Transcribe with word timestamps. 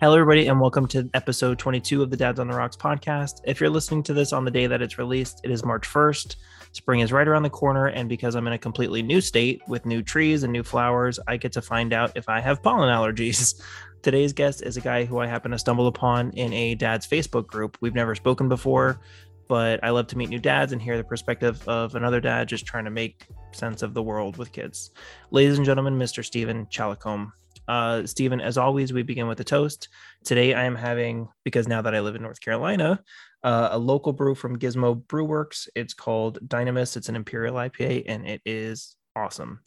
Hello, 0.00 0.14
everybody, 0.14 0.46
and 0.46 0.60
welcome 0.60 0.86
to 0.86 1.10
episode 1.12 1.58
22 1.58 2.04
of 2.04 2.10
the 2.10 2.16
Dads 2.16 2.38
on 2.38 2.46
the 2.46 2.54
Rocks 2.54 2.76
podcast. 2.76 3.40
If 3.42 3.60
you're 3.60 3.68
listening 3.68 4.04
to 4.04 4.14
this 4.14 4.32
on 4.32 4.44
the 4.44 4.50
day 4.52 4.68
that 4.68 4.80
it's 4.80 4.96
released, 4.96 5.40
it 5.42 5.50
is 5.50 5.64
March 5.64 5.88
1st. 5.88 6.36
Spring 6.70 7.00
is 7.00 7.10
right 7.10 7.26
around 7.26 7.42
the 7.42 7.50
corner, 7.50 7.88
and 7.88 8.08
because 8.08 8.36
I'm 8.36 8.46
in 8.46 8.52
a 8.52 8.58
completely 8.58 9.02
new 9.02 9.20
state 9.20 9.60
with 9.66 9.86
new 9.86 10.00
trees 10.00 10.44
and 10.44 10.52
new 10.52 10.62
flowers, 10.62 11.18
I 11.26 11.36
get 11.36 11.50
to 11.54 11.62
find 11.62 11.92
out 11.92 12.12
if 12.14 12.28
I 12.28 12.38
have 12.38 12.62
pollen 12.62 12.88
allergies. 12.88 13.60
Today's 14.02 14.32
guest 14.32 14.62
is 14.62 14.76
a 14.76 14.80
guy 14.80 15.04
who 15.04 15.18
I 15.18 15.26
happen 15.26 15.50
to 15.50 15.58
stumble 15.58 15.88
upon 15.88 16.30
in 16.30 16.52
a 16.52 16.76
dad's 16.76 17.04
Facebook 17.04 17.48
group. 17.48 17.76
We've 17.80 17.92
never 17.92 18.14
spoken 18.14 18.48
before, 18.48 19.00
but 19.48 19.82
I 19.82 19.90
love 19.90 20.06
to 20.08 20.16
meet 20.16 20.28
new 20.28 20.38
dads 20.38 20.70
and 20.70 20.80
hear 20.80 20.96
the 20.96 21.02
perspective 21.02 21.66
of 21.66 21.96
another 21.96 22.20
dad 22.20 22.46
just 22.46 22.66
trying 22.66 22.84
to 22.84 22.92
make 22.92 23.26
sense 23.50 23.82
of 23.82 23.94
the 23.94 24.02
world 24.04 24.36
with 24.36 24.52
kids. 24.52 24.92
Ladies 25.32 25.56
and 25.56 25.66
gentlemen, 25.66 25.98
Mr. 25.98 26.24
Stephen 26.24 26.66
Chalicombe. 26.66 27.32
Uh, 27.68 28.06
Stephen, 28.06 28.40
as 28.40 28.56
always, 28.56 28.92
we 28.92 29.02
begin 29.02 29.28
with 29.28 29.40
a 29.40 29.44
toast. 29.44 29.88
Today 30.24 30.54
I 30.54 30.64
am 30.64 30.74
having, 30.74 31.28
because 31.44 31.68
now 31.68 31.82
that 31.82 31.94
I 31.94 32.00
live 32.00 32.16
in 32.16 32.22
North 32.22 32.40
Carolina, 32.40 33.00
uh, 33.44 33.68
a 33.72 33.78
local 33.78 34.12
brew 34.12 34.34
from 34.34 34.58
Gizmo 34.58 35.02
Brewworks. 35.04 35.68
It's 35.74 35.94
called 35.94 36.38
Dynamis. 36.48 36.96
It's 36.96 37.08
an 37.08 37.16
Imperial 37.16 37.56
IPA 37.56 38.04
and 38.06 38.26
it 38.26 38.40
is 38.44 38.96
awesome. 39.14 39.60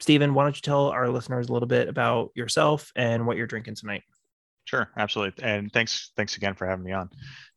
Stephen, 0.00 0.34
why 0.34 0.42
don't 0.44 0.56
you 0.56 0.62
tell 0.62 0.88
our 0.88 1.08
listeners 1.08 1.48
a 1.48 1.52
little 1.52 1.68
bit 1.68 1.88
about 1.88 2.30
yourself 2.34 2.92
and 2.96 3.26
what 3.26 3.36
you're 3.36 3.46
drinking 3.46 3.76
tonight? 3.76 4.02
Sure, 4.66 4.90
absolutely. 4.98 5.42
And 5.44 5.72
thanks, 5.72 6.10
thanks 6.16 6.36
again 6.36 6.54
for 6.54 6.66
having 6.66 6.84
me 6.84 6.92
on. 6.92 7.08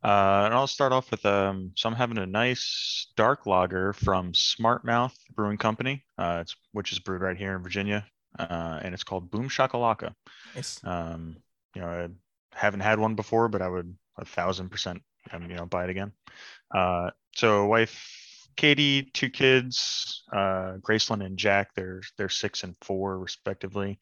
Uh, 0.04 0.46
and 0.46 0.54
I'll 0.54 0.68
start 0.68 0.94
off 0.94 1.10
with 1.10 1.26
um, 1.26 1.72
so 1.76 1.90
I'm 1.90 1.96
having 1.96 2.20
a 2.20 2.26
nice 2.26 3.08
dark 3.18 3.48
lager 3.48 3.94
from 3.94 4.34
Smart 4.34 4.86
Mouth 4.86 5.18
Brewing 5.36 5.58
Company, 5.58 6.06
uh, 6.20 6.44
which 6.72 6.94
is 6.94 7.00
brewed 7.00 7.22
right 7.22 7.36
here 7.36 7.56
in 7.56 7.64
Virginia 7.64 8.06
uh, 8.38 8.80
and 8.84 8.94
it's 8.94 9.04
called 9.04 9.32
Boom 9.32 9.50
Shakalaka. 9.50 10.14
Nice. 10.56 10.80
Um, 10.84 11.38
you 11.76 11.82
know, 11.82 11.88
I 11.88 12.10
haven't 12.58 12.82
had 12.82 13.00
one 13.00 13.16
before, 13.16 13.48
but 13.48 13.62
I 13.62 13.70
would 13.70 13.96
a 14.18 14.26
thousand 14.26 14.70
percent, 14.70 15.02
um, 15.32 15.50
you 15.50 15.56
know, 15.56 15.66
buy 15.66 15.86
it 15.86 15.90
again. 15.90 16.12
Uh, 16.74 17.12
so 17.36 17.66
wife 17.66 18.30
Katie, 18.60 19.04
two 19.14 19.30
kids, 19.30 20.24
uh, 20.34 20.74
Graceland 20.82 21.26
and 21.26 21.38
Jack. 21.38 21.70
They're 21.76 22.02
they're 22.18 22.28
six 22.28 22.64
and 22.64 22.76
four 22.82 23.18
respectively. 23.18 24.00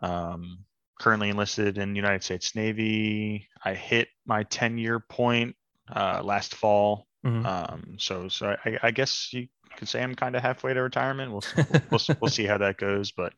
Um, 0.00 0.60
currently 1.00 1.30
enlisted 1.30 1.76
in 1.76 1.96
United 1.96 2.22
States 2.22 2.54
Navy. 2.54 3.48
I 3.64 3.74
hit 3.74 4.08
my 4.24 4.44
10 4.44 4.78
year 4.78 5.00
point 5.00 5.56
uh, 5.92 6.22
last 6.22 6.54
fall. 6.54 7.08
Mm-hmm. 7.24 7.44
Um, 7.44 7.96
so 7.98 8.28
so 8.28 8.54
I, 8.64 8.78
I 8.84 8.90
guess 8.92 9.32
you 9.32 9.48
could 9.76 9.88
say 9.88 10.02
I'm 10.02 10.14
kind 10.14 10.36
of 10.36 10.42
halfway 10.42 10.74
to 10.74 10.82
retirement. 10.82 11.32
We'll 11.32 11.42
we'll, 11.90 12.00
we'll, 12.20 12.30
see 12.30 12.46
how 12.46 12.58
that 12.58 12.76
goes, 12.78 13.12
but 13.12 13.32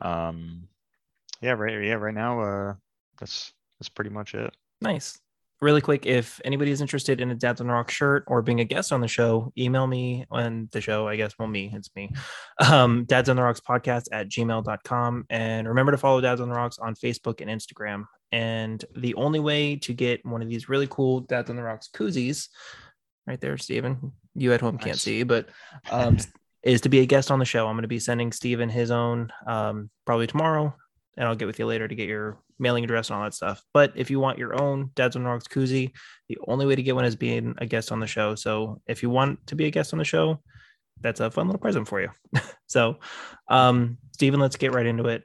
um, 0.00 0.68
yeah, 1.40 1.52
right, 1.52 1.82
yeah, 1.84 1.94
right 1.94 2.14
now, 2.14 2.40
uh, 2.40 2.74
that's 3.18 3.52
that's 3.78 3.88
pretty 3.88 4.10
much 4.10 4.34
it. 4.34 4.54
Nice. 4.80 5.18
Really 5.62 5.80
quick, 5.80 6.04
if 6.04 6.38
anybody 6.44 6.70
is 6.70 6.82
interested 6.82 7.18
in 7.18 7.30
a 7.30 7.34
Dads 7.34 7.62
on 7.62 7.66
the 7.66 7.72
Rock 7.72 7.90
shirt 7.90 8.24
or 8.26 8.42
being 8.42 8.60
a 8.60 8.64
guest 8.64 8.92
on 8.92 9.00
the 9.00 9.08
show, 9.08 9.54
email 9.56 9.86
me 9.86 10.26
on 10.30 10.68
the 10.72 10.82
show. 10.82 11.08
I 11.08 11.16
guess, 11.16 11.32
well, 11.38 11.48
me, 11.48 11.72
it's 11.72 11.88
me. 11.96 12.10
Um, 12.70 13.04
Dads 13.06 13.30
on 13.30 13.36
the 13.36 13.42
Rocks 13.42 13.60
podcast 13.66 14.08
at 14.12 14.28
gmail.com. 14.28 15.24
And 15.30 15.66
remember 15.66 15.92
to 15.92 15.98
follow 15.98 16.20
Dads 16.20 16.42
on 16.42 16.50
the 16.50 16.54
Rocks 16.54 16.78
on 16.78 16.94
Facebook 16.94 17.40
and 17.40 17.48
Instagram. 17.48 18.04
And 18.32 18.84
the 18.96 19.14
only 19.14 19.40
way 19.40 19.76
to 19.76 19.94
get 19.94 20.24
one 20.26 20.42
of 20.42 20.48
these 20.50 20.68
really 20.68 20.88
cool 20.88 21.20
Dads 21.20 21.48
on 21.48 21.56
the 21.56 21.62
Rocks 21.62 21.88
koozies 21.94 22.48
right 23.26 23.40
there, 23.40 23.56
Stephen. 23.56 24.12
You 24.36 24.52
at 24.52 24.60
home 24.60 24.78
can't 24.78 24.98
see, 24.98 25.22
but 25.22 25.48
um, 25.90 26.18
is 26.62 26.80
to 26.82 26.88
be 26.88 27.00
a 27.00 27.06
guest 27.06 27.30
on 27.30 27.38
the 27.38 27.44
show. 27.44 27.66
I'm 27.66 27.74
going 27.74 27.82
to 27.82 27.88
be 27.88 27.98
sending 27.98 28.32
Stephen 28.32 28.68
his 28.68 28.90
own 28.90 29.32
um, 29.46 29.90
probably 30.04 30.26
tomorrow, 30.26 30.74
and 31.16 31.26
I'll 31.26 31.36
get 31.36 31.46
with 31.46 31.58
you 31.58 31.66
later 31.66 31.86
to 31.86 31.94
get 31.94 32.08
your 32.08 32.38
mailing 32.58 32.84
address 32.84 33.08
and 33.08 33.16
all 33.16 33.24
that 33.24 33.34
stuff. 33.34 33.62
But 33.72 33.92
if 33.94 34.10
you 34.10 34.20
want 34.20 34.38
your 34.38 34.60
own 34.60 34.90
Dads 34.94 35.16
on 35.16 35.24
Rocks 35.24 35.46
koozie, 35.46 35.92
the 36.28 36.38
only 36.46 36.66
way 36.66 36.74
to 36.74 36.82
get 36.82 36.94
one 36.94 37.04
is 37.04 37.16
being 37.16 37.54
a 37.58 37.66
guest 37.66 37.92
on 37.92 38.00
the 38.00 38.06
show. 38.06 38.34
So 38.34 38.80
if 38.86 39.02
you 39.02 39.10
want 39.10 39.46
to 39.46 39.54
be 39.54 39.66
a 39.66 39.70
guest 39.70 39.92
on 39.92 39.98
the 39.98 40.04
show, 40.04 40.40
that's 41.00 41.20
a 41.20 41.30
fun 41.30 41.46
little 41.46 41.60
present 41.60 41.86
for 41.86 42.00
you. 42.00 42.08
so, 42.66 42.98
um, 43.48 43.98
Stephen, 44.12 44.40
let's 44.40 44.56
get 44.56 44.72
right 44.72 44.86
into 44.86 45.06
it. 45.06 45.24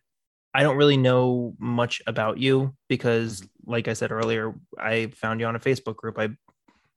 I 0.53 0.64
don't 0.64 0.78
really 0.78 0.97
know 0.97 1.56
much 1.59 2.02
about 2.08 2.38
you 2.38 2.75
because, 2.90 3.41
like 3.66 3.88
I 3.88 3.94
said 3.94 4.12
earlier, 4.12 4.53
I 4.78 5.08
found 5.16 5.40
you 5.40 5.46
on 5.46 5.56
a 5.56 5.59
Facebook 5.59 5.96
group. 5.96 6.19
I 6.19 6.30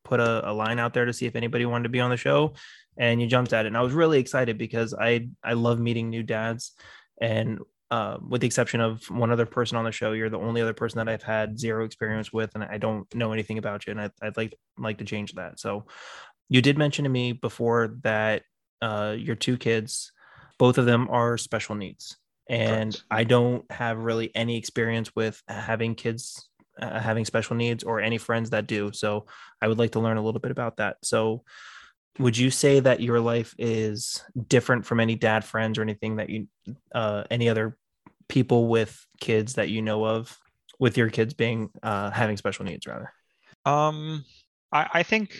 put 0.04 0.20
a, 0.20 0.50
a, 0.50 0.53
line 0.53 0.78
out 0.78 0.94
there 0.94 1.04
to 1.04 1.12
see 1.12 1.26
if 1.26 1.37
anybody 1.37 1.66
wanted 1.66 1.84
to 1.84 1.88
be 1.88 2.00
on 2.00 2.10
the 2.10 2.16
show 2.16 2.54
and 2.97 3.20
you 3.20 3.26
jumped 3.26 3.53
at 3.53 3.65
it. 3.65 3.69
And 3.69 3.76
i 3.76 3.82
was 3.82 3.92
really 3.92 4.19
excited 4.19 4.59
because 4.59 4.94
i 4.94 5.28
i 5.42 5.54
love 5.54 5.81
meeting 5.81 6.10
new 6.10 6.22
dads. 6.22 6.72
And 7.20 7.60
uh, 7.91 8.19
with 8.26 8.41
the 8.41 8.47
exception 8.47 8.81
of 8.81 9.04
one 9.09 9.31
other 9.31 9.47
person 9.47 9.76
on 9.76 9.84
the 9.84 9.93
show 9.93 10.12
you're 10.12 10.31
the 10.31 10.38
only 10.38 10.60
other 10.60 10.72
person 10.72 10.98
that 10.98 11.09
i've 11.09 11.22
had 11.22 11.56
zero 11.56 11.84
experience 11.84 12.32
with 12.32 12.53
and 12.54 12.64
i 12.64 12.76
don't 12.76 13.14
know 13.14 13.32
anything 13.32 13.59
about 13.59 13.87
you 13.87 13.93
and 13.93 14.00
I, 14.00 14.10
would 14.22 14.37
like 14.37 14.54
like 14.78 14.98
to 14.98 15.04
change 15.04 15.32
that. 15.34 15.60
So 15.60 15.84
you 16.48 16.60
did 16.60 16.78
mention 16.78 17.04
to 17.04 17.09
me 17.09 17.32
before 17.32 17.97
that 18.03 18.43
uh, 18.82 19.14
your 19.16 19.37
two 19.37 19.56
kids 19.56 20.12
both 20.59 20.78
of 20.78 20.87
them 20.87 21.09
are 21.10 21.37
special 21.37 21.75
needs. 21.75 22.16
And 22.48 22.93
Correct. 22.93 23.04
i 23.10 23.25
don't 23.25 23.70
have 23.70 23.98
really 23.98 24.34
any 24.34 24.59
experience 24.59 25.14
with 25.14 25.41
having 25.48 25.94
kids 25.94 26.48
uh, 26.81 27.01
having 27.01 27.25
special 27.25 27.57
needs 27.57 27.85
or 27.85 28.01
any 28.01 28.19
friends 28.19 28.51
that 28.51 28.67
do. 28.67 28.93
So 28.93 29.27
I 29.61 29.69
would 29.69 29.79
like 29.79 29.93
to 29.93 30.01
learn 30.01 30.17
a 30.17 30.23
little 30.23 30.41
bit 30.41 30.51
about 30.51 30.79
that. 30.79 30.97
So 31.03 31.45
would 32.19 32.37
you 32.37 32.51
say 32.51 32.81
that 32.81 33.01
your 33.01 33.21
life 33.21 33.55
is 33.59 34.23
different 34.49 34.87
from 34.87 35.01
any 35.01 35.17
dad 35.17 35.45
friends 35.45 35.79
or 35.79 35.83
anything 35.83 36.17
that 36.17 36.31
you 36.31 36.47
uh, 36.95 37.25
any 37.31 37.49
other 37.49 37.77
people 38.29 38.69
with 38.69 39.05
kids 39.21 39.55
that 39.55 39.69
you 39.69 39.83
know 39.83 40.05
of 40.05 40.39
with 40.79 40.97
your 40.97 41.11
kids 41.11 41.35
being 41.35 41.71
uh, 41.83 42.11
having 42.11 42.37
special 42.37 42.65
needs 42.65 42.87
rather 42.87 43.12
um 43.65 44.25
i, 44.73 44.89
I 44.95 45.03
think 45.03 45.37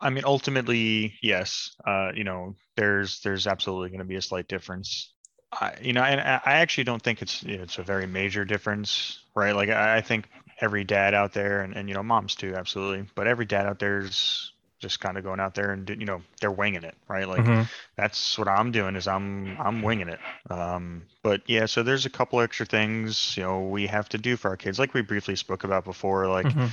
I 0.00 0.10
mean, 0.10 0.24
ultimately, 0.24 1.14
yes. 1.22 1.74
Uh, 1.84 2.10
you 2.14 2.24
know, 2.24 2.54
there's 2.76 3.20
there's 3.20 3.46
absolutely 3.46 3.88
going 3.88 4.00
to 4.00 4.04
be 4.04 4.16
a 4.16 4.22
slight 4.22 4.48
difference. 4.48 5.12
I, 5.52 5.74
you 5.80 5.92
know, 5.92 6.02
and 6.02 6.20
I 6.20 6.40
actually 6.44 6.84
don't 6.84 7.02
think 7.02 7.22
it's 7.22 7.42
it's 7.44 7.78
a 7.78 7.82
very 7.82 8.06
major 8.06 8.44
difference, 8.44 9.20
right? 9.34 9.54
Like 9.54 9.68
I, 9.68 10.00
think 10.00 10.28
every 10.60 10.84
dad 10.84 11.14
out 11.14 11.32
there, 11.32 11.62
and, 11.62 11.74
and 11.74 11.88
you 11.88 11.94
know, 11.94 12.02
moms 12.02 12.34
too, 12.34 12.54
absolutely, 12.56 13.06
but 13.14 13.26
every 13.26 13.46
dad 13.46 13.66
out 13.66 13.78
there 13.78 14.00
is 14.00 14.52
just 14.86 15.00
kind 15.00 15.18
of 15.18 15.24
going 15.24 15.40
out 15.40 15.54
there 15.54 15.72
and 15.72 15.88
you 15.88 16.06
know 16.06 16.22
they're 16.40 16.52
winging 16.52 16.84
it 16.84 16.94
right? 17.08 17.28
Like 17.28 17.40
mm-hmm. 17.40 17.62
that's 17.96 18.38
what 18.38 18.46
i'm 18.48 18.70
doing 18.70 18.94
is 18.94 19.08
i'm 19.08 19.56
i'm 19.60 19.82
winging 19.82 20.08
it. 20.08 20.20
Um 20.48 21.02
but 21.22 21.42
yeah 21.46 21.66
so 21.66 21.82
there's 21.82 22.06
a 22.06 22.10
couple 22.10 22.40
extra 22.40 22.64
things 22.64 23.36
you 23.36 23.42
know 23.42 23.66
we 23.66 23.86
have 23.88 24.08
to 24.10 24.18
do 24.18 24.36
for 24.36 24.48
our 24.48 24.56
kids 24.56 24.78
like 24.78 24.94
we 24.94 25.02
briefly 25.02 25.34
spoke 25.34 25.64
about 25.64 25.84
before 25.84 26.28
like 26.28 26.46
mm-hmm. 26.46 26.66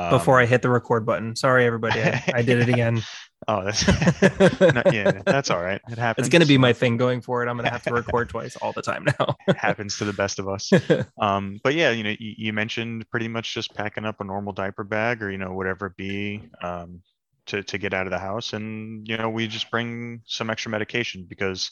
um, 0.00 0.10
before 0.10 0.40
i 0.40 0.46
hit 0.46 0.62
the 0.62 0.70
record 0.70 1.04
button. 1.04 1.34
Sorry 1.34 1.66
everybody 1.66 2.00
i, 2.00 2.22
I 2.34 2.42
did 2.42 2.60
it 2.60 2.68
again. 2.68 3.02
Oh 3.48 3.62
that's 3.62 3.86
not, 4.74 4.92
yeah 4.94 5.22
that's 5.24 5.50
all 5.50 5.60
right. 5.60 5.80
It 5.90 5.98
happens 5.98 6.26
it's 6.26 6.32
going 6.32 6.40
to 6.40 6.48
be 6.48 6.56
my 6.56 6.72
thing 6.72 6.96
going 6.96 7.20
forward. 7.20 7.48
I'm 7.48 7.56
going 7.56 7.66
to 7.66 7.70
have 7.70 7.82
to 7.84 7.92
record 7.92 8.30
twice 8.30 8.56
all 8.56 8.72
the 8.72 8.82
time 8.82 9.04
now. 9.04 9.36
It 9.46 9.56
happens 9.56 9.98
to 9.98 10.04
the 10.04 10.14
best 10.14 10.38
of 10.38 10.48
us. 10.48 10.72
Um 11.20 11.60
but 11.62 11.74
yeah 11.74 11.90
you 11.90 12.02
know 12.02 12.14
you, 12.18 12.34
you 12.38 12.52
mentioned 12.54 13.08
pretty 13.10 13.28
much 13.28 13.52
just 13.52 13.74
packing 13.74 14.06
up 14.06 14.20
a 14.20 14.24
normal 14.24 14.54
diaper 14.54 14.84
bag 14.84 15.22
or 15.22 15.30
you 15.30 15.38
know 15.38 15.52
whatever 15.52 15.86
it 15.86 15.96
be. 15.96 16.48
Um 16.62 17.02
to, 17.46 17.62
to 17.62 17.78
get 17.78 17.94
out 17.94 18.06
of 18.06 18.10
the 18.10 18.18
house 18.18 18.52
and 18.52 19.06
you 19.08 19.16
know 19.16 19.30
we 19.30 19.46
just 19.46 19.70
bring 19.70 20.20
some 20.26 20.50
extra 20.50 20.70
medication 20.70 21.26
because 21.28 21.70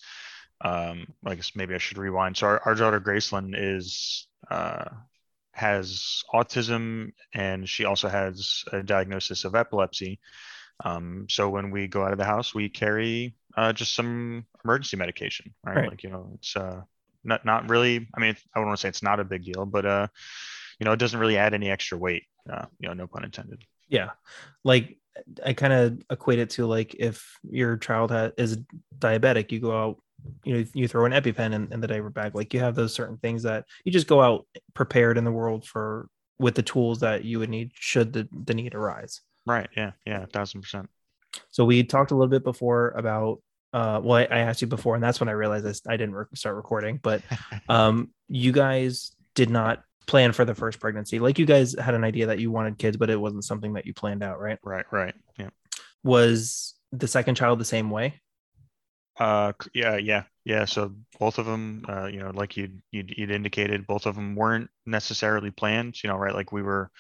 um 0.65 1.07
i 1.27 1.35
guess 1.35 1.53
maybe 1.55 1.75
i 1.75 1.79
should 1.79 1.99
rewind. 1.99 2.37
So 2.37 2.47
our, 2.47 2.61
our 2.65 2.75
daughter 2.75 3.01
graceland 3.01 3.55
is 3.57 4.27
uh 4.51 4.85
has 5.53 6.25
autism 6.33 7.13
and 7.33 7.69
she 7.69 7.85
also 7.85 8.09
has 8.09 8.65
a 8.73 8.83
diagnosis 8.83 9.45
of 9.45 9.55
epilepsy. 9.55 10.19
Um 10.85 11.27
so 11.29 11.49
when 11.49 11.71
we 11.71 11.87
go 11.87 12.05
out 12.05 12.13
of 12.13 12.19
the 12.19 12.25
house 12.25 12.55
we 12.55 12.69
carry 12.69 13.37
uh 13.57 13.73
just 13.73 13.95
some 13.95 14.47
emergency 14.65 14.97
medication 14.97 15.55
right, 15.65 15.77
right. 15.77 15.91
like 15.91 16.03
you 16.03 16.11
know 16.11 16.33
it's 16.35 16.57
uh 16.57 16.83
not 17.23 17.45
not 17.45 17.71
really 17.71 18.09
i 18.15 18.21
mean 18.21 18.37
i 18.55 18.59
don't 18.59 18.67
want 18.67 18.77
to 18.77 18.81
say 18.81 18.89
it's 18.89 19.03
not 19.03 19.21
a 19.21 19.25
big 19.25 19.45
deal 19.45 19.65
but 19.65 19.87
uh 19.87 20.09
you 20.79 20.85
know 20.85 20.93
it 20.93 20.99
doesn't 20.99 21.21
really 21.21 21.39
add 21.39 21.55
any 21.55 21.71
extra 21.71 21.97
weight 21.97 22.25
uh 22.51 22.67
you 22.81 22.89
know 22.89 22.95
no 22.95 23.07
pun 23.07 23.25
intended. 23.25 23.63
Yeah. 23.89 24.11
Like 24.65 24.99
I 25.45 25.53
kind 25.53 25.73
of 25.73 26.03
equate 26.11 26.39
it 26.39 26.51
to 26.51 26.67
like 26.67 26.95
if 26.99 27.39
your 27.49 27.77
child 27.77 28.11
has, 28.11 28.33
is 28.37 28.59
diabetic, 28.99 29.53
you 29.53 29.61
go 29.61 29.77
out, 29.77 29.97
you 30.45 30.57
know, 30.57 30.65
you 30.75 30.89
throw 30.89 31.05
an 31.05 31.13
EpiPen 31.13 31.53
in, 31.53 31.73
in 31.73 31.81
the 31.81 31.87
diaper 31.87 32.11
bag. 32.11 32.35
Like 32.35 32.53
you 32.55 32.61
have 32.61 32.75
those 32.75 32.95
certain 32.95 33.19
things 33.19 33.43
that 33.45 33.65
you 33.85 33.93
just 33.93 34.07
go 34.07 34.21
out 34.21 34.47
prepared 34.75 35.19
in 35.19 35.25
the 35.25 35.33
world 35.33 35.67
for 35.67 36.09
with 36.39 36.55
the 36.55 36.63
tools 36.63 37.01
that 37.01 37.25
you 37.25 37.39
would 37.39 37.51
need 37.51 37.73
should 37.75 38.13
the, 38.13 38.29
the 38.45 38.55
need 38.55 38.75
arise. 38.75 39.21
Right. 39.47 39.69
Yeah. 39.77 39.93
Yeah. 40.07 40.25
A 40.25 40.27
thousand 40.27 40.63
percent. 40.63 40.89
So 41.51 41.65
we 41.65 41.83
talked 41.85 42.11
a 42.11 42.15
little 42.15 42.31
bit 42.31 42.45
before 42.45 42.91
about 42.91 43.41
uh, 43.73 44.01
well, 44.01 44.19
I, 44.19 44.37
I, 44.37 44.39
asked 44.39 44.63
you 44.63 44.69
before, 44.69 44.95
and 44.95 45.03
that's 45.03 45.19
when 45.19 45.29
I 45.29 45.33
realized 45.33 45.67
I, 45.67 45.95
I 45.95 45.97
didn't 45.97 46.15
re- 46.15 46.27
start 46.35 46.55
recording. 46.55 47.01
But 47.03 47.23
um, 47.69 48.11
you 48.29 48.53
guys 48.53 49.11
did 49.35 49.51
not 49.51 49.83
plan 50.07 50.33
for 50.33 50.45
the 50.45 50.55
first 50.55 50.81
pregnancy. 50.81 51.19
Like 51.19 51.39
you 51.39 51.47
guys 51.47 51.75
had 51.79 51.95
an 51.95 52.05
idea 52.05 52.27
that 52.27 52.39
you 52.39 52.51
wanted 52.51 52.79
kids, 52.79 52.97
but 52.97 53.11
it 53.11 53.21
wasn't 53.21 53.45
something 53.45 53.73
that 53.75 53.87
you 53.87 53.95
planned 53.95 54.23
out, 54.23 54.41
right? 54.41 54.59
Right, 54.63 54.87
right. 54.91 55.15
Yeah. 55.39 55.51
Was 56.03 56.75
the 56.93 57.09
second 57.09 57.35
child 57.35 57.59
the 57.59 57.65
same 57.65 57.91
way? 57.91 58.21
Uh 59.19 59.53
yeah, 59.75 59.97
yeah. 59.97 60.25
Yeah, 60.45 60.67
so 60.67 60.95
both 61.19 61.39
of 61.39 61.47
them, 61.47 61.87
uh, 61.89 62.05
you 62.05 62.19
know, 62.19 62.31
like 62.35 62.57
you 62.59 62.69
you'd, 62.91 63.15
you'd 63.17 63.31
indicated, 63.31 63.87
both 63.87 64.05
of 64.05 64.15
them 64.15 64.35
weren't 64.35 64.69
necessarily 64.85 65.51
planned. 65.51 66.03
You 66.03 66.11
know, 66.11 66.17
right? 66.17 66.35
Like 66.35 66.53
we 66.53 66.63
were, 66.63 66.91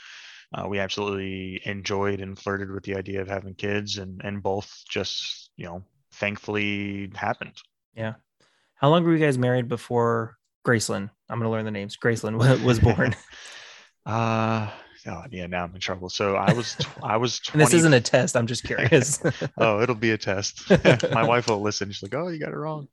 uh, 0.54 0.66
we 0.66 0.78
absolutely 0.78 1.60
enjoyed 1.66 2.20
and 2.20 2.38
flirted 2.38 2.70
with 2.70 2.84
the 2.84 2.96
idea 2.96 3.20
of 3.20 3.28
having 3.28 3.54
kids, 3.54 3.98
and 3.98 4.22
and 4.24 4.42
both 4.42 4.82
just, 4.88 5.50
you 5.56 5.66
know, 5.66 5.82
thankfully 6.12 7.10
happened. 7.14 7.60
Yeah. 7.94 8.14
How 8.76 8.88
long 8.88 9.04
were 9.04 9.12
you 9.12 9.24
guys 9.24 9.36
married 9.36 9.68
before 9.68 10.36
Graceland? 10.64 11.10
I'm 11.28 11.38
gonna 11.38 11.50
learn 11.50 11.64
the 11.64 11.70
names. 11.70 11.96
Graceland 11.96 12.64
was 12.64 12.78
born. 12.80 13.14
uh 14.06 14.70
oh 15.06 15.22
yeah, 15.30 15.46
now 15.46 15.64
I'm 15.64 15.74
in 15.74 15.80
trouble. 15.80 16.08
So 16.08 16.36
I 16.36 16.52
was 16.52 16.74
tw- 16.74 16.88
I 17.02 17.16
was 17.16 17.40
20... 17.40 17.62
and 17.62 17.66
this 17.66 17.74
isn't 17.74 17.92
a 17.92 18.00
test. 18.00 18.36
I'm 18.36 18.46
just 18.46 18.64
curious. 18.70 19.22
oh, 19.58 19.80
it'll 19.80 19.94
be 19.94 20.10
a 20.12 20.18
test. 20.18 20.68
My 21.12 21.24
wife 21.24 21.48
will 21.48 21.60
listen. 21.60 21.90
She's 21.90 22.02
like, 22.02 22.14
"Oh, 22.14 22.28
you 22.28 22.38
got 22.38 22.52
it 22.52 22.56
wrong." 22.56 22.88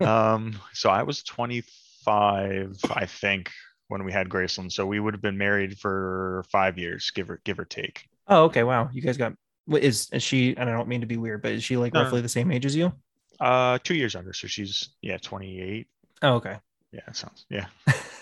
Um, 0.00 0.58
so 0.72 0.90
I 0.90 1.02
was 1.02 1.22
25, 1.24 2.76
I 2.90 3.06
think, 3.06 3.50
when 3.88 4.04
we 4.04 4.12
had 4.12 4.28
Graceland. 4.28 4.72
So 4.72 4.86
we 4.86 5.00
would 5.00 5.14
have 5.14 5.22
been 5.22 5.38
married 5.38 5.78
for 5.78 6.44
five 6.50 6.78
years, 6.78 7.10
give 7.14 7.30
or 7.30 7.40
give 7.44 7.58
or 7.58 7.64
take. 7.64 8.08
Oh, 8.28 8.44
okay. 8.44 8.62
Wow, 8.62 8.90
you 8.92 9.02
guys 9.02 9.16
got. 9.16 9.32
Is, 9.68 10.08
is 10.12 10.22
she? 10.22 10.56
And 10.56 10.70
I 10.70 10.72
don't 10.72 10.88
mean 10.88 11.00
to 11.00 11.06
be 11.08 11.16
weird, 11.16 11.42
but 11.42 11.52
is 11.52 11.64
she 11.64 11.76
like 11.76 11.92
No, 11.92 12.02
roughly 12.04 12.20
the 12.20 12.28
same 12.28 12.52
age 12.52 12.64
as 12.66 12.76
you? 12.76 12.92
Uh, 13.40 13.78
two 13.82 13.94
years 13.94 14.14
under. 14.14 14.32
So 14.32 14.46
she's 14.46 14.90
yeah, 15.02 15.18
28. 15.18 15.86
Oh, 16.22 16.34
okay. 16.34 16.58
Yeah, 16.96 17.02
it 17.08 17.16
sounds 17.16 17.44
yeah. 17.50 17.66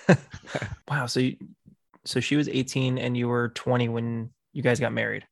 wow. 0.88 1.06
So, 1.06 1.20
you, 1.20 1.36
so 2.04 2.18
she 2.20 2.34
was 2.36 2.48
18 2.48 2.98
and 2.98 3.16
you 3.16 3.28
were 3.28 3.50
20 3.50 3.88
when 3.88 4.30
you 4.52 4.62
guys 4.62 4.80
got 4.80 4.92
married. 4.92 5.24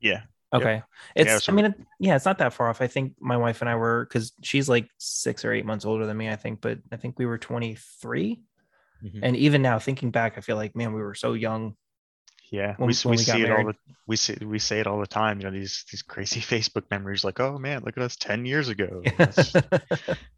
Yeah. 0.00 0.22
Okay. 0.52 0.82
It's, 1.16 1.48
Yeah, 1.48 1.52
I 1.52 1.56
mean, 1.56 1.64
it, 1.64 1.74
yeah, 1.98 2.14
it's 2.14 2.26
not 2.26 2.38
that 2.38 2.52
far 2.52 2.68
off. 2.68 2.80
I 2.82 2.86
think 2.86 3.14
my 3.20 3.36
wife 3.38 3.62
and 3.62 3.70
I 3.70 3.74
were, 3.76 4.06
cause 4.06 4.32
she's 4.42 4.68
like 4.68 4.88
six 4.98 5.44
or 5.44 5.52
eight 5.52 5.64
months 5.64 5.84
older 5.86 6.04
than 6.06 6.16
me, 6.16 6.28
I 6.28 6.36
think, 6.36 6.60
but 6.60 6.78
I 6.92 6.96
think 6.96 7.18
we 7.18 7.26
were 7.26 7.38
23. 7.38 8.40
Mhm. 9.02 9.20
And 9.22 9.36
even 9.36 9.62
now 9.62 9.78
thinking 9.78 10.10
back, 10.10 10.36
I 10.36 10.42
feel 10.42 10.56
like, 10.56 10.76
man, 10.76 10.92
we 10.92 11.00
were 11.02 11.14
so 11.14 11.32
young. 11.32 11.74
Yeah, 12.52 12.74
when- 12.76 12.88
we, 12.88 12.94
when 13.04 13.10
we 13.12 13.16
we 13.16 13.22
see 13.24 13.42
it 13.42 13.50
all 13.50 13.64
the 13.66 13.74
we 14.06 14.16
see 14.16 14.36
we 14.44 14.58
say 14.60 14.78
it 14.80 14.86
all 14.86 15.00
the 15.00 15.06
time. 15.08 15.40
You 15.40 15.46
know 15.46 15.50
these 15.50 15.84
these 15.90 16.02
crazy 16.02 16.40
Facebook 16.54 16.84
memories, 16.90 17.24
like 17.24 17.40
oh 17.40 17.58
man, 17.58 17.82
look 17.84 17.96
at 17.96 18.02
us 18.04 18.16
ten 18.16 18.44
years 18.46 18.68
ago. 18.68 19.02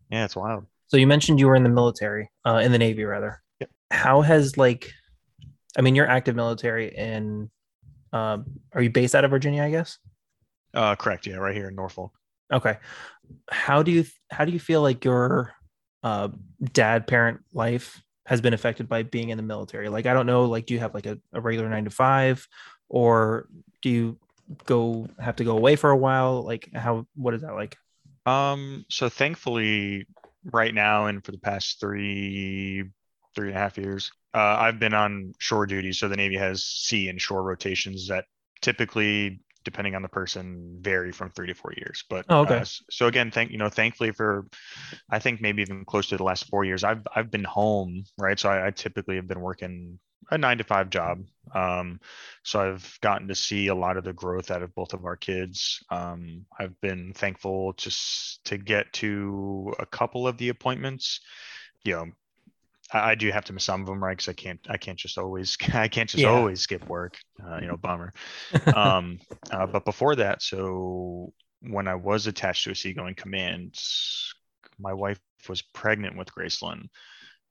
Yeah, 0.09 0.25
it's 0.25 0.37
wild. 0.37 0.67
So 0.89 0.97
you 0.97 1.07
mentioned 1.07 1.41
you 1.41 1.47
were 1.47 1.57
in 1.57 1.63
the 1.63 1.69
military, 1.69 2.31
uh, 2.47 2.61
in 2.65 2.73
the 2.73 2.79
Navy 2.79 3.05
rather. 3.05 3.43
Yep. 3.61 3.71
How 3.91 4.21
has 4.21 4.57
like, 4.57 4.91
I 5.79 5.83
mean, 5.83 5.95
you're 5.95 6.09
active 6.09 6.37
military 6.37 6.95
in, 6.97 7.51
um, 8.13 8.47
are 8.73 8.83
you 8.83 8.91
based 8.91 9.15
out 9.15 9.25
of 9.25 9.31
Virginia, 9.31 9.63
I 9.63 9.71
guess? 9.71 9.99
Uh, 10.75 10.95
correct. 10.95 11.27
Yeah, 11.27 11.37
right 11.37 11.55
here 11.55 11.69
in 11.69 11.75
Norfolk. 11.75 12.13
Okay. 12.53 12.77
How 13.51 13.83
do 13.83 13.91
you 13.91 14.05
how 14.31 14.45
do 14.45 14.53
you 14.53 14.61
feel 14.61 14.83
like 14.83 15.05
your 15.05 15.53
uh, 16.03 16.29
dad 16.73 17.07
parent 17.07 17.41
life 17.53 18.01
has 18.27 18.41
been 18.41 18.55
affected 18.55 18.89
by 18.89 19.03
being 19.03 19.31
in 19.31 19.37
the 19.37 19.43
military? 19.43 19.89
Like 19.89 20.07
I 20.07 20.15
don't 20.15 20.27
know, 20.27 20.45
like 20.45 20.67
do 20.67 20.75
you 20.75 20.81
have 20.81 20.95
like 20.95 21.07
a, 21.07 21.19
a 21.33 21.41
regular 21.41 21.69
nine 21.69 21.85
to 21.85 21.91
five, 21.91 22.47
or 22.89 23.49
do 23.83 23.91
you 23.91 24.19
go 24.65 25.09
have 25.19 25.37
to 25.37 25.45
go 25.45 25.57
away 25.57 25.77
for 25.77 25.91
a 25.91 25.97
while? 25.97 26.43
Like 26.43 26.71
how 26.75 27.07
what 27.15 27.35
is 27.35 27.43
that 27.43 27.55
like? 27.55 27.77
Um, 28.27 28.85
so 28.89 29.09
thankfully, 29.09 30.07
right 30.53 30.75
now 30.75 31.07
and 31.07 31.25
for 31.25 31.33
the 31.33 31.39
past 31.39 31.81
three 31.81 32.85
three 33.35 33.49
and 33.49 33.57
a 33.57 33.61
half 33.61 33.77
years, 33.77 34.11
uh, 34.35 34.57
I've 34.59 34.79
been 34.79 34.95
on 34.95 35.35
shore 35.39 35.67
duty. 35.67 35.93
So 35.93 36.09
the 36.09 36.17
Navy 36.17 36.37
has 36.37 36.65
sea 36.65 37.09
and 37.09 37.21
shore 37.21 37.43
rotations 37.43 38.09
that 38.09 38.25
typically, 38.63 39.41
depending 39.65 39.95
on 39.95 40.03
the 40.03 40.09
person, 40.09 40.79
vary 40.81 41.13
from 41.13 41.31
three 41.31 41.49
to 41.49 41.55
four 41.55 41.73
years. 41.77 42.05
But 42.09 42.27
Oh, 42.29 42.41
okay. 42.43 42.63
uh, 42.63 42.65
so 42.91 43.07
again, 43.09 43.31
thank 43.31 43.51
you 43.51 43.59
know, 43.59 43.69
thankfully 43.69 44.13
for, 44.13 44.47
I 45.11 45.19
think 45.19 45.41
maybe 45.41 45.63
even 45.63 45.85
close 45.85 46.09
to 46.09 46.17
the 46.17 46.25
last 46.25 46.49
four 46.49 46.65
years, 46.65 46.85
I've 46.85 47.07
I've 47.15 47.31
been 47.31 47.45
home, 47.45 48.05
right? 48.19 48.39
So 48.39 48.49
I, 48.49 48.69
I 48.69 48.71
typically 48.71 49.17
have 49.17 49.27
been 49.29 49.41
working 49.41 49.99
a 50.31 50.39
nine 50.39 50.59
to 50.59 50.65
five 50.65 50.91
job. 50.91 51.25
Um, 51.55 52.01
so 52.43 52.61
I've 52.61 52.99
gotten 53.01 53.29
to 53.29 53.35
see 53.35 53.69
a 53.69 53.75
lot 53.75 53.97
of 53.97 54.05
the 54.05 54.13
growth 54.13 54.51
out 54.51 54.63
of 54.63 54.75
both 54.75 54.93
of 54.95 55.05
our 55.05 55.17
kids. 55.17 55.83
Um, 55.91 56.47
I've 56.59 56.79
been 56.81 57.13
thankful 57.15 57.75
just 57.75 58.45
to 58.47 58.59
get 58.59 58.93
to 58.95 59.75
a 59.79 59.87
couple 59.87 60.27
of 60.27 60.39
the 60.39 60.49
appointments. 60.49 61.21
You 61.85 61.93
know, 61.95 62.07
I, 62.93 63.13
I 63.13 63.15
do 63.15 63.31
have 63.31 63.45
to 63.47 63.53
miss 63.53 63.65
some 63.65 63.81
of 63.81 63.87
them, 63.87 64.03
right? 64.03 64.17
Because 64.17 64.29
I 64.29 64.35
can't, 64.35 64.61
I 64.69 64.77
can't 64.77 64.99
just 64.99 65.19
always, 65.19 65.57
I 65.75 65.89
can't 65.89 66.11
just 66.11 66.25
Yeah. 66.25 66.27
always 66.27 66.61
skip 66.63 66.89
work. 66.89 67.19
Uh, 67.45 67.59
you 67.59 67.67
know, 67.67 67.77
bummer. 67.77 68.13
um, 68.73 69.21
uh, 69.51 69.67
but 69.67 69.85
before 69.85 70.17
that, 70.17 70.43
so 70.43 71.33
when 71.63 71.89
I 71.89 71.95
was 71.97 72.27
attached 72.27 72.65
to 72.65 72.71
a 72.73 72.75
seagoing 72.75 73.15
command, 73.15 73.77
my 74.79 74.93
wife 74.93 75.21
was 75.49 75.63
pregnant 75.63 76.17
with 76.17 76.29
Graceland. 76.35 76.89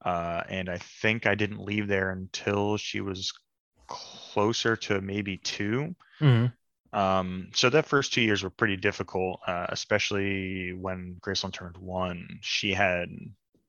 Uh, 0.03 0.43
and 0.49 0.69
I 0.69 0.77
think 0.77 1.25
I 1.25 1.35
didn't 1.35 1.63
leave 1.63 1.87
there 1.87 2.11
until 2.11 2.77
she 2.77 3.01
was 3.01 3.33
closer 3.87 4.75
to 4.75 5.01
maybe 5.01 5.37
two. 5.37 5.95
Mhm. 6.21 6.53
Um, 6.93 7.49
so 7.53 7.69
that 7.69 7.87
first 7.87 8.13
two 8.13 8.21
years 8.21 8.43
were 8.43 8.49
pretty 8.49 8.77
difficult, 8.77 9.41
uh, 9.47 9.67
especially 9.69 10.73
when 10.73 11.17
Graceland 11.21 11.53
turned 11.53 11.77
one. 11.77 12.39
She 12.41 12.73
had 12.73 13.09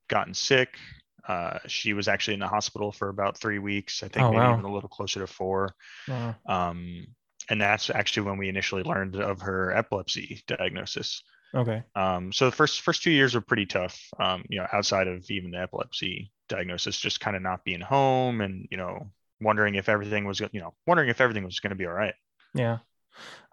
gotten 0.09 0.35
sick. 0.35 0.79
Uh, 1.27 1.59
she 1.67 1.93
was 1.93 2.07
actually 2.07 2.35
in 2.35 2.41
the 2.41 2.47
hospital 2.49 2.93
for 2.93 3.09
about 3.09 3.37
three 3.37 3.59
weeks. 3.59 4.03
I 4.05 4.09
think 4.09 4.25
Oh, 4.25 4.31
maybe 4.31 4.37
wow. 4.37 4.53
even 4.53 4.65
a 4.65 4.73
little 4.73 4.89
closer 4.89 5.21
to 5.21 5.27
four. 5.27 5.75
Wow. 6.07 6.37
Um, 6.47 7.07
and 7.49 7.61
that's 7.61 7.91
actually 7.91 8.29
when 8.29 8.39
we 8.39 8.49
initially 8.49 8.85
learned 8.85 9.17
of 9.17 9.41
her 9.43 9.73
epilepsy 9.73 10.43
diagnosis. 10.47 11.23
Okay. 11.55 11.85
Um, 11.95 12.33
so 12.33 12.47
the 12.47 12.57
first 12.57 12.83
first 12.83 13.03
two 13.03 13.11
years 13.11 13.35
were 13.35 13.41
pretty 13.41 13.67
tough. 13.67 13.99
Um, 14.21 14.45
you 14.49 14.59
know, 14.59 14.67
outside 14.73 15.09
of 15.09 15.25
even 15.31 15.51
the 15.51 15.61
epilepsy 15.61 16.33
diagnosis, 16.49 16.99
just 16.99 17.21
kind 17.21 17.37
of 17.37 17.43
not 17.43 17.65
being 17.65 17.81
home 17.81 18.41
and 18.41 18.69
you 18.71 18.77
know 18.77 19.11
wondering 19.41 19.75
if 19.75 19.89
everything 19.89 20.25
was 20.25 20.41
you 20.41 20.61
know 20.61 20.75
wondering 20.87 21.09
if 21.09 21.21
everything 21.21 21.45
was 21.45 21.61
going 21.61 21.71
to 21.71 21.77
be 21.77 21.87
all 21.87 21.93
right. 21.93 22.15
Yeah. 22.55 22.79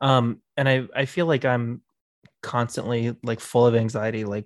Um, 0.02 0.42
and 0.58 0.70
I 0.70 0.88
I 0.96 1.06
feel 1.06 1.26
like 1.26 1.46
I'm 1.46 1.82
constantly 2.42 3.16
like 3.24 3.40
full 3.40 3.68
of 3.68 3.76
anxiety, 3.76 4.26
like 4.26 4.46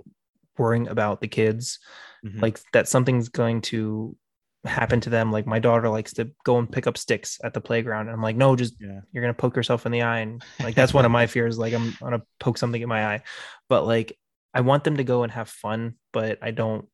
worrying 0.57 0.87
about 0.87 1.21
the 1.21 1.27
kids, 1.27 1.79
Mhm. 2.23 2.41
like 2.41 2.59
that 2.73 2.87
something's 2.87 3.29
going 3.29 3.61
to 3.61 4.15
happen 4.67 4.99
to 5.01 5.09
them. 5.09 5.31
Like 5.31 5.45
my 5.47 5.59
daughter 5.59 5.89
likes 5.89 6.13
to 6.13 6.29
go 6.43 6.57
and 6.59 6.71
pick 6.71 6.87
up 6.87 6.97
sticks 6.97 7.39
at 7.43 7.53
the 7.53 7.61
playground. 7.61 8.07
And 8.07 8.11
I'm 8.15 8.21
like, 8.21 8.35
no, 8.35 8.55
just 8.55 8.75
Yeah. 8.79 9.01
you're 9.11 9.23
gonna 9.23 9.33
poke 9.33 9.55
yourself 9.55 9.85
in 9.85 9.91
the 9.91 10.01
eye. 10.03 10.19
And 10.19 10.43
like 10.61 10.75
that's 10.79 10.93
one 10.93 11.05
of 11.05 11.11
my 11.11 11.27
fears. 11.27 11.57
Like 11.57 11.73
I'm 11.73 11.95
gonna 11.99 12.21
poke 12.39 12.57
something 12.57 12.81
in 12.81 12.89
my 12.89 13.05
eye. 13.15 13.21
But 13.69 13.85
like 13.85 14.17
I 14.53 14.61
want 14.61 14.83
them 14.83 14.97
to 14.97 15.03
go 15.03 15.23
and 15.23 15.31
have 15.31 15.49
fun, 15.49 15.95
but 16.13 16.39
I 16.41 16.51
don't 16.51 16.87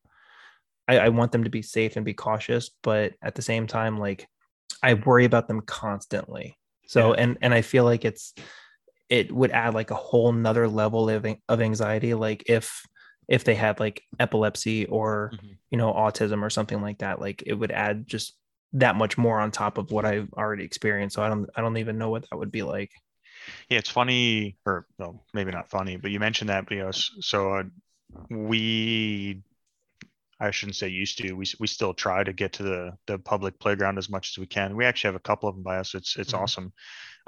I, 0.87 0.99
I 0.99 1.09
want 1.09 1.31
them 1.31 1.45
to 1.45 1.49
be 1.49 1.61
safe 1.61 1.95
and 1.95 2.03
be 2.05 2.13
cautious, 2.13 2.69
but 2.81 3.13
at 3.21 3.35
the 3.35 3.41
same 3.41 3.67
time, 3.67 3.97
like 3.97 4.27
I 4.81 4.95
worry 4.95 5.23
about 5.25 5.47
them 5.47 5.61
constantly. 5.61 6.57
So 6.87 7.13
and 7.13 7.37
and 7.41 7.53
I 7.53 7.61
feel 7.61 7.85
like 7.85 8.03
it's 8.05 8.33
it 9.09 9.31
would 9.31 9.51
add 9.51 9.73
like 9.73 9.91
a 9.91 9.95
whole 9.95 10.31
nother 10.31 10.67
level 10.67 11.09
of, 11.09 11.25
of 11.47 11.61
anxiety. 11.61 12.13
Like 12.13 12.43
if 12.49 12.83
if 13.27 13.43
they 13.43 13.55
had 13.55 13.79
like 13.79 14.03
epilepsy 14.19 14.85
or 14.85 15.31
Mhm. 15.33 15.57
you 15.71 15.77
know 15.77 15.93
autism 15.93 16.41
or 16.41 16.49
something 16.49 16.81
like 16.81 16.99
that, 16.99 17.19
like 17.19 17.43
it 17.45 17.53
would 17.53 17.71
add 17.71 18.07
just 18.07 18.37
that 18.73 18.95
much 18.95 19.17
more 19.17 19.39
on 19.39 19.51
top 19.51 19.77
of 19.77 19.91
what 19.91 20.05
I've 20.05 20.31
already 20.33 20.63
experienced. 20.63 21.15
So 21.15 21.23
I 21.23 21.29
don't 21.29 21.49
I 21.55 21.61
don't 21.61 21.77
even 21.77 21.97
know 21.97 22.09
what 22.09 22.29
that 22.29 22.37
would 22.37 22.51
be 22.51 22.63
like. 22.63 22.91
Yeah, 23.69 23.79
it's 23.79 23.89
funny, 23.89 24.57
or 24.65 24.85
well, 24.97 25.25
maybe 25.33 25.51
not 25.51 25.69
funny, 25.69 25.97
but 25.97 26.11
you 26.11 26.19
mentioned 26.19 26.49
that. 26.49 26.69
You 26.71 26.79
know, 26.79 26.91
so 26.91 27.53
uh, 27.55 27.63
we, 28.29 29.41
I 30.39 30.51
shouldn't 30.51 30.75
say 30.75 30.89
used 30.89 31.17
to. 31.19 31.33
We 31.33 31.45
we 31.59 31.67
still 31.67 31.93
try 31.93 32.23
to 32.23 32.33
get 32.33 32.53
to 32.53 32.63
the 32.63 32.91
the 33.07 33.19
public 33.19 33.59
playground 33.59 33.97
as 33.97 34.09
much 34.09 34.31
as 34.31 34.37
we 34.37 34.47
can. 34.47 34.75
We 34.75 34.85
actually 34.85 35.09
have 35.09 35.15
a 35.15 35.19
couple 35.19 35.49
of 35.49 35.55
them 35.55 35.63
by 35.63 35.77
us. 35.77 35.95
It's 35.95 36.15
it's 36.17 36.33
Mhm. 36.33 36.39
awesome. 36.39 36.73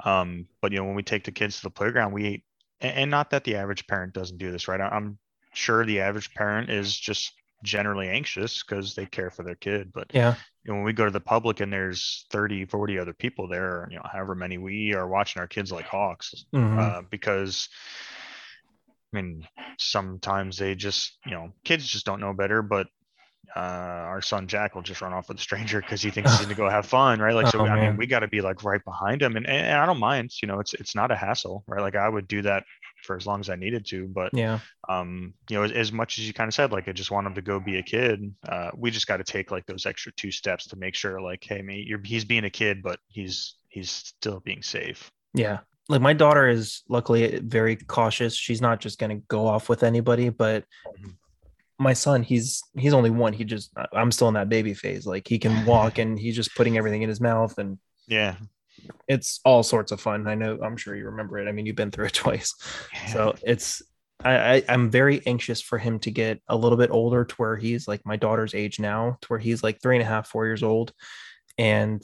Um, 0.04 0.46
but 0.60 0.72
you 0.72 0.78
know, 0.78 0.84
when 0.84 0.94
we 0.94 1.02
take 1.02 1.24
the 1.24 1.32
kids 1.32 1.56
to 1.56 1.62
the 1.64 1.70
playground, 1.70 2.12
we 2.12 2.44
and, 2.80 3.10
not 3.10 3.30
that 3.30 3.44
the 3.44 3.56
average 3.56 3.86
parent 3.86 4.12
doesn't 4.12 4.36
do 4.38 4.52
this, 4.52 4.68
right? 4.68 4.80
I'm 4.80 5.18
sure 5.56 5.84
the 5.86 6.00
average 6.00 6.32
parent 6.34 6.70
is 6.70 6.96
just 6.98 7.34
generally 7.64 8.08
anxious 8.08 8.62
because 8.62 8.94
they 8.94 9.06
care 9.06 9.30
for 9.30 9.42
their 9.44 9.56
kid, 9.56 9.92
but 9.92 10.08
Yeah. 10.12 10.36
you 10.64 10.72
know, 10.72 10.76
when 10.76 10.84
we 10.84 10.92
go 10.92 11.04
to 11.06 11.10
the 11.12 11.20
public 11.20 11.60
and 11.60 11.72
there's 11.72 12.26
30 12.30 12.64
40 12.66 12.98
other 12.98 13.14
people 13.14 13.48
there 13.48 13.88
you 13.90 13.96
know 13.96 14.02
however 14.12 14.34
many 14.34 14.58
we 14.58 14.94
are 14.94 15.08
watching 15.08 15.40
our 15.40 15.48
kids 15.48 15.72
like 15.72 15.88
hawks 15.88 16.46
Mhm. 16.52 16.96
uh, 16.96 17.02
because 17.10 17.68
i 19.12 19.16
mean 19.20 19.46
sometimes 19.78 20.58
they 20.58 20.74
just 20.74 21.18
you 21.24 21.32
know 21.32 21.52
kids 21.64 21.86
just 21.86 22.06
don't 22.06 22.20
know 22.20 22.32
better 22.32 22.62
but 22.62 22.86
uh, 23.56 23.60
our 23.60 24.22
son 24.22 24.48
jack 24.48 24.74
will 24.74 24.82
just 24.82 25.02
run 25.02 25.12
off 25.14 25.28
with 25.28 25.38
a 25.38 25.42
stranger 25.42 25.80
because 25.80 26.02
he 26.02 26.10
thinks 26.10 26.32
he's 26.32 26.40
going 26.40 26.48
to 26.50 26.54
go 26.56 26.68
have 26.70 26.86
fun 26.86 27.20
right 27.20 27.34
like 27.34 27.48
so 27.48 27.58
Oh, 27.58 27.68
i 27.68 27.76
mean 27.76 27.96
we 27.96 28.06
got 28.06 28.20
to 28.20 28.28
be 28.28 28.40
like 28.42 28.64
right 28.64 28.84
behind 28.84 29.22
him 29.22 29.36
and, 29.36 29.46
and 29.48 29.78
i 29.78 29.86
don't 29.86 30.00
mind 30.00 30.30
you 30.42 30.48
know 30.48 30.60
it's 30.60 30.74
it's 30.74 30.94
not 30.94 31.10
a 31.12 31.16
hassle 31.16 31.64
right 31.68 31.82
like 31.82 31.96
i 31.96 32.08
would 32.08 32.28
do 32.28 32.42
that 32.42 32.64
for 33.06 33.16
as 33.16 33.26
long 33.26 33.40
as 33.40 33.48
i 33.48 33.56
needed 33.56 33.86
to 33.86 34.06
but 34.08 34.30
yeah. 34.34 34.58
um 34.88 35.32
you 35.48 35.56
know 35.56 35.62
as, 35.62 35.72
as 35.72 35.92
much 35.92 36.18
as 36.18 36.26
you 36.26 36.34
kind 36.34 36.48
of 36.48 36.54
said 36.54 36.72
like 36.72 36.88
i 36.88 36.92
just 36.92 37.10
want 37.10 37.26
him 37.26 37.34
to 37.34 37.42
go 37.42 37.58
be 37.60 37.78
a 37.78 37.82
kid 37.82 38.34
uh 38.48 38.70
we 38.76 38.90
just 38.90 39.06
got 39.06 39.16
to 39.18 39.24
take 39.24 39.50
like 39.50 39.64
those 39.66 39.86
extra 39.86 40.12
two 40.12 40.30
steps 40.30 40.66
to 40.66 40.76
make 40.76 40.94
sure 40.94 41.20
like 41.20 41.42
hey 41.42 41.62
mate 41.62 41.86
you're 41.86 42.00
he's 42.04 42.24
being 42.24 42.44
a 42.44 42.50
kid 42.50 42.82
but 42.82 42.98
he's 43.08 43.54
he's 43.68 43.90
still 43.90 44.40
being 44.40 44.62
safe 44.62 45.10
Yeah. 45.34 45.58
Like 45.88 46.00
my 46.00 46.14
daughter 46.14 46.48
is 46.48 46.82
luckily 46.88 47.38
very 47.44 47.76
cautious. 47.76 48.34
She's 48.34 48.60
not 48.60 48.80
just 48.80 48.98
to 48.98 49.22
go 49.28 49.46
off 49.46 49.68
with 49.68 49.84
anybody, 49.84 50.30
but 50.30 50.64
Mhm. 50.98 51.14
my 51.78 51.92
son, 51.92 52.24
he's 52.24 52.62
he's 52.76 52.92
only 52.92 53.10
one. 53.10 53.32
He 53.32 53.44
just 53.44 53.70
I'm 53.92 54.10
still 54.10 54.26
in 54.28 54.34
that 54.34 54.48
baby 54.48 54.74
phase. 54.74 55.06
Like 55.06 55.28
he 55.28 55.38
can 55.38 55.64
walk 55.64 55.98
and 56.02 56.18
he's 56.18 56.34
just 56.34 56.56
putting 56.56 56.76
everything 56.76 57.02
in 57.02 57.08
his 57.08 57.20
mouth 57.20 57.56
and 57.58 57.78
yeah, 58.08 58.34
it's 59.08 59.40
all 59.44 59.62
sorts 59.62 59.92
of 59.92 60.00
fun. 60.00 60.26
I 60.26 60.34
know 60.34 60.58
I'm 60.62 60.76
sure 60.76 60.96
you 60.96 61.06
remember 61.06 61.38
it. 61.38 61.48
I 61.48 61.52
mean, 61.52 61.66
you've 61.66 61.76
been 61.76 61.90
through 61.90 62.06
it 62.06 62.14
twice. 62.24 62.54
yeah. 62.92 63.06
So 63.12 63.34
it's 63.42 63.82
I, 64.24 64.54
I 64.56 64.62
I'm 64.68 64.90
very 64.90 65.24
anxious 65.26 65.60
for 65.60 65.78
him 65.78 65.98
to 66.00 66.10
get 66.10 66.40
a 66.48 66.56
little 66.56 66.78
bit 66.78 66.90
older 66.90 67.24
to 67.24 67.34
where 67.36 67.56
he's 67.56 67.86
like 67.86 68.04
my 68.04 68.16
daughter's 68.16 68.54
age 68.54 68.80
now, 68.80 69.18
to 69.20 69.28
where 69.28 69.38
he's 69.38 69.62
like 69.62 69.80
three 69.80 69.96
and 69.96 70.02
a 70.02 70.06
half, 70.06 70.28
four 70.28 70.46
years 70.46 70.62
old. 70.62 70.92
And 71.58 72.02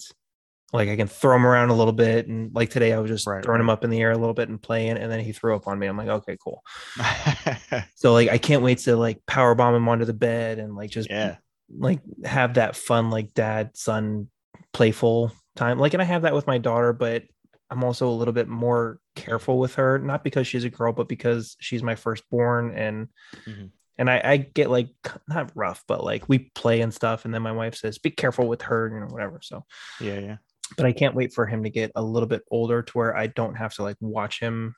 like 0.72 0.88
I 0.88 0.96
can 0.96 1.06
throw 1.08 1.36
him 1.36 1.46
around 1.46 1.68
a 1.70 1.74
little 1.74 1.92
bit. 1.92 2.28
And 2.28 2.54
like 2.54 2.70
today 2.70 2.92
I 2.92 2.98
was 2.98 3.10
just 3.10 3.26
Right, 3.26 3.44
throwing 3.44 3.60
him 3.60 3.70
up 3.70 3.84
in 3.84 3.90
the 3.90 4.00
air 4.00 4.12
a 4.12 4.16
little 4.16 4.34
bit 4.34 4.48
and 4.48 4.60
playing, 4.60 4.96
and 4.98 5.10
then 5.10 5.20
he 5.20 5.32
threw 5.32 5.54
up 5.54 5.66
on 5.68 5.78
me. 5.78 5.86
I'm 5.86 5.96
like, 5.96 6.08
okay, 6.08 6.36
cool. 6.42 6.62
So 7.94 8.12
like 8.12 8.28
I 8.30 8.38
can't 8.38 8.62
wait 8.62 8.78
to 8.78 8.96
like 8.96 9.24
power 9.26 9.54
bomb 9.54 9.74
him 9.74 9.88
onto 9.88 10.04
the 10.04 10.12
bed 10.12 10.58
and 10.58 10.74
like 10.74 10.90
just 10.90 11.08
yeah, 11.08 11.36
like 11.74 12.00
have 12.24 12.54
that 12.54 12.76
fun 12.76 13.10
like 13.10 13.32
dad 13.32 13.76
son 13.76 14.28
playful 14.72 15.32
time 15.56 15.78
like 15.78 15.92
and 15.94 16.02
i 16.02 16.04
have 16.06 16.22
that 16.22 16.34
with 16.34 16.46
my 16.46 16.58
daughter 16.58 16.92
but 16.92 17.24
i'm 17.70 17.84
also 17.84 18.08
a 18.08 18.10
little 18.10 18.32
bit 18.34 18.48
more 18.48 18.98
careful 19.16 19.58
with 19.58 19.74
her 19.76 19.98
not 19.98 20.24
because 20.24 20.46
she's 20.46 20.64
a 20.64 20.70
girl 20.70 20.92
but 20.92 21.08
because 21.08 21.56
she's 21.60 21.82
my 21.82 21.94
firstborn 21.94 22.72
and 22.74 23.08
Mhm. 23.46 23.70
and 23.98 24.10
I, 24.10 24.20
I 24.24 24.36
get 24.38 24.70
like 24.70 24.88
not 25.28 25.52
rough 25.54 25.84
but 25.86 26.02
like 26.02 26.28
we 26.28 26.50
play 26.54 26.80
and 26.80 26.92
stuff 26.92 27.24
and 27.24 27.34
then 27.34 27.42
my 27.42 27.52
wife 27.52 27.74
says 27.74 27.98
be 27.98 28.10
careful 28.10 28.48
with 28.48 28.62
her 28.62 28.88
you 28.92 29.00
know 29.00 29.06
whatever 29.06 29.40
so 29.42 29.64
yeah, 30.00 30.18
yeah. 30.18 30.36
but 30.76 30.86
i 30.86 30.92
can't 30.92 31.14
wait 31.14 31.34
for 31.34 31.44
him 31.46 31.62
to 31.64 31.70
get 31.70 31.92
a 31.94 32.02
little 32.02 32.28
bit 32.28 32.42
older 32.50 32.82
to 32.82 32.92
where 32.92 33.14
i 33.16 33.26
don't 33.26 33.54
have 33.56 33.74
to 33.74 33.82
like 33.82 33.96
watch 34.00 34.40
him 34.40 34.74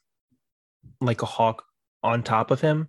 like 1.01 1.23
a 1.23 1.27
hawk 1.27 1.63
on 2.03 2.23
top 2.23 2.51
of 2.51 2.61
him 2.61 2.89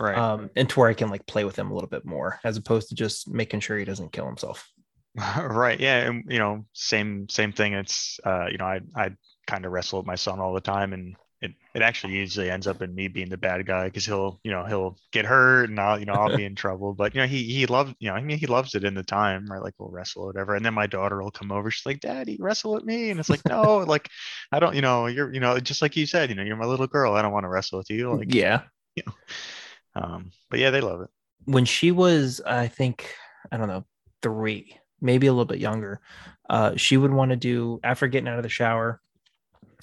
Right. 0.00 0.16
um 0.18 0.50
and 0.56 0.68
to 0.70 0.80
where 0.80 0.88
i 0.88 0.94
can 0.94 1.08
like 1.10 1.26
play 1.26 1.44
with 1.44 1.56
him 1.56 1.70
a 1.70 1.74
little 1.74 1.88
bit 1.90 2.04
more 2.04 2.40
as 2.44 2.56
opposed 2.56 2.88
to 2.88 2.94
just 2.94 3.28
making 3.28 3.60
sure 3.60 3.78
he 3.78 3.84
doesn't 3.84 4.12
kill 4.12 4.26
himself 4.26 4.68
right 5.38 5.78
yeah 5.78 6.08
and 6.08 6.24
you 6.28 6.38
know 6.38 6.64
same 6.72 7.28
same 7.28 7.52
thing 7.52 7.72
it's 7.72 8.18
uh 8.24 8.46
you 8.50 8.58
know 8.58 8.64
i 8.64 8.80
i 8.96 9.10
kind 9.46 9.64
of 9.64 9.72
wrestle 9.72 10.00
with 10.00 10.06
my 10.06 10.14
son 10.14 10.40
all 10.40 10.54
the 10.54 10.60
time 10.60 10.92
and 10.92 11.16
it, 11.44 11.52
it 11.74 11.82
actually 11.82 12.14
usually 12.14 12.50
ends 12.50 12.66
up 12.66 12.80
in 12.80 12.94
me 12.94 13.06
being 13.06 13.28
the 13.28 13.36
bad 13.36 13.66
guy 13.66 13.84
because 13.84 14.06
he'll 14.06 14.40
you 14.44 14.50
know 14.50 14.64
he'll 14.64 14.96
get 15.12 15.26
hurt 15.26 15.68
and 15.68 15.78
i'll 15.78 15.98
you 15.98 16.06
know 16.06 16.14
i'll 16.14 16.34
be 16.34 16.44
in 16.50 16.54
trouble 16.54 16.94
but 16.94 17.14
you 17.14 17.20
know 17.20 17.26
he 17.26 17.44
he 17.44 17.66
loves 17.66 17.92
you 18.00 18.08
know 18.08 18.14
i 18.14 18.20
mean 18.22 18.38
he 18.38 18.46
loves 18.46 18.74
it 18.74 18.82
in 18.82 18.94
the 18.94 19.02
time 19.02 19.46
right 19.50 19.62
like 19.62 19.74
we'll 19.78 19.90
wrestle 19.90 20.22
or 20.22 20.26
whatever 20.28 20.54
and 20.54 20.64
then 20.64 20.72
my 20.72 20.86
daughter 20.86 21.22
will 21.22 21.30
come 21.30 21.52
over 21.52 21.70
she's 21.70 21.84
like 21.84 22.00
daddy 22.00 22.38
wrestle 22.40 22.72
with 22.72 22.84
me 22.84 23.10
and 23.10 23.20
it's 23.20 23.28
like 23.28 23.44
no 23.46 23.78
like 23.86 24.08
i 24.52 24.58
don't 24.58 24.74
you 24.74 24.80
know 24.80 25.06
you're 25.06 25.32
you 25.34 25.40
know 25.40 25.60
just 25.60 25.82
like 25.82 25.96
you 25.96 26.06
said 26.06 26.30
you 26.30 26.34
know 26.34 26.42
you're 26.42 26.56
my 26.56 26.64
little 26.64 26.86
girl 26.86 27.12
i 27.12 27.20
don't 27.20 27.32
want 27.32 27.44
to 27.44 27.50
wrestle 27.50 27.78
with 27.78 27.90
you 27.90 28.14
like 28.14 28.32
yeah. 28.96 29.04
um 29.96 30.30
but 30.50 30.58
yeah 30.58 30.70
they 30.70 30.80
love 30.80 31.02
it. 31.02 31.10
When 31.44 31.66
she 31.66 31.90
was 31.92 32.40
i 32.46 32.68
think 32.68 33.14
i 33.52 33.58
don't 33.58 33.68
know 33.68 33.84
three 34.22 34.78
maybe 35.04 35.28
a 35.28 35.32
little 35.32 35.44
bit 35.44 35.58
younger 35.60 36.00
uh 36.50 36.74
she 36.76 36.96
would 36.96 37.12
want 37.12 37.30
to 37.30 37.36
do 37.36 37.80
after 37.84 38.08
getting 38.08 38.28
out 38.28 38.38
of 38.38 38.42
the 38.42 38.48
shower 38.48 39.00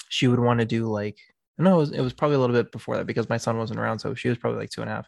she 0.10 0.28
would 0.28 0.40
want 0.40 0.60
to 0.60 0.66
do 0.66 0.86
like 0.86 1.18
no 1.58 1.76
it 1.76 1.78
was, 1.78 1.92
it 1.92 2.02
was 2.02 2.14
probably 2.14 2.36
a 2.36 2.40
little 2.40 2.56
bit 2.56 2.72
before 2.72 2.98
that 2.98 3.06
because 3.08 3.30
my 3.30 3.38
son 3.38 3.58
wasn't 3.58 3.80
around 3.80 4.00
so 4.00 4.14
she 4.16 4.30
was 4.30 4.38
probably 4.38 4.60
like 4.60 4.70
two 4.70 4.82
and 4.82 4.90
a 4.90 4.94
half. 4.94 5.08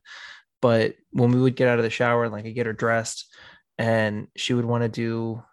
But 0.62 0.96
when 1.12 1.32
we 1.32 1.42
would 1.42 1.56
get 1.56 1.68
out 1.68 1.80
of 1.80 1.84
the 1.84 1.90
shower 1.90 2.24
and 2.24 2.32
like 2.34 2.46
I 2.46 2.52
get 2.52 2.68
her 2.68 2.74
dressed 2.74 3.34
and 3.78 4.28
she 4.36 4.54
would 4.54 4.66
want 4.66 4.84
to 4.84 4.90
do 4.90 5.44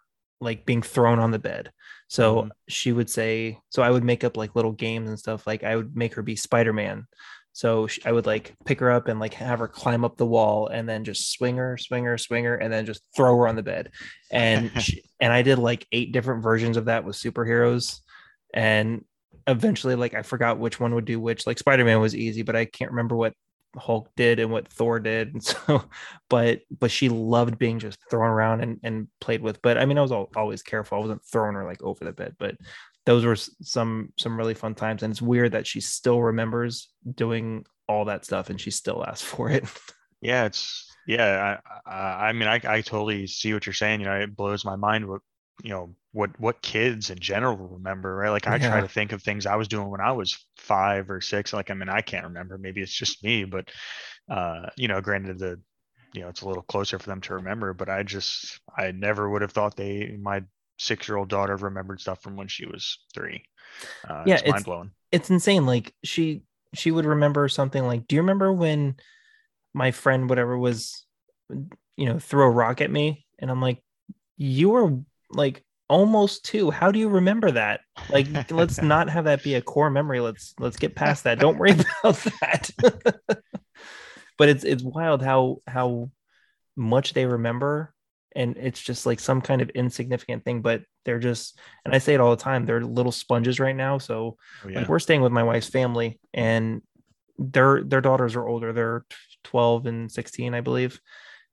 like 0.40 0.66
being 0.66 0.82
thrown 0.82 1.18
on 1.18 1.30
the 1.32 1.38
bed. 1.38 1.72
So 2.08 2.42
Mhm. 2.44 2.50
she 2.68 2.92
would 2.92 3.10
say 3.10 3.58
so 3.70 3.82
i 3.82 3.90
would 3.90 4.04
make 4.04 4.24
up 4.24 4.36
like 4.36 4.54
little 4.56 4.72
games 4.72 5.08
and 5.08 5.18
stuff. 5.18 5.46
Like 5.46 5.64
i 5.64 5.74
would 5.76 5.96
make 5.96 6.14
her 6.14 6.22
be 6.22 6.36
spider-man 6.36 7.06
so 7.52 7.86
sh- 7.86 8.00
i 8.04 8.12
would 8.12 8.26
like 8.26 8.54
pick 8.64 8.80
her 8.80 8.90
up 8.90 9.08
and 9.08 9.18
like 9.18 9.34
have 9.34 9.58
her 9.58 9.68
climb 9.68 10.04
up 10.04 10.16
the 10.16 10.26
wall 10.26 10.68
and 10.68 10.88
then 10.88 11.04
just 11.04 11.32
swing 11.32 11.56
her 11.56 11.76
swing 11.76 12.04
her 12.04 12.16
swing 12.16 12.44
her 12.44 12.56
and 12.56 12.72
then 12.72 12.86
just 12.86 13.02
throw 13.16 13.36
her 13.36 13.48
on 13.48 13.56
the 13.56 13.62
bed. 13.62 13.90
And 14.30 14.70
she, 14.82 15.02
and 15.20 15.32
i 15.32 15.42
did 15.42 15.58
like 15.58 15.86
eight 15.92 16.12
different 16.12 16.42
versions 16.42 16.76
of 16.76 16.86
that 16.86 17.04
with 17.04 17.16
superheroes. 17.16 18.00
And 18.54 19.04
eventually 19.46 19.94
like 19.94 20.14
i 20.14 20.22
forgot 20.22 20.58
which 20.58 20.78
one 20.78 20.94
would 20.94 21.04
do 21.04 21.20
which. 21.20 21.46
Like 21.46 21.58
spider-man 21.58 22.00
was 22.00 22.14
easy 22.14 22.42
but 22.42 22.56
i 22.56 22.64
can't 22.64 22.92
remember 22.92 23.16
what 23.16 23.34
hulk 23.76 24.08
did 24.16 24.38
and 24.38 24.50
what 24.50 24.68
thor 24.68 25.00
did. 25.00 25.34
And 25.34 25.44
so 25.44 25.84
but 26.28 26.60
but 26.78 26.90
she 26.90 27.08
loved 27.08 27.58
being 27.58 27.78
just 27.78 27.98
thrown 28.10 28.30
around 28.30 28.62
and, 28.62 28.78
and 28.84 29.08
played 29.20 29.42
with. 29.42 29.60
But 29.60 29.76
i 29.76 29.86
mean 29.86 29.98
i 29.98 30.02
was 30.02 30.12
al- 30.12 30.30
always 30.36 30.62
careful. 30.62 30.98
I 30.98 31.00
wasn't 31.00 31.24
throwing 31.24 31.54
her 31.54 31.64
like 31.64 31.82
over 31.82 32.04
the 32.04 32.12
bed 32.12 32.36
but 32.38 32.56
those 33.06 33.24
were 33.24 33.36
some 33.36 34.12
some 34.18 34.36
really 34.36 34.54
fun 34.54 34.74
times 34.74 35.02
and 35.02 35.10
it's 35.10 35.22
weird 35.22 35.52
that 35.52 35.66
she 35.66 35.80
still 35.80 36.20
remembers 36.20 36.90
doing 37.14 37.64
all 37.88 38.04
that 38.04 38.24
stuff 38.24 38.50
and 38.50 38.60
she 38.60 38.70
still 38.70 39.04
asks 39.04 39.22
for 39.22 39.50
it 39.50 39.64
Yeah, 40.20 40.44
it's 40.44 40.94
yeah. 41.06 41.58
I 41.86 41.90
I, 41.90 42.28
I 42.28 42.32
mean, 42.32 42.48
I 42.48 42.60
I 42.64 42.80
totally 42.82 43.26
see 43.26 43.54
what 43.54 43.66
you're 43.66 43.72
saying. 43.72 44.00
You 44.00 44.06
know, 44.06 44.16
it 44.16 44.36
blows 44.36 44.64
my 44.64 44.76
mind 44.76 45.08
what 45.08 45.22
you 45.62 45.70
know 45.70 45.94
what 46.12 46.38
what 46.38 46.62
kids 46.62 47.10
in 47.10 47.18
general 47.18 47.56
remember, 47.56 48.14
right? 48.14 48.30
Like 48.30 48.46
I 48.46 48.58
try 48.58 48.80
to 48.80 48.88
think 48.88 49.12
of 49.12 49.22
things 49.22 49.46
I 49.46 49.56
was 49.56 49.68
doing 49.68 49.88
when 49.88 50.00
I 50.00 50.12
was 50.12 50.44
five 50.56 51.10
or 51.10 51.20
six. 51.20 51.52
Like 51.52 51.70
I 51.70 51.74
mean, 51.74 51.88
I 51.88 52.02
can't 52.02 52.26
remember. 52.26 52.58
Maybe 52.58 52.82
it's 52.82 52.92
just 52.92 53.24
me, 53.24 53.44
but 53.44 53.70
uh, 54.30 54.66
you 54.76 54.88
know, 54.88 55.00
granted 55.00 55.38
the 55.38 55.60
you 56.12 56.22
know 56.22 56.28
it's 56.28 56.42
a 56.42 56.48
little 56.48 56.62
closer 56.62 56.98
for 56.98 57.08
them 57.08 57.22
to 57.22 57.34
remember. 57.34 57.72
But 57.72 57.88
I 57.88 58.02
just 58.02 58.60
I 58.76 58.92
never 58.92 59.28
would 59.28 59.42
have 59.42 59.52
thought 59.52 59.76
they 59.76 60.16
my 60.20 60.42
six 60.80 61.06
year 61.08 61.16
old 61.18 61.28
daughter 61.28 61.56
remembered 61.56 62.00
stuff 62.00 62.22
from 62.22 62.36
when 62.36 62.48
she 62.48 62.64
was 62.66 62.98
three. 63.14 63.44
Uh, 64.08 64.24
Yeah, 64.26 64.34
it's 64.34 64.42
it's- 64.42 64.52
mind 64.52 64.64
blowing. 64.64 64.90
it's 65.12 65.30
insane 65.30 65.66
like 65.66 65.92
she 66.04 66.42
she 66.74 66.90
would 66.90 67.04
remember 67.04 67.48
something 67.48 67.84
like 67.84 68.06
do 68.06 68.16
you 68.16 68.22
remember 68.22 68.52
when 68.52 68.94
my 69.74 69.90
friend 69.90 70.28
whatever 70.30 70.56
was 70.56 71.04
you 71.96 72.06
know 72.06 72.18
threw 72.18 72.44
a 72.44 72.50
rock 72.50 72.80
at 72.80 72.90
me? 72.90 73.26
And 73.38 73.50
i'm 73.50 73.60
like 73.60 73.82
you 74.36 74.70
were 74.70 74.96
like 75.30 75.62
almost 75.88 76.44
two. 76.44 76.70
How 76.70 76.90
do 76.92 76.98
you 76.98 77.08
remember 77.08 77.50
that? 77.50 77.80
Like 78.08 78.50
let's 78.50 78.80
not 78.94 79.10
have 79.10 79.24
that 79.24 79.42
be 79.42 79.54
a 79.56 79.60
core 79.62 79.90
memory. 79.90 80.20
Let's 80.20 80.54
let's 80.58 80.76
get 80.78 80.94
past 80.94 81.24
that. 81.24 81.38
Don't 81.40 81.58
worry 81.58 81.72
about 82.02 82.16
that. 82.40 82.70
But 84.38 84.48
it's 84.48 84.64
it's 84.64 84.82
wild 84.82 85.20
how 85.22 85.58
how 85.66 86.10
much 86.74 87.12
they 87.12 87.26
remember 87.26 87.92
and 88.36 88.56
it's 88.56 88.80
just 88.80 89.06
like 89.06 89.18
some 89.20 89.40
kind 89.40 89.60
of 89.62 89.70
insignificant 89.70 90.44
thing 90.44 90.60
but 90.62 90.82
they're 91.04 91.18
just 91.18 91.58
and 91.84 91.94
i 91.94 91.98
say 91.98 92.14
it 92.14 92.20
all 92.20 92.30
the 92.30 92.42
time 92.42 92.64
they're 92.64 92.80
little 92.84 93.12
sponges 93.12 93.58
right 93.58 93.76
now 93.76 93.98
so 93.98 94.36
Oh, 94.64 94.68
yeah. 94.68 94.80
like 94.80 94.88
we're 94.88 94.98
staying 94.98 95.22
with 95.22 95.32
my 95.32 95.42
wife's 95.42 95.68
family 95.68 96.18
and 96.32 96.82
their 97.38 97.82
their 97.82 98.00
daughters 98.00 98.36
are 98.36 98.46
older 98.46 98.72
they're 98.72 99.04
12 99.44 99.86
and 99.86 100.12
16 100.12 100.54
i 100.54 100.60
believe 100.60 101.00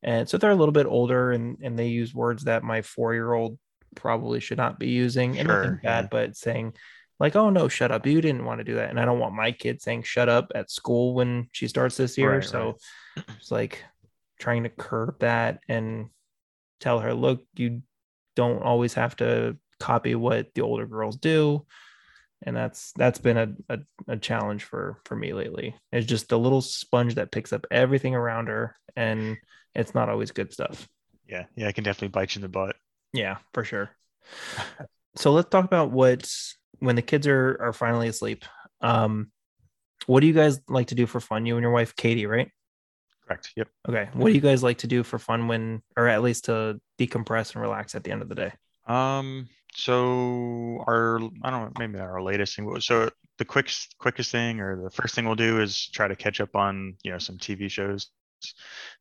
and 0.03 0.27
so 0.29 0.37
they're 0.37 0.51
a 0.51 0.55
little 0.55 0.73
bit 0.73 0.85
older 0.85 1.31
and 1.31 1.57
and 1.63 1.79
they 1.79 1.87
use 1.87 2.13
words 2.13 2.43
that 2.43 2.63
my 2.63 2.81
four 2.81 3.13
year 3.13 3.33
old 3.33 3.57
probably 3.95 4.39
should 4.39 4.57
not 4.57 4.77
be 4.77 4.89
using 4.89 5.33
Sure, 5.35 5.79
bad 5.83 6.03
yeah. 6.03 6.07
but 6.11 6.35
saying 6.35 6.73
like 7.19 7.35
oh 7.35 7.49
no 7.49 7.67
shut 7.67 7.91
up 7.91 8.05
you 8.05 8.21
didn't 8.21 8.45
want 8.45 8.59
to 8.59 8.63
do 8.63 8.75
that 8.75 8.89
and 8.91 8.99
i 8.99 9.05
don't 9.05 9.17
want 9.19 9.33
my 9.33 9.51
kid 9.51 9.81
saying 9.81 10.03
shut 10.03 10.29
up 10.29 10.51
at 10.53 10.69
school 10.69 11.15
when 11.15 11.47
she 11.51 11.67
starts 11.67 11.97
this 11.97 12.17
year 12.17 12.33
Right, 12.35 12.43
so 12.43 12.77
it's 13.39 13.49
like 13.49 13.83
trying 14.39 14.63
to 14.63 14.69
curb 14.69 15.19
that 15.21 15.61
and 15.67 16.09
tell 16.79 16.99
her 16.99 17.13
look 17.13 17.43
you 17.55 17.81
don't 18.35 18.61
always 18.61 18.93
have 18.93 19.15
to 19.17 19.57
copy 19.79 20.15
what 20.15 20.53
the 20.53 20.61
older 20.61 20.85
girls 20.85 21.17
do. 21.17 21.65
And 22.43 22.55
that's 22.55 22.91
that's 22.93 23.19
been 23.19 23.37
a, 23.37 23.49
a, 23.69 23.79
a 24.07 24.17
challenge 24.17 24.63
for 24.63 24.99
for 25.05 25.15
me 25.15 25.33
lately. 25.33 25.75
It's 25.91 26.05
just 26.05 26.31
a 26.31 26.37
little 26.37 26.61
sponge 26.61 27.15
that 27.15 27.31
picks 27.31 27.51
up 27.51 27.65
everything 27.71 28.13
around 28.13 28.47
her 28.47 28.75
and 28.95 29.37
it's 29.73 29.95
not 29.95 30.09
always 30.09 30.31
good 30.31 30.53
stuff. 30.53 30.87
Yeah, 31.27 31.45
yeah, 31.55 31.67
I 31.67 31.71
can 31.71 31.83
definitely 31.83 32.09
bite 32.09 32.35
you 32.35 32.39
in 32.39 32.43
the 32.43 32.49
butt. 32.49 32.75
yeah 33.13 33.37
for 33.53 33.63
sure. 33.63 33.89
So 35.15 35.31
let's 35.31 35.49
talk 35.49 35.65
about 35.65 35.89
what 35.89 36.31
when 36.77 36.95
the 36.95 37.01
kids 37.01 37.25
are 37.25 37.57
are 37.59 37.73
finally 37.73 38.07
asleep 38.07 38.45
um 38.81 39.31
what 40.05 40.19
do 40.19 40.27
you 40.27 40.33
guys 40.33 40.59
like 40.69 40.87
to 40.87 40.95
do 40.95 41.07
for 41.07 41.19
fun? 41.19 41.47
You 41.47 41.55
and 41.55 41.63
your 41.63 41.71
wife 41.71 41.95
katie 41.95 42.27
right 42.27 42.51
Correct. 43.27 43.51
Yep. 43.57 43.67
okay 43.89 44.09
what 44.13 44.27
do 44.29 44.33
you 44.33 44.41
guys 44.41 44.63
like 44.63 44.77
to 44.79 44.87
do 44.87 45.03
for 45.03 45.19
fun 45.19 45.47
when 45.49 45.81
or 45.97 46.07
at 46.07 46.21
least 46.23 46.45
to 46.45 46.79
decompress 46.97 47.53
and 47.53 47.61
relax 47.61 47.93
at 47.93 48.03
the 48.03 48.11
end 48.11 48.21
of 48.21 48.29
the 48.29 48.35
day 48.35 48.51
Um, 48.87 49.49
so 49.73 50.83
our 50.87 51.19
I 51.43 51.49
don't 51.51 51.63
know, 51.65 51.71
maybe 51.77 51.97
not 51.99 52.07
our 52.07 52.21
latest 52.21 52.55
thing. 52.55 52.79
So 52.79 53.09
the 53.37 53.45
quickest 53.45 53.95
quickest 53.99 54.31
thing 54.31 54.59
or 54.61 54.81
the 54.81 54.89
first 54.89 55.13
thing 55.13 55.25
we'll 55.25 55.35
do 55.35 55.61
is 55.61 55.89
try 55.89 56.07
to 56.07 56.15
catch 56.15 56.39
up 56.41 56.55
on, 56.55 56.95
you 57.03 57.11
know, 57.11 57.19
some 57.19 57.37
TV 57.37 57.69
shows. 57.69 58.09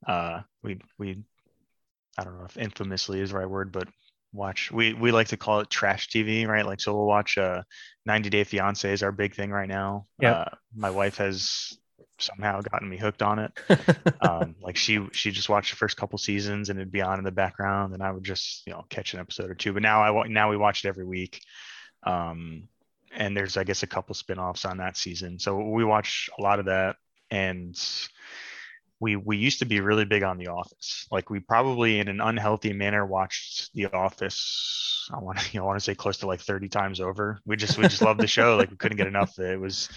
Uh 0.07 0.41
we 0.63 0.81
we 0.99 1.23
I 2.19 2.25
don't 2.25 2.39
know 2.39 2.45
if 2.47 2.57
infamously 2.57 3.21
is 3.21 3.31
the 3.31 3.39
right 3.39 3.49
word, 3.49 3.71
but 3.73 3.89
watch 4.33 4.71
we 4.73 4.93
we 4.93 5.13
like 5.13 5.29
to 5.29 5.37
call 5.37 5.61
it 5.61 5.71
trash 5.71 6.09
TV, 6.09 6.47
right? 6.49 6.67
Like 6.67 6.81
so 6.81 6.95
we'll 6.95 7.07
watch 7.07 7.39
uh 7.39 7.63
90 8.07 8.29
Day 8.31 8.45
Fiance 8.45 8.93
is 8.93 9.03
our 9.03 9.13
big 9.13 9.35
thing 9.35 9.51
right 9.51 9.69
now. 9.69 10.07
Yep. 10.21 10.35
Uh 10.35 10.45
my 10.75 10.91
wife 10.91 11.17
has 11.19 11.79
somehow 12.19 12.61
gotten 12.61 12.89
me 12.89 12.97
hooked 12.97 13.23
on 13.23 13.39
it 13.39 13.53
um, 14.21 14.55
like 14.61 14.77
she 14.77 15.07
she 15.13 15.31
just 15.31 15.49
watched 15.49 15.71
the 15.71 15.77
first 15.77 15.97
couple 15.97 16.19
seasons 16.19 16.69
and 16.69 16.79
it'd 16.79 16.93
be 16.93 17.03
on 17.03 17.19
in 17.19 17.25
the 17.25 17.31
background 17.31 17.95
and 17.95 18.03
I 18.03 18.11
would 18.11 18.25
just 18.25 18.63
you 18.67 18.73
know 18.73 18.85
catch 18.89 19.15
an 19.15 19.21
episode 19.21 19.51
or 19.51 19.55
two. 19.55 19.73
But 19.73 19.83
now 19.83 20.03
I 20.03 20.29
now 20.29 20.51
we 20.51 20.57
watch 20.57 20.85
it 20.85 20.89
every 20.89 21.05
week, 21.05 21.41
um, 22.03 22.69
and 23.15 23.37
there's 23.37 23.57
I 23.57 23.65
guess 23.65 23.83
a 23.83 23.87
couple 23.87 24.15
spin-offs 24.15 24.65
on 24.65 24.79
that 24.79 24.97
season. 24.97 25.39
So 25.39 25.57
we 25.57 25.85
watch 25.85 26.29
a 26.39 26.43
lot 26.43 26.59
of 26.59 26.67
that 26.67 26.97
and 27.31 27.77
we 29.01 29.17
we 29.17 29.37
used 29.37 29.59
to 29.59 29.67
be 29.67 29.81
really 29.81 30.05
big 30.05 30.23
on 30.23 30.39
The 30.39 30.49
Office. 30.49 31.07
Like 31.11 31.31
we 31.31 31.41
probably 31.41 31.99
in 31.99 32.09
an 32.09 32.21
unhealthy 32.21 32.73
manner 32.73 33.05
watched 33.05 33.73
The 33.75 33.87
Office. 33.87 35.09
I 35.13 35.19
want 35.19 35.39
to 35.39 35.53
you 35.53 35.61
know, 35.61 35.65
I 35.65 35.69
want 35.69 35.79
to 35.79 35.85
say 35.85 35.95
close 35.95 36.19
to 36.19 36.27
like 36.27 36.41
30 36.41 36.69
times 36.69 37.01
over. 37.01 37.39
We 37.45 37.57
just 37.57 37.79
we 37.79 37.85
just 37.85 38.03
loved 38.03 38.21
the 38.21 38.27
show. 38.27 38.57
Like 38.57 38.71
we 38.71 38.77
couldn't 38.77 38.97
get 38.97 39.07
enough 39.07 39.39
of 39.39 39.45
it. 39.45 39.53
It 39.53 39.61
was 39.61 39.89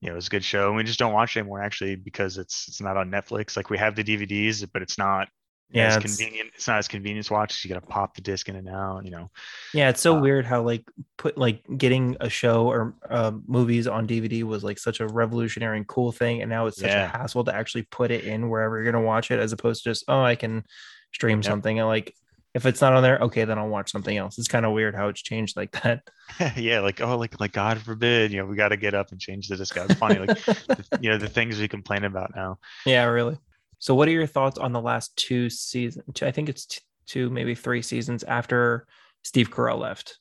you 0.00 0.08
know, 0.08 0.12
it 0.12 0.16
was 0.16 0.26
a 0.28 0.30
good 0.30 0.44
show. 0.44 0.68
And 0.68 0.76
we 0.76 0.84
just 0.84 0.98
don't 0.98 1.12
watch 1.12 1.36
it 1.36 1.40
anymore 1.40 1.62
actually 1.62 1.96
because 1.96 2.38
it's 2.38 2.68
it's 2.68 2.80
not 2.80 2.96
on 2.96 3.10
Netflix. 3.10 3.56
Like 3.56 3.70
we 3.70 3.78
have 3.78 3.96
the 3.96 4.04
DVDs, 4.04 4.66
but 4.72 4.80
it's 4.82 4.96
not 4.98 5.28
Yeah, 5.70 5.88
as 5.88 5.96
it's- 5.96 6.16
convenient. 6.16 6.50
It's 6.54 6.66
not 6.68 6.78
as 6.78 6.88
convenient 6.88 7.26
to 7.26 7.32
watch. 7.32 7.64
You 7.64 7.68
got 7.68 7.80
to 7.80 7.86
pop 7.86 8.14
the 8.14 8.22
disc 8.22 8.48
in 8.48 8.56
and 8.56 8.68
out. 8.68 9.04
You 9.04 9.10
know. 9.10 9.30
Yeah, 9.74 9.88
it's 9.90 10.00
so 10.00 10.16
Uh, 10.16 10.20
weird 10.20 10.46
how 10.46 10.62
like 10.62 10.84
put 11.16 11.36
like 11.36 11.62
getting 11.76 12.16
a 12.20 12.28
show 12.30 12.66
or 12.66 12.94
uh, 13.10 13.32
movies 13.46 13.86
on 13.86 14.06
DVD 14.06 14.44
was 14.44 14.62
like 14.64 14.78
such 14.78 15.00
a 15.00 15.06
revolutionary 15.06 15.76
and 15.78 15.86
cool 15.86 16.12
thing, 16.12 16.42
and 16.42 16.48
now 16.48 16.66
it's 16.66 16.78
such 16.80 16.90
Yeah. 16.90 17.04
a 17.04 17.08
hassle 17.18 17.44
to 17.44 17.54
actually 17.54 17.82
put 17.82 18.10
it 18.10 18.24
in 18.24 18.48
wherever 18.48 18.76
you're 18.80 18.90
gonna 18.90 19.04
watch 19.04 19.30
it, 19.30 19.40
as 19.40 19.52
opposed 19.52 19.82
to 19.84 19.90
just 19.90 20.04
oh 20.08 20.22
I 20.22 20.36
can 20.36 20.64
stream 21.12 21.42
something 21.42 21.78
and 21.78 21.88
like 21.88 22.14
if 22.54 22.66
it's 22.66 22.80
not 22.80 22.94
on 22.94 23.02
there, 23.02 23.18
okay, 23.18 23.44
then 23.44 23.58
I'll 23.58 23.68
watch 23.68 23.90
something 23.92 24.16
else. 24.16 24.38
It's 24.38 24.48
kind 24.48 24.64
of 24.66 24.72
weird 24.72 24.94
how 24.94 25.08
it's 25.08 25.22
changed 25.22 25.56
like 25.56 25.70
that. 25.82 26.02
yeah, 26.56 26.80
like 26.80 27.00
oh, 27.00 27.16
like 27.16 27.38
like 27.40 27.52
God 27.52 27.78
forbid, 27.78 28.32
you 28.32 28.38
know, 28.38 28.46
we 28.46 28.56
got 28.56 28.68
to 28.68 28.76
get 28.76 28.94
up 28.94 29.12
and 29.12 29.20
change 29.20 29.48
the 29.48 29.56
disc. 29.56 29.76
It's 29.76 29.94
funny, 29.94 30.18
like 30.18 30.38
you 31.00 31.10
know, 31.10 31.18
the 31.18 31.28
things 31.28 31.58
we 31.58 31.68
complain 31.68 32.04
about 32.04 32.34
now. 32.34 32.58
yeah, 32.86 33.04
really. 33.04 33.38
So, 33.78 33.94
what 33.94 34.08
are 34.08 34.12
your 34.12 34.26
thoughts 34.26 34.58
on 34.58 34.72
the 34.72 34.80
last 34.80 35.14
two 35.16 35.48
seasons? 35.50 36.04
I 36.22 36.30
think 36.32 36.48
it's 36.48 36.66
t- 36.66 36.80
two, 37.06 37.30
maybe 37.30 37.54
three 37.54 37.82
seasons 37.82 38.24
after 38.24 38.86
Steve 39.22 39.50
Carell 39.50 39.78
left. 39.78 40.18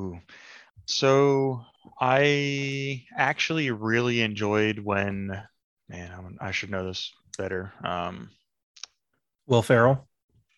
Ooh. 0.00 0.18
So 0.86 1.62
I 2.00 3.04
actually 3.16 3.70
really 3.70 4.22
enjoyed 4.22 4.78
when, 4.78 5.28
man, 5.88 6.12
I'm- 6.12 6.38
I 6.40 6.52
should 6.52 6.70
know 6.70 6.86
this 6.86 7.12
better. 7.36 7.72
Um, 7.84 8.30
Will 9.46 9.62
Ferrell. 9.62 10.08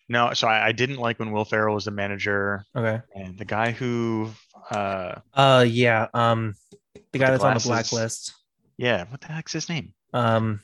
No, 0.09 0.33
so 0.33 0.47
I, 0.47 0.67
I 0.67 0.71
didn't 0.71 0.97
like 0.97 1.19
when 1.19 1.31
Will 1.31 1.45
Ferrell 1.45 1.75
was 1.75 1.85
the 1.85 1.91
manager, 1.91 2.65
Okay. 2.75 3.01
and 3.15 3.37
the 3.37 3.45
guy 3.45 3.71
who, 3.71 4.31
uh, 4.71 5.15
Uh, 5.33 5.65
yeah. 5.67 6.07
Um, 6.13 6.55
the 7.11 7.19
guy 7.19 7.27
the 7.27 7.31
that's 7.33 7.43
on 7.43 7.53
the 7.53 7.59
blacklist. 7.63 8.33
yeah, 8.77 9.05
what 9.09 9.21
the 9.21 9.27
heck's 9.27 9.53
his 9.53 9.69
name? 9.69 9.93
Um, 10.13 10.61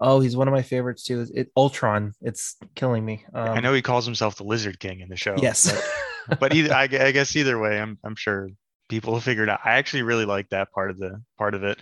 oh, 0.00 0.20
he's 0.20 0.36
one 0.36 0.48
of 0.48 0.52
my 0.54 0.62
favorites 0.62 1.04
too. 1.04 1.26
It 1.34 1.50
Ultron. 1.56 2.12
It's 2.20 2.56
killing 2.74 3.04
me. 3.04 3.24
Um, 3.32 3.50
I 3.50 3.60
know 3.60 3.72
he 3.72 3.82
calls 3.82 4.04
himself 4.04 4.36
the 4.36 4.44
Lizard 4.44 4.78
King 4.80 5.00
in 5.00 5.08
the 5.08 5.16
show. 5.16 5.34
Yes. 5.38 5.72
but, 6.28 6.38
but 6.40 6.54
either 6.54 6.74
I, 6.74 6.82
I 6.84 7.12
guess 7.12 7.34
either 7.36 7.58
way, 7.58 7.80
I'm 7.80 7.98
I'm 8.04 8.16
sure 8.16 8.48
people 8.88 9.12
will 9.14 9.20
figure 9.20 9.44
it 9.44 9.48
out. 9.48 9.60
I 9.64 9.74
actually 9.74 10.02
really 10.02 10.24
like 10.24 10.48
that 10.50 10.70
part 10.72 10.90
of 10.90 10.98
the 10.98 11.22
part 11.38 11.54
of 11.54 11.62
it. 11.64 11.78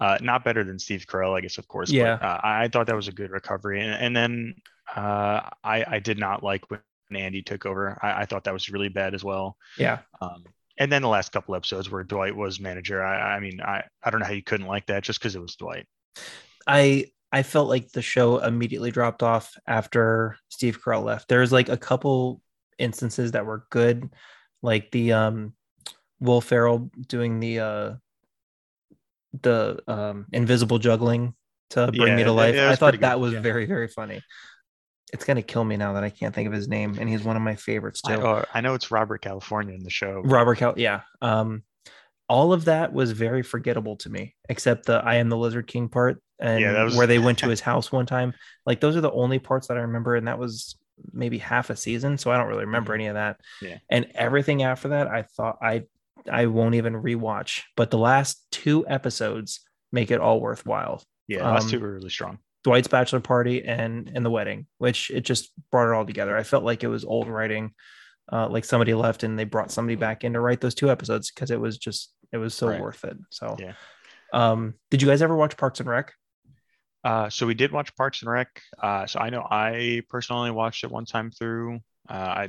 Uh, 0.00 0.18
not 0.20 0.44
better 0.44 0.64
than 0.64 0.78
Steve 0.78 1.06
Carell, 1.06 1.36
I 1.36 1.40
guess, 1.40 1.58
of 1.58 1.66
course. 1.68 1.90
Yeah. 1.90 2.16
But, 2.16 2.26
uh, 2.26 2.40
I 2.42 2.68
thought 2.68 2.86
that 2.86 2.96
was 2.96 3.08
a 3.08 3.12
good 3.12 3.30
recovery, 3.30 3.80
and, 3.80 3.94
and 3.94 4.16
then 4.16 4.54
uh, 4.94 5.48
I 5.64 5.84
I 5.86 5.98
did 5.98 6.18
not 6.18 6.42
like 6.42 6.70
when 6.70 6.80
Andy 7.14 7.42
took 7.42 7.66
over. 7.66 7.98
I, 8.02 8.22
I 8.22 8.24
thought 8.24 8.44
that 8.44 8.52
was 8.52 8.68
really 8.68 8.88
bad 8.88 9.14
as 9.14 9.24
well. 9.24 9.56
yeah. 9.76 9.98
Um, 10.20 10.44
and 10.80 10.92
then 10.92 11.02
the 11.02 11.08
last 11.08 11.32
couple 11.32 11.56
episodes 11.56 11.90
where 11.90 12.04
Dwight 12.04 12.36
was 12.36 12.60
manager, 12.60 13.02
I 13.02 13.36
I 13.36 13.40
mean 13.40 13.60
I 13.60 13.84
I 14.02 14.10
don't 14.10 14.20
know 14.20 14.26
how 14.26 14.32
you 14.32 14.42
couldn't 14.42 14.66
like 14.66 14.86
that 14.86 15.02
just 15.02 15.18
because 15.18 15.34
it 15.34 15.42
was 15.42 15.56
Dwight. 15.56 15.86
I 16.66 17.06
I 17.32 17.42
felt 17.42 17.68
like 17.68 17.90
the 17.90 18.02
show 18.02 18.38
immediately 18.38 18.90
dropped 18.90 19.22
off 19.22 19.54
after 19.66 20.36
Steve 20.48 20.80
Carell 20.80 21.04
left. 21.04 21.28
There's 21.28 21.52
like 21.52 21.68
a 21.68 21.76
couple 21.76 22.40
instances 22.78 23.32
that 23.32 23.44
were 23.44 23.66
good, 23.70 24.08
like 24.62 24.90
the 24.92 25.12
um 25.12 25.52
Will 26.20 26.40
Ferrell 26.40 26.90
doing 27.06 27.40
the 27.40 27.60
uh 27.60 27.94
the 29.42 29.82
um 29.86 30.26
invisible 30.32 30.78
juggling 30.78 31.34
to 31.70 31.92
bring 31.92 32.16
me 32.16 32.24
to 32.24 32.32
life. 32.32 32.56
I 32.56 32.74
thought 32.76 32.98
that 33.00 33.14
good, 33.14 33.20
was 33.20 33.32
yeah. 33.34 33.40
very 33.40 33.66
very 33.66 33.88
funny. 33.88 34.22
It's 35.12 35.24
gonna 35.24 35.42
kill 35.42 35.64
me 35.64 35.76
now 35.76 35.94
that 35.94 36.04
I 36.04 36.10
can't 36.10 36.34
think 36.34 36.46
of 36.46 36.52
his 36.52 36.68
name, 36.68 36.96
and 36.98 37.08
he's 37.08 37.22
one 37.22 37.36
of 37.36 37.42
my 37.42 37.56
favorites 37.56 38.02
too. 38.02 38.20
I, 38.26 38.44
I 38.54 38.60
know 38.60 38.74
it's 38.74 38.90
Robert 38.90 39.22
California 39.22 39.74
in 39.74 39.82
the 39.82 39.90
show. 39.90 40.20
Robert 40.24 40.56
Cal, 40.58 40.74
yeah. 40.76 41.00
Um, 41.22 41.62
all 42.28 42.52
of 42.52 42.66
that 42.66 42.92
was 42.92 43.12
very 43.12 43.42
forgettable 43.42 43.96
to 43.96 44.10
me, 44.10 44.34
except 44.50 44.84
the 44.86 44.94
"I 45.02 45.14
am 45.16 45.30
the 45.30 45.36
Lizard 45.36 45.66
King" 45.66 45.88
part, 45.88 46.22
and 46.38 46.62
that 46.62 46.82
was- 46.84 46.96
where 46.96 47.06
they 47.06 47.18
went 47.18 47.38
to 47.40 47.48
his 47.48 47.60
house 47.60 47.90
one 47.90 48.04
time. 48.06 48.34
Like 48.66 48.80
those 48.80 48.96
are 48.96 49.00
the 49.00 49.12
only 49.12 49.38
parts 49.38 49.68
that 49.68 49.78
I 49.78 49.80
remember, 49.80 50.14
and 50.14 50.28
that 50.28 50.38
was 50.38 50.76
maybe 51.12 51.38
half 51.38 51.70
a 51.70 51.76
season, 51.76 52.18
so 52.18 52.30
I 52.30 52.36
don't 52.36 52.48
really 52.48 52.64
remember 52.66 52.92
Mhm. 52.92 52.96
any 52.96 53.06
of 53.06 53.14
that. 53.14 53.40
Yeah. 53.62 53.78
And 53.88 54.10
everything 54.14 54.62
after 54.62 54.88
that, 54.88 55.06
I 55.06 55.22
thought 55.22 55.56
I 55.62 55.84
I 56.30 56.46
won't 56.46 56.74
even 56.74 56.94
rewatch. 56.94 57.62
But 57.76 57.90
the 57.90 57.98
last 57.98 58.44
two 58.50 58.86
episodes 58.88 59.60
make 59.92 60.10
it 60.10 60.20
all 60.20 60.40
worthwhile. 60.40 61.02
Yeah, 61.26 61.38
the 61.38 61.44
last 61.52 61.64
Um, 61.64 61.70
two 61.70 61.80
were 61.80 61.92
really 61.94 62.10
strong. 62.10 62.38
Dwight's 62.64 62.88
bachelor 62.88 63.20
party 63.20 63.64
and 63.64 64.10
and 64.14 64.24
the 64.24 64.30
wedding, 64.30 64.66
which 64.78 65.10
it 65.10 65.20
just 65.22 65.52
brought 65.70 65.90
it 65.90 65.94
all 65.94 66.04
together. 66.04 66.36
I 66.36 66.42
felt 66.42 66.64
like 66.64 66.82
it 66.82 66.88
was 66.88 67.04
old 67.04 67.28
writing, 67.28 67.72
uh, 68.32 68.48
like 68.48 68.64
somebody 68.64 68.94
left 68.94 69.22
and 69.22 69.38
they 69.38 69.44
brought 69.44 69.70
somebody 69.70 69.94
back 69.96 70.24
in 70.24 70.32
to 70.32 70.40
write 70.40 70.60
those 70.60 70.74
two 70.74 70.90
episodes 70.90 71.30
because 71.30 71.50
it 71.50 71.60
was 71.60 71.78
just 71.78 72.12
it 72.32 72.36
was 72.38 72.54
so 72.54 72.68
Right. 72.68 72.80
worth 72.80 73.04
it. 73.04 73.16
So, 73.30 73.56
Yeah. 73.58 73.72
um, 74.32 74.74
did 74.90 75.00
you 75.00 75.08
guys 75.08 75.22
ever 75.22 75.34
watch 75.36 75.56
Parks 75.56 75.80
and 75.80 75.88
Rec? 75.88 76.12
Uh, 77.04 77.30
so 77.30 77.46
we 77.46 77.54
did 77.54 77.70
watch 77.72 77.94
Parks 77.96 78.20
and 78.22 78.30
Rec. 78.30 78.60
Uh, 78.82 79.06
so 79.06 79.20
I 79.20 79.30
know 79.30 79.46
I 79.48 80.02
personally 80.10 80.50
watched 80.50 80.84
it 80.84 80.90
one 80.90 81.06
time 81.06 81.30
through. 81.30 81.76
Uh, 82.08 82.48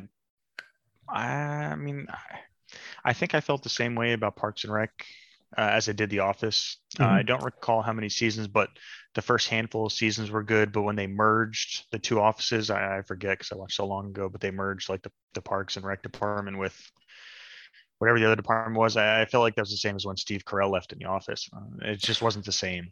I, 1.08 1.72
I 1.72 1.76
mean, 1.76 2.08
I, 2.10 2.40
I 3.04 3.14
think 3.14 3.34
I 3.36 3.42
felt 3.42 3.64
the 3.64 3.70
same 3.70 3.96
way 3.96 4.14
about 4.14 4.36
Parks 4.36 4.64
and 4.64 4.74
Rec 4.74 4.92
uh, 5.58 5.62
as 5.62 5.90
I 5.90 5.94
did 5.94 6.10
The 6.10 6.20
Office. 6.20 6.78
Uh, 7.00 7.06
I 7.06 7.24
don't 7.24 7.44
recall 7.44 7.82
how 7.82 7.94
many 7.94 8.10
seasons, 8.10 8.48
but 8.48 8.70
the 9.16 9.22
first 9.22 9.50
handful 9.50 9.88
of 9.88 9.92
seasons 9.94 10.30
were 10.30 10.44
good. 10.44 10.72
But 10.72 10.84
when 10.84 10.96
they 10.96 11.08
merged 11.08 11.86
the 11.92 12.00
two 12.00 12.20
offices, 12.20 12.70
I, 12.70 13.00
I 13.00 13.02
forget 13.02 13.38
because 13.38 13.52
I 13.52 13.56
watched 13.56 13.76
so 13.76 13.86
long 13.86 14.08
ago. 14.08 14.30
But 14.30 14.42
they 14.42 14.52
merged 14.52 14.90
like 14.90 15.02
the, 15.02 15.12
the 15.34 15.42
Parks 15.42 15.78
and 15.78 15.86
Rec 15.86 16.04
department 16.04 16.58
with 16.58 16.80
whatever 17.98 18.20
the 18.20 18.26
other 18.26 18.36
department 18.36 18.78
was. 18.78 18.98
I, 18.98 19.22
I 19.22 19.26
felt 19.26 19.42
like 19.42 19.56
that 19.56 19.62
was 19.62 19.72
the 19.72 19.78
same 19.78 19.96
as 19.96 20.06
when 20.06 20.18
Steve 20.18 20.46
Carell 20.46 20.72
left 20.72 20.94
in 20.94 21.00
The 21.00 21.06
Office. 21.06 21.50
Uh, 21.56 21.92
it 21.92 22.00
just 22.00 22.22
wasn't 22.22 22.46
the 22.46 22.52
same. 22.52 22.92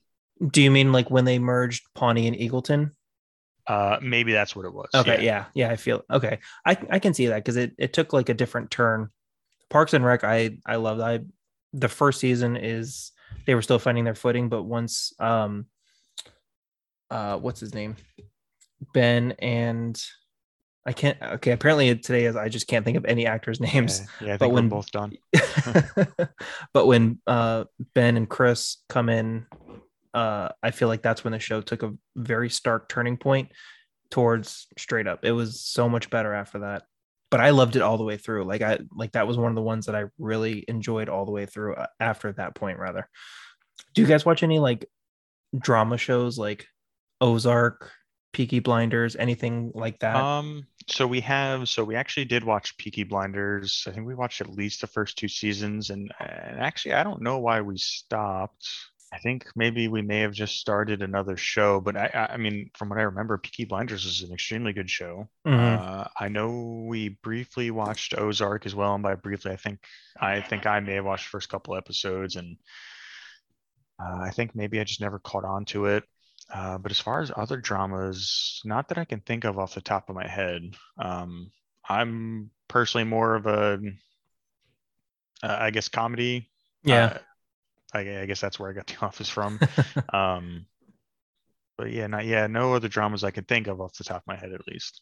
Do 0.52 0.62
you 0.62 0.72
mean 0.72 0.92
like 0.92 1.10
when 1.10 1.26
they 1.26 1.40
merged 1.40 1.84
Pawnee 1.96 2.28
and 2.28 2.36
Eagleton? 2.36 2.92
Uh, 3.66 3.98
maybe 4.02 4.32
that's 4.32 4.56
what 4.56 4.66
it 4.66 4.74
was. 4.74 4.90
Okay, 4.96 5.26
yeah, 5.26 5.46
yeah, 5.54 5.70
I 5.70 5.76
feel 5.76 6.04
okay. 6.10 6.40
I 6.66 6.78
I 6.90 7.00
can 7.00 7.14
see 7.14 7.28
that 7.28 7.38
because 7.38 7.58
it 7.58 7.74
it 7.78 7.92
took 7.92 8.14
like 8.14 8.30
a 8.30 8.34
different 8.34 8.72
turn. 8.72 9.10
Parks 9.70 9.94
and 9.94 10.06
Rec, 10.06 10.24
I 10.24 10.58
I 10.66 10.76
love. 10.78 11.00
I 11.00 11.20
the 11.74 11.90
first 11.90 12.20
season 12.20 12.56
is 12.56 13.12
they 13.46 13.54
were 13.56 13.62
still 13.62 13.80
finding 13.80 14.04
their 14.06 14.16
footing, 14.16 14.50
but 14.50 14.64
once 14.64 15.14
um 15.20 15.66
uh 17.12 17.38
what's 17.38 17.60
his 17.60 17.74
name 17.74 17.96
Ben 18.94 19.34
and 19.40 20.02
I 20.86 20.94
can't 20.94 21.22
okay 21.22 21.52
apparently 21.52 21.94
today 21.98 22.26
is 22.26 22.36
I 22.36 22.48
just 22.50 22.68
can't 22.68 22.86
think 22.86 22.98
of 22.98 23.06
any 23.06 23.26
actors' 23.26 23.60
names. 23.60 24.02
Yeah, 24.22 24.28
yeah 24.28 24.34
I 24.34 24.38
but 24.38 24.46
think 24.46 24.54
when- 24.56 24.64
we're 24.70 24.78
both 24.78 24.92
done. 24.92 25.14
but 26.74 26.86
when 26.88 27.20
uh 27.28 27.66
Ben 27.94 28.16
and 28.18 28.30
Chris 28.30 28.78
come 28.88 29.10
in, 29.10 29.46
uh 30.14 30.50
I 30.64 30.72
feel 30.72 30.88
like 30.88 31.02
that's 31.02 31.24
when 31.24 31.34
the 31.34 31.40
show 31.40 31.62
took 31.62 31.84
a 31.84 31.94
very 32.16 32.50
stark 32.50 32.88
turning 32.88 33.18
point 33.18 33.52
towards 34.10 34.68
straight 34.78 35.08
up. 35.08 35.26
It 35.26 35.34
was 35.34 35.60
so 35.60 35.90
much 35.90 36.10
better 36.10 36.34
after 36.34 36.60
that. 36.60 36.84
But 37.30 37.42
I 37.42 37.50
loved 37.50 37.76
it 37.76 37.82
all 37.82 37.98
the 37.98 38.04
way 38.04 38.18
through. 38.18 38.46
Like 38.46 38.62
I 38.62 38.80
like 38.96 39.12
that 39.14 39.28
was 39.28 39.38
one 39.38 39.52
of 39.52 39.56
the 39.56 39.62
ones 39.62 39.86
that 39.88 39.96
I 39.96 40.06
really 40.18 40.64
enjoyed 40.68 41.10
all 41.10 41.26
the 41.26 41.32
way 41.32 41.46
through 41.46 41.76
uh, 41.76 41.88
after 42.00 42.32
that 42.34 42.56
point 42.56 42.80
rather. 42.80 43.10
Do 43.94 44.02
you 44.02 44.08
guys 44.08 44.26
watch 44.26 44.44
any 44.44 44.60
like 44.60 44.86
drama 45.58 45.98
shows 45.98 46.38
like 46.38 46.68
Ozark, 47.22 47.92
Peaky 48.34 48.60
Blinders, 48.60 49.16
anything 49.16 49.72
like 49.74 50.00
that? 50.00 50.16
Um, 50.16 50.68
so 50.88 51.08
we 51.08 51.22
have, 51.22 51.68
so 51.68 51.84
we 51.84 51.96
actually 51.96 52.26
did 52.26 52.44
watch 52.44 52.78
Peaky 52.78 53.04
Blinders. 53.04 53.86
I 53.88 53.92
think 53.92 54.08
we 54.08 54.16
watched 54.16 54.42
at 54.42 54.50
least 54.50 54.82
the 54.82 54.88
first 54.88 55.18
two 55.18 55.28
seasons, 55.28 55.90
and, 55.90 56.12
and 56.20 56.60
actually, 56.60 56.94
I 56.94 57.04
don't 57.04 57.22
know 57.22 57.40
why 57.40 57.62
we 57.62 57.78
stopped. 57.78 58.68
I 59.12 59.20
think 59.20 59.48
maybe 59.56 59.88
we 59.88 60.02
may 60.02 60.20
have 60.20 60.34
just 60.34 60.58
started 60.58 61.02
another 61.02 61.38
show, 61.38 61.80
but 61.80 61.96
I, 61.96 62.30
I 62.32 62.38
mean, 62.38 62.70
from 62.78 62.90
what 62.90 63.00
I 63.00 63.04
remember, 63.04 63.38
Peaky 63.38 63.64
Blinders 63.66 64.06
is 64.06 64.22
an 64.22 64.34
extremely 64.34 64.74
good 64.74 64.90
show. 64.90 65.30
Mhm. 65.46 65.80
Uh, 65.80 66.08
I 66.20 66.28
know 66.28 66.86
we 66.88 67.10
briefly 67.10 67.72
watched 67.72 68.18
Ozark 68.18 68.66
as 68.66 68.76
well, 68.76 68.94
and 68.96 69.04
by 69.04 69.16
briefly, 69.16 69.52
I 69.52 69.56
think 69.56 69.80
I 70.20 70.42
think 70.42 70.66
I 70.66 70.82
may 70.82 70.96
have 70.96 71.06
watched 71.06 71.26
the 71.26 71.30
first 71.30 71.50
couple 71.50 71.76
episodes, 71.76 72.36
and 72.36 72.58
uh, 74.00 74.20
I 74.22 74.30
think 74.32 74.56
maybe 74.56 74.80
I 74.80 74.84
just 74.84 75.02
never 75.02 75.20
caught 75.20 75.46
on 75.46 75.66
to 75.66 75.86
it. 75.86 76.04
Uh, 76.54 76.78
but 76.78 76.92
as 76.92 77.00
far 77.00 77.22
as 77.22 77.32
other 77.36 77.58
dramas, 77.58 78.62
not 78.64 78.88
that 78.90 78.98
I 78.98 79.06
can 79.06 79.20
think 79.22 79.44
of 79.44 79.58
off 79.60 79.74
the 79.74 79.82
top 79.82 80.10
of 80.10 80.16
my 80.16 80.28
head. 80.28 80.76
Um, 80.98 81.52
I'm 81.88 82.52
personally 82.68 83.06
more 83.06 83.36
of 83.36 83.46
a, 83.48 83.80
uh, 85.44 85.58
I 85.60 85.72
guess, 85.72 85.90
comedy. 85.90 86.50
yeah. 86.84 87.18
I, 87.94 88.22
I 88.22 88.26
guess 88.26 88.42
that's 88.42 88.60
where 88.60 88.70
I 88.70 88.74
got 88.74 88.88
The 88.88 88.98
Office 89.06 89.30
from. 89.30 89.60
um, 90.14 90.66
but 91.78 91.92
yeah, 91.92 92.08
not 92.08 92.26
yeah, 92.26 92.48
no 92.48 92.74
other 92.74 92.88
dramas 92.88 93.24
I 93.24 93.32
can 93.32 93.44
think 93.46 93.68
of 93.68 93.80
off 93.82 93.98
the 93.98 94.04
top 94.04 94.18
of 94.24 94.28
my 94.28 94.36
head, 94.36 94.52
at 94.54 94.68
least. 94.68 95.02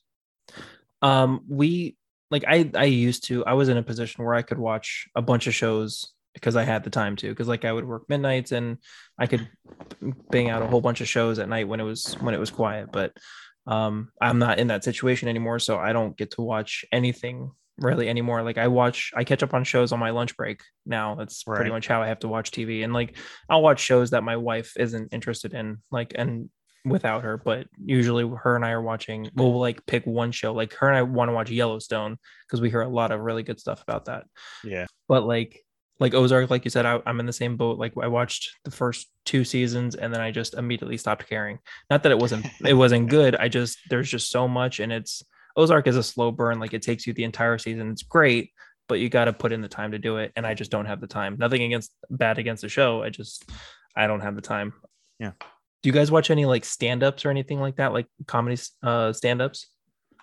um 1.02 1.42
we 1.50 1.98
like 2.32 2.44
i 2.48 2.70
i 2.76 2.86
used 2.86 3.26
to 3.26 3.46
i 3.46 3.54
was 3.54 3.70
in 3.70 3.78
a 3.78 3.84
position 3.84 4.24
where 4.24 4.34
i 4.34 4.42
could 4.42 4.58
watch 4.58 5.08
a 5.16 5.22
bunch 5.22 5.46
of 5.48 5.54
shows 5.54 6.14
because 6.36 6.56
I 6.56 6.64
had 6.64 6.84
the 6.84 6.92
time 6.92 7.16
to. 7.18 7.30
Because 7.30 7.48
like 7.48 7.66
I 7.66 7.74
would 7.74 7.86
work 7.88 8.04
midnights 8.08 8.52
and 8.52 8.78
I 9.18 9.26
could 9.26 9.50
bang 10.30 10.50
out 10.50 10.62
a 10.62 10.68
whole 10.68 10.82
bunch 10.82 11.02
of 11.02 11.08
shows 11.08 11.40
at 11.40 11.50
night 11.50 11.68
when 11.68 11.80
it 11.80 11.84
was 11.84 12.16
when 12.20 12.36
it 12.36 12.40
was 12.40 12.52
quiet. 12.52 12.92
But 12.92 13.14
um, 13.66 14.12
I'm 14.22 14.38
not 14.38 14.60
in 14.60 14.68
that 14.68 14.84
situation 14.84 15.28
anymore, 15.30 15.58
so 15.58 15.80
I 15.80 15.94
don't 15.94 16.16
get 16.16 16.32
to 16.32 16.42
watch 16.42 16.86
anything 16.92 17.52
really 17.80 18.10
anymore. 18.10 18.44
Like 18.44 18.58
I 18.58 18.68
watch, 18.68 19.12
I 19.16 19.24
catch 19.24 19.44
up 19.44 19.54
on 19.54 19.64
shows 19.64 19.92
on 19.92 20.00
my 20.00 20.12
lunch 20.12 20.38
break 20.38 20.62
now. 20.86 21.16
That's 21.16 21.44
right. 21.46 21.56
pretty 21.56 21.72
much 21.72 21.88
how 21.88 22.02
I 22.02 22.08
have 22.08 22.20
to 22.20 22.28
watch 22.28 22.52
TV. 22.52 22.84
And 22.84 22.94
like 22.94 23.18
I'll 23.50 23.62
watch 23.62 23.80
shows 23.80 24.12
that 24.12 24.24
my 24.24 24.38
wife 24.38 24.74
isn't 24.78 25.14
interested 25.14 25.54
in, 25.54 25.78
like 25.92 26.14
and 26.16 26.50
without 26.86 27.24
her. 27.24 27.38
But 27.38 27.68
usually 27.84 28.30
her 28.44 28.56
and 28.56 28.64
I 28.64 28.72
are 28.72 28.82
watching. 28.82 29.30
We'll 29.36 29.60
like 29.60 29.86
pick 29.86 30.06
one 30.06 30.32
show. 30.32 30.54
Like 30.54 30.74
her 30.76 30.88
and 30.88 30.98
I 30.98 31.02
want 31.02 31.30
to 31.30 31.34
watch 31.34 31.50
Yellowstone 31.50 32.18
because 32.48 32.62
we 32.62 32.70
hear 32.70 32.82
a 32.82 32.90
lot 32.90 33.12
of 33.12 33.20
really 33.20 33.44
good 33.44 33.60
stuff 33.60 33.82
about 33.82 34.06
that. 34.06 34.26
Yeah. 34.64 34.86
But 35.08 35.26
like 35.26 35.62
like 36.00 36.14
Ozark, 36.14 36.50
like 36.50 36.66
you 36.66 36.72
said, 36.72 36.86
I, 36.86 37.00
am 37.06 37.20
in 37.20 37.26
the 37.26 37.34
same 37.34 37.56
boat. 37.56 37.80
Like 37.80 37.94
I 38.02 38.08
watched 38.08 38.52
the 38.66 38.72
first 38.72 39.10
two 39.24 39.44
seasons 39.44 39.96
and 39.96 40.14
then 40.14 40.22
I 40.22 40.32
just 40.32 40.54
immediately 40.54 40.98
stopped 40.98 41.28
caring. 41.28 41.60
Not 41.90 42.04
that 42.04 42.12
it 42.12 42.18
wasn't 42.18 42.46
it 42.66 42.74
wasn't 42.74 43.10
good. 43.10 43.36
I 43.36 43.48
just 43.48 43.80
there's 43.90 44.10
just 44.10 44.30
so 44.30 44.48
much 44.48 44.80
and 44.80 44.92
it's 44.92 45.24
Ozark 45.56 45.88
is 45.88 45.96
a 45.96 46.04
slow 46.04 46.32
burn. 46.32 46.60
Like 46.60 46.74
it 46.74 46.82
takes 46.82 47.08
you 47.08 47.14
the 47.14 47.24
entire 47.24 47.58
season. 47.58 47.92
It's 47.92 48.04
great, 48.04 48.52
but 48.88 49.00
you 49.00 49.10
got 49.10 49.26
to 49.26 49.34
put 49.34 49.52
in 49.52 49.62
the 49.62 49.68
time 49.68 49.92
to 49.92 50.00
do 50.00 50.18
it. 50.18 50.32
And 50.36 50.46
I 50.46 50.54
just 50.54 50.72
don't 50.72 50.86
have 50.86 51.02
the 51.02 51.08
time. 51.08 51.36
Nothing 51.40 51.64
against 51.64 51.94
bad 52.10 52.40
against 52.40 52.62
the 52.62 52.70
show. 52.70 53.04
I 53.04 53.10
just 53.10 53.50
I 53.96 54.08
don't 54.08 54.22
have 54.22 54.36
the 54.36 54.42
time. 54.42 54.74
Yeah. 55.20 55.32
Do 55.40 55.90
you 55.90 55.94
guys 55.94 56.12
watch 56.12 56.32
any 56.32 56.46
like 56.46 56.66
stand-ups 56.66 57.26
or 57.26 57.30
anything 57.30 57.60
like 57.60 57.78
that, 57.78 57.94
like 57.94 58.08
comedy 58.28 58.62
uh 58.84 59.14
stand-ups? 59.14 59.68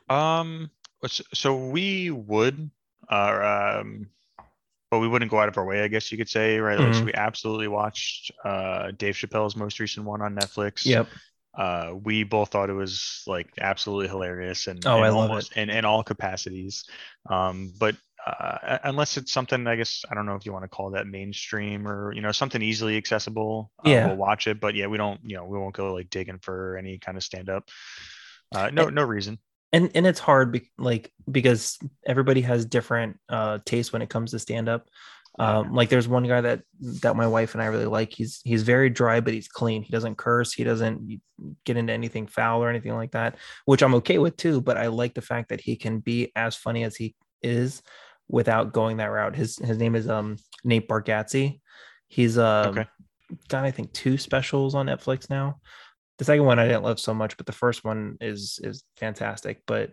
Um 0.08 0.70
so 1.08 1.56
we 1.56 2.10
would 2.10 2.70
uh 3.08 3.80
um 3.80 4.08
but 4.92 4.98
we 4.98 5.08
wouldn't 5.08 5.30
go 5.30 5.38
out 5.38 5.48
of 5.48 5.56
our 5.56 5.64
way, 5.64 5.82
I 5.82 5.88
guess 5.88 6.12
you 6.12 6.18
could 6.18 6.28
say, 6.28 6.58
right? 6.58 6.78
Mm-hmm. 6.78 6.92
Like, 6.92 6.94
so 6.98 7.04
we 7.06 7.14
absolutely 7.14 7.66
watched 7.66 8.30
uh, 8.44 8.90
Dave 8.90 9.14
Chappelle's 9.14 9.56
most 9.56 9.80
recent 9.80 10.04
one 10.04 10.20
on 10.20 10.36
Netflix. 10.36 10.84
Yep. 10.84 11.08
Uh, 11.56 11.92
we 12.02 12.24
both 12.24 12.50
thought 12.50 12.70
it 12.70 12.74
was 12.74 13.22
like 13.26 13.48
absolutely 13.60 14.08
hilarious 14.08 14.66
and, 14.66 14.84
oh, 14.86 14.96
and 14.96 15.04
I 15.04 15.08
love 15.10 15.30
almost, 15.30 15.52
it. 15.52 15.58
in, 15.62 15.70
in 15.70 15.84
all 15.84 16.02
capacities. 16.02 16.84
Um, 17.28 17.72
but 17.78 17.94
uh, 18.26 18.78
unless 18.84 19.16
it's 19.16 19.32
something, 19.32 19.66
I 19.66 19.76
guess 19.76 20.02
I 20.10 20.14
don't 20.14 20.26
know 20.26 20.36
if 20.36 20.46
you 20.46 20.52
want 20.52 20.64
to 20.64 20.68
call 20.68 20.90
that 20.92 21.06
mainstream 21.06 21.86
or 21.86 22.12
you 22.12 22.20
know 22.20 22.32
something 22.32 22.62
easily 22.62 22.96
accessible. 22.96 23.70
Uh, 23.84 23.90
yeah, 23.90 24.06
we'll 24.06 24.16
watch 24.16 24.46
it. 24.46 24.60
But 24.60 24.76
yeah, 24.76 24.86
we 24.86 24.96
don't, 24.96 25.20
you 25.24 25.36
know, 25.36 25.44
we 25.44 25.58
won't 25.58 25.74
go 25.74 25.92
like 25.92 26.08
digging 26.08 26.38
for 26.38 26.76
any 26.76 26.98
kind 26.98 27.18
of 27.18 27.24
stand 27.24 27.50
up. 27.50 27.68
Uh, 28.54 28.70
no, 28.72 28.88
no 28.88 29.02
reason 29.02 29.38
and 29.72 29.90
and 29.94 30.06
it's 30.06 30.20
hard 30.20 30.52
be, 30.52 30.70
like 30.78 31.12
because 31.30 31.78
everybody 32.06 32.42
has 32.42 32.64
different 32.64 33.18
uh 33.28 33.58
tastes 33.64 33.92
when 33.92 34.02
it 34.02 34.10
comes 34.10 34.30
to 34.30 34.38
stand 34.38 34.68
up 34.68 34.88
um 35.38 35.72
like 35.72 35.88
there's 35.88 36.08
one 36.08 36.24
guy 36.24 36.42
that 36.42 36.62
that 36.80 37.16
my 37.16 37.26
wife 37.26 37.54
and 37.54 37.62
i 37.62 37.66
really 37.66 37.86
like. 37.86 38.12
He's 38.12 38.40
he's 38.44 38.62
very 38.62 38.90
dry 38.90 39.20
but 39.20 39.34
he's 39.34 39.48
clean. 39.48 39.82
He 39.82 39.90
doesn't 39.90 40.18
curse. 40.18 40.52
He 40.52 40.64
doesn't 40.64 41.20
get 41.64 41.76
into 41.76 41.92
anything 41.92 42.26
foul 42.26 42.62
or 42.62 42.68
anything 42.70 42.94
like 42.94 43.10
that 43.10 43.36
which 43.64 43.82
i'm 43.82 43.96
okay 43.96 44.18
with 44.18 44.36
too 44.36 44.60
but 44.60 44.76
i 44.76 44.86
like 44.86 45.12
the 45.12 45.20
fact 45.20 45.48
that 45.48 45.60
he 45.60 45.74
can 45.74 45.98
be 45.98 46.30
as 46.36 46.54
funny 46.54 46.84
as 46.84 46.94
he 46.94 47.16
is 47.42 47.82
without 48.28 48.72
going 48.72 48.96
that 48.96 49.06
route. 49.06 49.36
His 49.36 49.58
his 49.58 49.78
name 49.78 49.94
is 49.94 50.08
um 50.08 50.36
nate 50.64 50.88
bargatze. 50.88 51.60
He's 52.08 52.38
uh 52.38 52.66
okay. 52.68 52.86
got 53.48 53.64
i 53.64 53.70
think 53.70 53.92
two 53.92 54.18
specials 54.18 54.74
on 54.74 54.86
netflix 54.86 55.30
now. 55.30 55.60
The 56.18 56.24
second 56.24 56.44
one 56.44 56.58
I 56.58 56.66
didn't 56.66 56.84
love 56.84 57.00
so 57.00 57.14
much, 57.14 57.36
but 57.36 57.46
the 57.46 57.52
first 57.52 57.84
one 57.84 58.16
is 58.20 58.58
is 58.62 58.84
fantastic. 58.96 59.62
But 59.66 59.92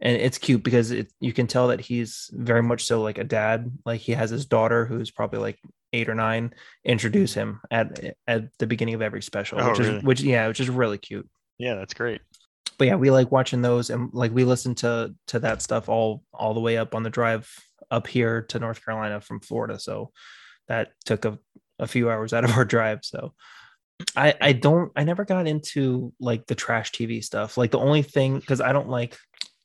and 0.00 0.16
it's 0.16 0.38
cute 0.38 0.62
because 0.62 0.90
it 0.90 1.12
you 1.20 1.32
can 1.32 1.46
tell 1.46 1.68
that 1.68 1.80
he's 1.80 2.30
very 2.32 2.62
much 2.62 2.84
so 2.84 3.02
like 3.02 3.18
a 3.18 3.24
dad. 3.24 3.70
Like 3.84 4.00
he 4.00 4.12
has 4.12 4.30
his 4.30 4.46
daughter 4.46 4.84
who's 4.84 5.10
probably 5.10 5.38
like 5.38 5.58
eight 5.92 6.08
or 6.08 6.14
nine 6.14 6.52
introduce 6.84 7.32
him 7.32 7.60
at 7.70 8.14
at 8.26 8.44
the 8.58 8.66
beginning 8.66 8.94
of 8.94 9.02
every 9.02 9.22
special, 9.22 9.60
oh, 9.60 9.70
which 9.70 9.78
really? 9.78 9.96
is 9.96 10.02
which 10.02 10.20
yeah, 10.20 10.48
which 10.48 10.60
is 10.60 10.68
really 10.68 10.98
cute. 10.98 11.28
Yeah, 11.58 11.76
that's 11.76 11.94
great. 11.94 12.20
But 12.78 12.88
yeah, 12.88 12.96
we 12.96 13.10
like 13.10 13.32
watching 13.32 13.62
those 13.62 13.88
and 13.88 14.10
like 14.12 14.32
we 14.32 14.44
listen 14.44 14.74
to 14.76 15.14
to 15.28 15.38
that 15.40 15.62
stuff 15.62 15.88
all 15.88 16.22
all 16.34 16.52
the 16.52 16.60
way 16.60 16.76
up 16.76 16.94
on 16.94 17.02
the 17.02 17.10
drive 17.10 17.50
up 17.90 18.06
here 18.06 18.42
to 18.42 18.58
North 18.58 18.84
Carolina 18.84 19.20
from 19.20 19.40
Florida. 19.40 19.78
So 19.78 20.12
that 20.68 20.90
took 21.06 21.24
a, 21.24 21.38
a 21.78 21.86
few 21.86 22.10
hours 22.10 22.34
out 22.34 22.44
of 22.44 22.50
our 22.56 22.64
drive. 22.66 23.00
So 23.02 23.32
I 24.14 24.34
I 24.40 24.52
don't 24.52 24.92
I 24.94 25.04
never 25.04 25.24
got 25.24 25.46
into 25.46 26.12
like 26.20 26.46
the 26.46 26.54
trash 26.54 26.92
TV 26.92 27.24
stuff. 27.24 27.56
Like 27.56 27.70
the 27.70 27.78
only 27.78 28.02
thing 28.02 28.38
because 28.38 28.60
I 28.60 28.72
don't 28.72 28.90
like 28.90 29.16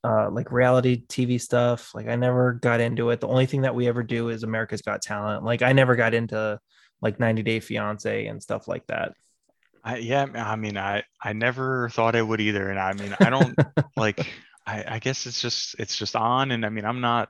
uh 0.04 0.30
like 0.32 0.52
reality 0.52 1.06
TV 1.08 1.40
stuff. 1.40 1.94
Like 1.94 2.08
I 2.08 2.16
never 2.16 2.54
got 2.54 2.80
into 2.80 3.10
it. 3.12 3.20
The 3.20 3.28
only 3.28 3.46
thing 3.46 3.62
that 3.62 3.76
we 3.76 3.88
ever 3.88 4.04
do 4.04 4.30
is 4.30 4.44
America's 4.44 4.82
Got 4.82 5.02
Talent. 5.02 5.44
Like 5.44 5.62
I 5.62 5.74
never 5.74 5.96
got 5.96 6.14
into 6.14 6.60
like 7.02 7.20
90 7.20 7.44
Day 7.44 7.60
Fiance 7.60 8.26
and 8.26 8.42
stuff 8.42 8.68
like 8.68 8.86
that. 8.88 9.14
I 9.84 9.98
yeah, 9.98 10.26
I 10.36 10.56
mean 10.56 10.78
I 10.78 11.04
I 11.22 11.34
never 11.34 11.90
thought 11.90 12.16
I 12.16 12.22
would 12.22 12.42
either. 12.42 12.70
And 12.70 12.80
I 12.80 12.94
mean 12.94 13.16
I 13.20 13.30
don't 13.30 13.56
like 13.98 14.26
I, 14.66 14.96
I 14.96 15.00
guess 15.00 15.26
it's 15.26 15.42
just 15.42 15.76
it's 15.80 15.98
just 15.98 16.16
on 16.16 16.52
and 16.52 16.66
I 16.66 16.70
mean 16.70 16.86
I'm 16.86 17.02
not 17.02 17.30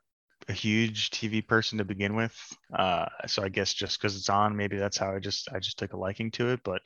a 0.49 0.53
huge 0.53 1.09
TV 1.11 1.45
person 1.45 1.77
to 1.77 1.85
begin 1.85 2.15
with. 2.15 2.35
Uh, 2.73 3.05
so 3.27 3.43
I 3.43 3.49
guess 3.49 3.73
just 3.73 3.99
because 3.99 4.15
it's 4.15 4.29
on, 4.29 4.55
maybe 4.55 4.77
that's 4.77 4.97
how 4.97 5.15
I 5.15 5.19
just 5.19 5.49
I 5.51 5.59
just 5.59 5.77
took 5.77 5.93
a 5.93 5.97
liking 5.97 6.31
to 6.31 6.49
it. 6.49 6.61
But 6.63 6.81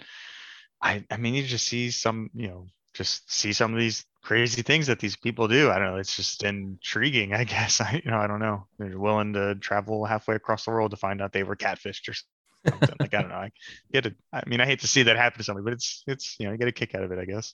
I 0.82 1.06
I 1.12 1.18
mean, 1.18 1.34
you 1.36 1.44
just 1.44 1.68
see 1.68 1.92
some, 1.92 2.30
you 2.34 2.48
know, 2.48 2.68
just 2.96 3.32
see 3.32 3.54
some 3.54 3.74
of 3.74 3.80
these 3.80 4.06
crazy 4.24 4.64
things 4.64 4.88
that 4.88 5.00
these 5.00 5.16
people 5.16 5.48
do. 5.48 5.70
I 5.70 5.78
don't 5.78 5.92
know. 5.92 5.98
It's 5.98 6.16
just 6.16 6.44
intriguing, 6.44 7.34
I 7.34 7.44
guess. 7.56 7.82
I 7.82 8.02
you 8.04 8.10
know 8.10 8.18
I 8.18 8.28
don't 8.28 8.40
know. 8.40 8.68
They're 8.80 8.98
willing 8.98 9.34
to 9.34 9.56
travel 9.56 10.06
halfway 10.06 10.36
across 10.36 10.66
the 10.66 10.72
world 10.72 10.92
to 10.92 10.98
find 10.98 11.22
out 11.22 11.32
they 11.32 11.44
were 11.44 11.56
catfished 11.56 12.10
or 12.10 12.14
something. 12.70 12.96
like 13.00 13.14
I 13.14 13.22
don't 13.22 13.30
know. 13.30 13.36
I 13.36 13.52
get 13.94 14.08
it. 14.08 14.16
I 14.34 14.42
mean, 14.48 14.62
I 14.62 14.66
hate 14.66 14.80
to 14.80 14.88
see 14.88 15.04
that 15.04 15.18
happen 15.18 15.38
to 15.38 15.44
somebody, 15.44 15.64
but 15.64 15.74
it's 15.74 16.04
it's 16.08 16.36
you 16.40 16.46
know, 16.46 16.54
you 16.54 16.58
get 16.58 16.68
a 16.68 16.72
kick 16.72 16.96
out 16.96 17.04
of 17.04 17.12
it, 17.12 17.20
I 17.20 17.26
guess. 17.26 17.54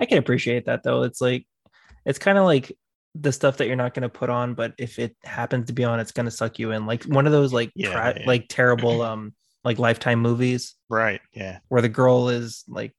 I 0.00 0.06
can 0.06 0.18
appreciate 0.18 0.66
that 0.66 0.82
though. 0.82 1.02
It's 1.02 1.20
like 1.20 1.46
it's 2.04 2.18
kind 2.18 2.38
of 2.38 2.44
like 2.44 2.76
the 3.14 3.32
stuff 3.32 3.56
that 3.56 3.66
you're 3.66 3.76
not 3.76 3.94
going 3.94 4.02
to 4.02 4.08
put 4.08 4.30
on 4.30 4.54
but 4.54 4.74
if 4.78 4.98
it 4.98 5.16
happens 5.24 5.66
to 5.66 5.72
be 5.72 5.82
on 5.82 5.98
it's 5.98 6.12
going 6.12 6.26
to 6.26 6.30
suck 6.30 6.58
you 6.58 6.72
in 6.72 6.86
like 6.86 7.02
one 7.04 7.26
of 7.26 7.32
those 7.32 7.52
like 7.52 7.72
yeah, 7.74 7.90
tra- 7.90 8.20
yeah. 8.20 8.26
like 8.26 8.46
terrible 8.48 9.02
um 9.10 9.34
like 9.64 9.78
lifetime 9.78 10.20
movies 10.20 10.74
right 10.88 11.20
yeah 11.32 11.58
where 11.68 11.82
the 11.82 11.88
girl 11.88 12.28
is 12.28 12.64
like 12.68 12.92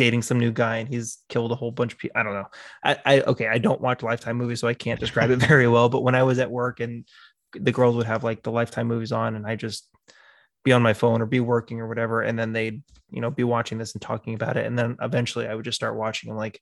dating 0.00 0.22
some 0.22 0.38
new 0.38 0.50
guy 0.50 0.78
and 0.78 0.88
he's 0.88 1.18
killed 1.28 1.52
a 1.52 1.54
whole 1.54 1.70
bunch 1.70 1.92
of 1.92 1.98
people 1.98 2.18
i 2.18 2.22
don't 2.22 2.32
know 2.32 2.46
I, 2.82 2.96
I 3.04 3.20
okay 3.22 3.48
i 3.48 3.58
don't 3.58 3.80
watch 3.80 4.02
lifetime 4.02 4.36
movies 4.36 4.60
so 4.60 4.68
i 4.68 4.74
can't 4.74 4.98
describe 4.98 5.30
it 5.30 5.36
very 5.48 5.68
well 5.68 5.88
but 5.90 6.02
when 6.02 6.14
i 6.14 6.22
was 6.22 6.38
at 6.38 6.50
work 6.50 6.80
and 6.80 7.06
the 7.52 7.72
girls 7.72 7.96
would 7.96 8.06
have 8.06 8.24
like 8.24 8.42
the 8.42 8.52
lifetime 8.52 8.86
movies 8.86 9.12
on 9.12 9.36
and 9.36 9.46
i 9.46 9.56
just 9.56 9.88
be 10.64 10.72
on 10.72 10.82
my 10.82 10.94
phone 10.94 11.20
or 11.20 11.26
be 11.26 11.40
working 11.40 11.80
or 11.80 11.88
whatever 11.88 12.22
and 12.22 12.38
then 12.38 12.52
they'd 12.52 12.82
you 13.10 13.20
know 13.20 13.30
be 13.30 13.44
watching 13.44 13.78
this 13.78 13.92
and 13.92 14.02
talking 14.02 14.34
about 14.34 14.56
it 14.56 14.66
and 14.66 14.78
then 14.78 14.96
eventually 15.02 15.46
i 15.46 15.54
would 15.54 15.64
just 15.64 15.76
start 15.76 15.96
watching 15.96 16.30
and 16.30 16.38
like 16.38 16.60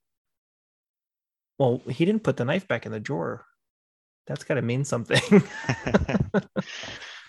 well, 1.58 1.82
he 1.88 2.04
didn't 2.04 2.22
put 2.22 2.36
the 2.36 2.44
knife 2.44 2.68
back 2.68 2.86
in 2.86 2.92
the 2.92 3.00
drawer. 3.00 3.44
That's 4.26 4.44
got 4.44 4.54
to 4.54 4.62
mean 4.62 4.84
something. 4.84 5.20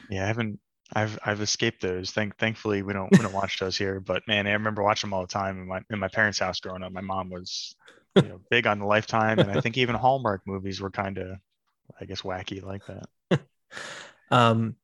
yeah, 0.09 0.23
I 0.23 0.27
haven't. 0.27 0.59
I've 0.93 1.19
I've 1.23 1.41
escaped 1.41 1.81
those. 1.81 2.11
Thank 2.11 2.37
thankfully 2.37 2.81
we 2.81 2.93
don't 2.93 3.11
we 3.11 3.23
don't 3.23 3.33
watch 3.33 3.59
those 3.59 3.77
here. 3.77 3.99
But 3.99 4.27
man, 4.27 4.47
I 4.47 4.51
remember 4.51 4.83
watching 4.83 5.09
them 5.09 5.13
all 5.13 5.21
the 5.21 5.27
time 5.27 5.61
in 5.61 5.67
my 5.67 5.81
in 5.89 5.99
my 5.99 6.07
parents' 6.07 6.39
house 6.39 6.59
growing 6.59 6.83
up. 6.83 6.91
My 6.91 7.01
mom 7.01 7.29
was 7.29 7.75
you 8.15 8.29
know 8.29 8.41
big 8.49 8.65
on 8.65 8.79
the 8.79 8.85
Lifetime, 8.85 9.39
and 9.39 9.51
I 9.51 9.61
think 9.61 9.77
even 9.77 9.95
Hallmark 9.95 10.41
movies 10.45 10.81
were 10.81 10.89
kind 10.89 11.17
of, 11.17 11.37
I 11.99 12.05
guess, 12.05 12.21
wacky 12.21 12.63
like 12.63 12.83
that. 12.87 13.41
um, 14.31 14.75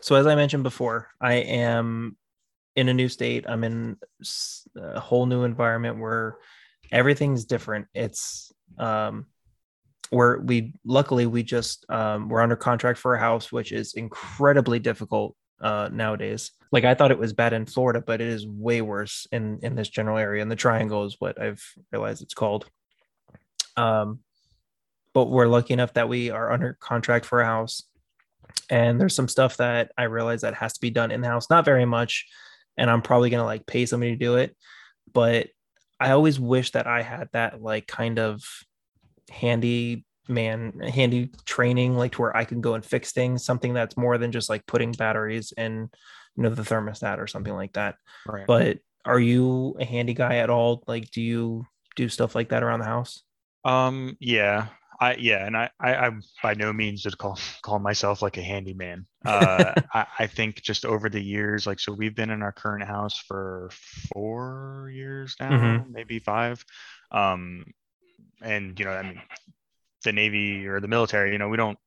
so 0.00 0.16
as 0.16 0.26
I 0.26 0.34
mentioned 0.34 0.64
before, 0.64 1.08
I 1.20 1.34
am 1.34 2.16
in 2.74 2.88
a 2.88 2.94
new 2.94 3.08
state. 3.08 3.44
I'm 3.48 3.62
in 3.62 3.96
a 4.76 5.00
whole 5.00 5.26
new 5.26 5.44
environment 5.44 5.98
where 5.98 6.36
everything's 6.90 7.44
different. 7.44 7.86
It's 7.94 8.52
um 8.78 9.26
where 10.14 10.38
we 10.38 10.72
luckily 10.84 11.26
we 11.26 11.42
just 11.42 11.84
um 11.90 12.28
we're 12.28 12.40
under 12.40 12.56
contract 12.56 12.98
for 12.98 13.14
a 13.14 13.20
house, 13.20 13.50
which 13.50 13.72
is 13.72 13.94
incredibly 13.94 14.78
difficult 14.78 15.36
uh 15.60 15.88
nowadays. 15.92 16.52
Like 16.70 16.84
I 16.84 16.94
thought 16.94 17.10
it 17.10 17.18
was 17.18 17.32
bad 17.32 17.52
in 17.52 17.66
Florida, 17.66 18.00
but 18.00 18.20
it 18.20 18.28
is 18.28 18.46
way 18.46 18.80
worse 18.80 19.26
in 19.32 19.58
in 19.62 19.74
this 19.74 19.88
general 19.88 20.16
area. 20.16 20.40
And 20.40 20.50
the 20.50 20.56
triangle 20.56 21.04
is 21.04 21.16
what 21.18 21.40
I've 21.40 21.62
realized 21.90 22.22
it's 22.22 22.34
called. 22.34 22.66
Um 23.76 24.20
but 25.14 25.30
we're 25.30 25.46
lucky 25.46 25.74
enough 25.74 25.94
that 25.94 26.08
we 26.08 26.30
are 26.30 26.52
under 26.52 26.76
contract 26.80 27.24
for 27.24 27.40
a 27.40 27.46
house. 27.46 27.82
And 28.70 29.00
there's 29.00 29.14
some 29.14 29.28
stuff 29.28 29.56
that 29.58 29.92
I 29.98 30.04
realize 30.04 30.42
that 30.42 30.54
has 30.54 30.74
to 30.74 30.80
be 30.80 30.90
done 30.90 31.10
in 31.10 31.20
the 31.20 31.28
house, 31.28 31.50
not 31.50 31.64
very 31.64 31.84
much. 31.84 32.26
And 32.76 32.88
I'm 32.88 33.02
probably 33.02 33.30
gonna 33.30 33.44
like 33.44 33.66
pay 33.66 33.86
somebody 33.86 34.12
to 34.12 34.24
do 34.24 34.36
it. 34.36 34.56
But 35.12 35.48
I 35.98 36.10
always 36.12 36.38
wish 36.38 36.70
that 36.72 36.86
I 36.86 37.02
had 37.02 37.28
that 37.32 37.60
like 37.60 37.86
kind 37.86 38.18
of 38.18 38.44
handy 39.30 40.04
man 40.28 40.72
handy 40.80 41.30
training 41.44 41.96
like 41.96 42.12
to 42.12 42.22
where 42.22 42.36
I 42.36 42.44
can 42.44 42.60
go 42.60 42.74
and 42.74 42.84
fix 42.84 43.12
things 43.12 43.44
something 43.44 43.74
that's 43.74 43.96
more 43.96 44.16
than 44.16 44.32
just 44.32 44.48
like 44.48 44.66
putting 44.66 44.92
batteries 44.92 45.52
in 45.56 45.90
you 46.36 46.42
know 46.42 46.50
the 46.50 46.62
thermostat 46.62 47.18
or 47.18 47.26
something 47.26 47.54
like 47.54 47.74
that 47.74 47.96
right. 48.26 48.46
but 48.46 48.78
are 49.04 49.20
you 49.20 49.76
a 49.78 49.84
handy 49.84 50.14
guy 50.14 50.36
at 50.36 50.48
all 50.48 50.82
like 50.86 51.10
do 51.10 51.20
you 51.20 51.66
do 51.94 52.08
stuff 52.08 52.34
like 52.34 52.48
that 52.48 52.62
around 52.62 52.80
the 52.80 52.86
house 52.86 53.22
um 53.64 54.16
yeah 54.18 54.68
I 55.00 55.16
yeah, 55.16 55.46
and 55.46 55.56
I, 55.56 55.70
I 55.80 55.96
I'm 55.96 56.22
by 56.42 56.54
no 56.54 56.72
means 56.72 57.04
would 57.04 57.18
call 57.18 57.38
call 57.62 57.78
myself 57.78 58.22
like 58.22 58.36
a 58.36 58.42
handyman. 58.42 59.06
Uh, 59.24 59.74
I, 59.94 60.06
I 60.20 60.26
think 60.26 60.62
just 60.62 60.84
over 60.84 61.08
the 61.08 61.22
years, 61.22 61.66
like 61.66 61.80
so, 61.80 61.92
we've 61.92 62.14
been 62.14 62.30
in 62.30 62.42
our 62.42 62.52
current 62.52 62.84
house 62.86 63.18
for 63.18 63.70
four 64.12 64.90
years 64.94 65.36
now, 65.40 65.50
Mhm. 65.50 65.90
maybe 65.90 66.18
five. 66.20 66.64
Um, 67.10 67.64
and 68.44 68.78
you 68.78 68.84
know, 68.84 68.92
I 68.92 69.02
mean, 69.02 69.22
the 70.04 70.12
Navy 70.12 70.66
or 70.66 70.80
the 70.80 70.88
military, 70.88 71.32
you 71.32 71.38
know, 71.38 71.48
we 71.48 71.56
don't 71.56 71.78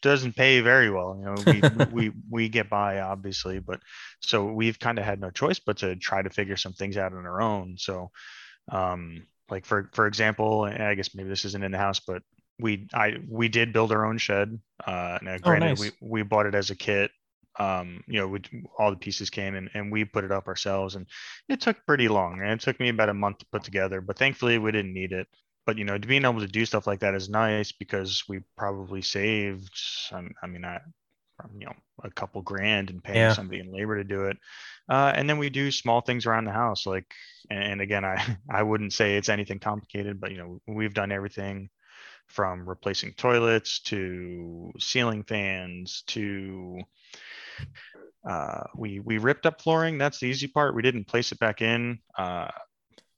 doesn't 0.00 0.36
pay 0.36 0.60
very 0.60 0.90
well. 0.90 1.16
You 1.18 1.24
know, 1.24 1.34
we 1.46 1.84
we 2.08 2.12
we 2.30 2.48
get 2.48 2.70
by 2.70 3.00
obviously, 3.00 3.58
but 3.58 3.80
so 4.20 4.44
we've 4.44 4.78
kind 4.78 4.98
of 4.98 5.04
had 5.04 5.20
no 5.20 5.30
choice 5.30 5.58
but 5.58 5.78
to 5.78 5.96
try 5.96 6.22
to 6.22 6.30
figure 6.30 6.56
some 6.56 6.72
things 6.72 6.96
out 6.96 7.12
on 7.12 7.26
our 7.26 7.40
own. 7.40 7.76
So, 7.78 8.10
um, 8.70 9.26
like 9.50 9.64
for 9.64 9.90
for 9.92 10.06
example, 10.06 10.64
and 10.64 10.82
I 10.82 10.94
guess 10.94 11.14
maybe 11.14 11.28
this 11.28 11.44
isn't 11.44 11.64
in 11.64 11.72
the 11.72 11.78
house, 11.78 12.00
but 12.00 12.22
we 12.58 12.88
I 12.94 13.16
we 13.28 13.48
did 13.48 13.72
build 13.72 13.92
our 13.92 14.06
own 14.06 14.18
shed. 14.18 14.58
Uh, 14.84 15.18
now 15.22 15.38
granted, 15.38 15.68
nice. 15.68 15.80
we 15.80 15.90
we 16.00 16.22
bought 16.22 16.46
it 16.46 16.54
as 16.54 16.70
a 16.70 16.76
kit. 16.76 17.10
Um, 17.60 18.04
you 18.06 18.20
know, 18.20 18.28
we, 18.28 18.40
all 18.78 18.92
the 18.92 18.96
pieces 18.96 19.30
came 19.30 19.56
and, 19.56 19.68
and 19.74 19.90
we 19.90 20.04
put 20.04 20.22
it 20.22 20.30
up 20.30 20.46
ourselves, 20.46 20.94
and 20.94 21.06
it 21.48 21.60
took 21.60 21.84
pretty 21.86 22.06
long. 22.06 22.40
And 22.40 22.52
it 22.52 22.60
took 22.60 22.78
me 22.78 22.88
about 22.88 23.08
a 23.08 23.14
month 23.14 23.38
to 23.38 23.46
put 23.46 23.64
together, 23.64 24.00
but 24.00 24.16
thankfully 24.16 24.58
we 24.58 24.70
didn't 24.70 24.94
need 24.94 25.10
it 25.10 25.26
but 25.68 25.76
you 25.76 25.84
know, 25.84 25.98
being 25.98 26.24
able 26.24 26.40
to 26.40 26.48
do 26.48 26.64
stuff 26.64 26.86
like 26.86 27.00
that 27.00 27.14
is 27.14 27.28
nice 27.28 27.72
because 27.72 28.24
we 28.26 28.40
probably 28.56 29.02
saved. 29.02 29.70
I 30.42 30.46
mean, 30.46 30.64
I, 30.64 30.80
you 31.58 31.66
know, 31.66 31.74
a 32.02 32.10
couple 32.10 32.40
grand 32.40 32.88
and 32.88 33.04
paying 33.04 33.28
Yeah. 33.28 33.28
somebody 33.28 33.60
in 33.60 33.70
labor 33.70 33.96
to 33.98 34.04
do 34.04 34.24
it. 34.28 34.38
Uh, 34.88 35.12
and 35.14 35.28
then 35.28 35.36
we 35.36 35.50
do 35.50 35.70
small 35.70 36.00
things 36.00 36.24
around 36.24 36.46
the 36.46 36.52
house, 36.52 36.86
like, 36.86 37.12
and, 37.50 37.62
and 37.62 37.80
again, 37.82 38.02
I 38.06 38.38
I 38.50 38.62
wouldn't 38.62 38.94
say 38.94 39.16
it's 39.18 39.28
anything 39.28 39.58
complicated, 39.58 40.20
but 40.22 40.32
you 40.32 40.38
know, 40.38 40.62
we've 40.66 40.94
done 40.94 41.12
everything 41.12 41.68
from 42.28 42.68
replacing 42.68 43.14
toilets 43.14 43.80
to 43.82 44.72
ceiling 44.78 45.24
fans 45.24 46.04
to 46.08 46.80
uh, 48.28 48.64
we 48.76 49.00
we 49.00 49.18
ripped 49.18 49.46
up 49.46 49.60
flooring. 49.60 49.98
That's 49.98 50.20
the 50.20 50.26
easy 50.26 50.48
part. 50.48 50.74
We 50.74 50.82
didn't 50.82 51.06
place 51.06 51.32
it 51.32 51.38
back 51.38 51.62
in. 51.62 51.98
Uh, 52.16 52.48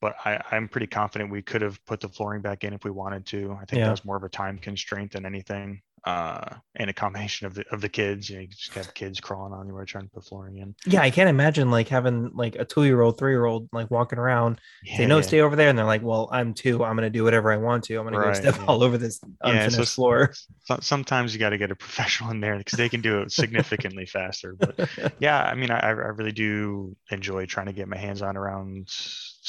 but 0.00 0.14
I, 0.24 0.40
I'm 0.50 0.68
pretty 0.68 0.86
confident 0.86 1.30
we 1.30 1.42
could 1.42 1.62
have 1.62 1.84
put 1.86 2.00
the 2.00 2.08
flooring 2.08 2.42
back 2.42 2.64
in 2.64 2.72
if 2.72 2.84
we 2.84 2.90
wanted 2.90 3.26
to. 3.26 3.52
I 3.60 3.64
think 3.66 3.80
Yeah. 3.80 3.86
that 3.86 3.90
was 3.92 4.04
more 4.04 4.16
of 4.16 4.24
a 4.24 4.28
time 4.28 4.58
constraint 4.58 5.12
than 5.12 5.26
anything. 5.26 5.82
Uh, 6.06 6.54
and 6.76 6.88
a 6.88 6.94
combination 6.94 7.46
of 7.46 7.52
the 7.52 7.62
of 7.72 7.82
the 7.82 7.88
kids. 7.90 8.30
You, 8.30 8.36
know, 8.36 8.40
you 8.40 8.48
just 8.48 8.72
have 8.72 8.94
kids 8.94 9.20
crawling 9.20 9.52
on 9.52 9.66
you 9.68 9.74
while 9.74 9.84
trying 9.84 10.04
to 10.04 10.10
put 10.10 10.24
flooring 10.24 10.56
in. 10.56 10.74
Yeah, 10.86 11.02
I 11.02 11.10
can't 11.10 11.28
imagine 11.28 11.70
like 11.70 11.88
having 11.88 12.30
like 12.34 12.54
a 12.56 12.64
two 12.64 12.84
year 12.84 13.02
old, 13.02 13.18
three 13.18 13.32
year 13.32 13.44
old 13.44 13.68
like 13.70 13.90
walking 13.90 14.18
around. 14.18 14.62
Say 14.86 15.02
Yeah, 15.02 15.06
no, 15.08 15.16
yeah. 15.16 15.22
stay 15.22 15.40
over 15.42 15.56
there, 15.56 15.68
and 15.68 15.76
they're 15.78 15.84
like, 15.84 16.00
"Well, 16.02 16.30
I'm 16.32 16.54
two. 16.54 16.82
I'm 16.82 16.96
gonna 16.96 17.10
do 17.10 17.22
whatever 17.22 17.52
I 17.52 17.58
want 17.58 17.84
to. 17.84 17.96
I'm 17.96 18.04
gonna 18.04 18.16
go 18.16 18.32
step 18.32 18.56
all 18.66 18.82
over 18.82 18.96
this 18.96 19.20
Yeah, 19.44 19.50
unfinished 19.64 19.76
so- 19.90 19.94
floor." 19.94 20.32
So- 20.64 20.78
sometimes 20.80 21.34
you 21.34 21.38
got 21.38 21.50
to 21.50 21.58
get 21.58 21.70
a 21.70 21.76
professional 21.76 22.30
in 22.30 22.40
there 22.40 22.56
because 22.56 22.78
they 22.78 22.88
can 22.88 23.02
do 23.02 23.20
it 23.20 23.30
significantly 23.32 24.06
faster. 24.06 24.54
But 24.58 24.88
yeah, 25.18 25.42
I 25.42 25.54
mean, 25.54 25.70
I, 25.70 25.80
I 25.80 25.90
really 25.90 26.32
do 26.32 26.96
enjoy 27.10 27.44
trying 27.44 27.66
to 27.66 27.74
get 27.74 27.88
my 27.88 27.98
hands 27.98 28.22
on 28.22 28.38
around 28.38 28.88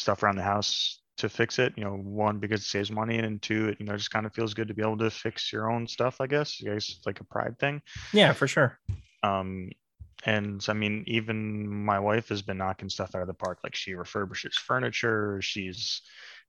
stuff 0.01 0.23
around 0.23 0.37
the 0.37 0.43
house 0.43 1.01
to 1.17 1.29
fix 1.29 1.59
it. 1.59 1.73
You 1.77 1.83
know, 1.83 1.95
one 1.95 2.39
because 2.39 2.61
it 2.61 2.65
saves 2.65 2.91
money, 2.91 3.17
and 3.17 3.41
two, 3.41 3.69
it 3.69 3.77
you 3.79 3.85
know 3.85 3.95
just 3.95 4.11
kind 4.11 4.25
of 4.25 4.33
feels 4.33 4.53
good 4.53 4.67
to 4.67 4.73
be 4.73 4.81
able 4.81 4.97
to 4.97 5.09
fix 5.09 5.53
your 5.53 5.71
own 5.71 5.87
stuff. 5.87 6.19
I 6.19 6.27
guess, 6.27 6.61
I 6.61 6.73
guess 6.73 6.89
it's 6.89 7.05
like 7.05 7.19
a 7.19 7.25
pride 7.25 7.57
thing. 7.59 7.81
yeah, 8.13 8.33
for 8.33 8.47
sure. 8.47 8.79
Um, 9.23 9.69
and 10.25 10.63
I 10.67 10.73
mean, 10.73 11.03
even 11.07 11.67
my 11.67 11.99
wife 11.99 12.29
has 12.29 12.41
been 12.41 12.57
knocking 12.57 12.89
stuff 12.89 13.15
out 13.15 13.21
of 13.21 13.27
the 13.27 13.33
park. 13.33 13.59
Like 13.63 13.75
she 13.75 13.93
refurbishes 13.93 14.53
furniture, 14.53 15.39
she's 15.41 16.01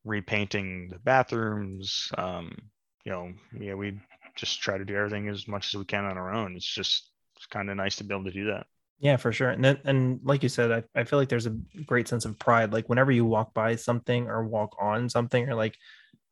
repainting 0.04 0.88
the 0.90 0.98
bathrooms. 0.98 2.10
Um, 2.18 2.56
you 3.04 3.12
know, 3.12 3.32
yeah, 3.58 3.74
we 3.74 3.98
just 4.36 4.60
try 4.60 4.78
to 4.78 4.84
do 4.84 4.96
everything 4.96 5.28
as 5.28 5.48
much 5.48 5.74
as 5.74 5.78
we 5.78 5.84
can 5.84 6.04
on 6.04 6.18
our 6.18 6.32
own. 6.32 6.56
It's 6.56 6.66
just 6.66 7.10
it's 7.36 7.46
kind 7.46 7.70
of 7.70 7.76
nice 7.76 7.96
to 7.96 8.04
be 8.04 8.14
able 8.14 8.24
to 8.24 8.30
do 8.30 8.46
that. 8.46 8.66
Yeah, 9.02 9.16
for 9.16 9.32
sure. 9.32 9.50
And 9.50 9.64
then, 9.64 9.80
and 9.84 10.20
like 10.22 10.44
you 10.44 10.48
said, 10.48 10.70
I, 10.70 11.00
I 11.00 11.04
feel 11.04 11.18
like 11.18 11.28
there's 11.28 11.46
a 11.46 11.58
great 11.86 12.06
sense 12.06 12.24
of 12.24 12.38
pride. 12.38 12.72
Like 12.72 12.88
whenever 12.88 13.10
you 13.10 13.24
walk 13.24 13.52
by 13.52 13.74
something 13.74 14.28
or 14.28 14.46
walk 14.46 14.76
on 14.80 15.08
something, 15.08 15.48
or 15.48 15.56
like, 15.56 15.76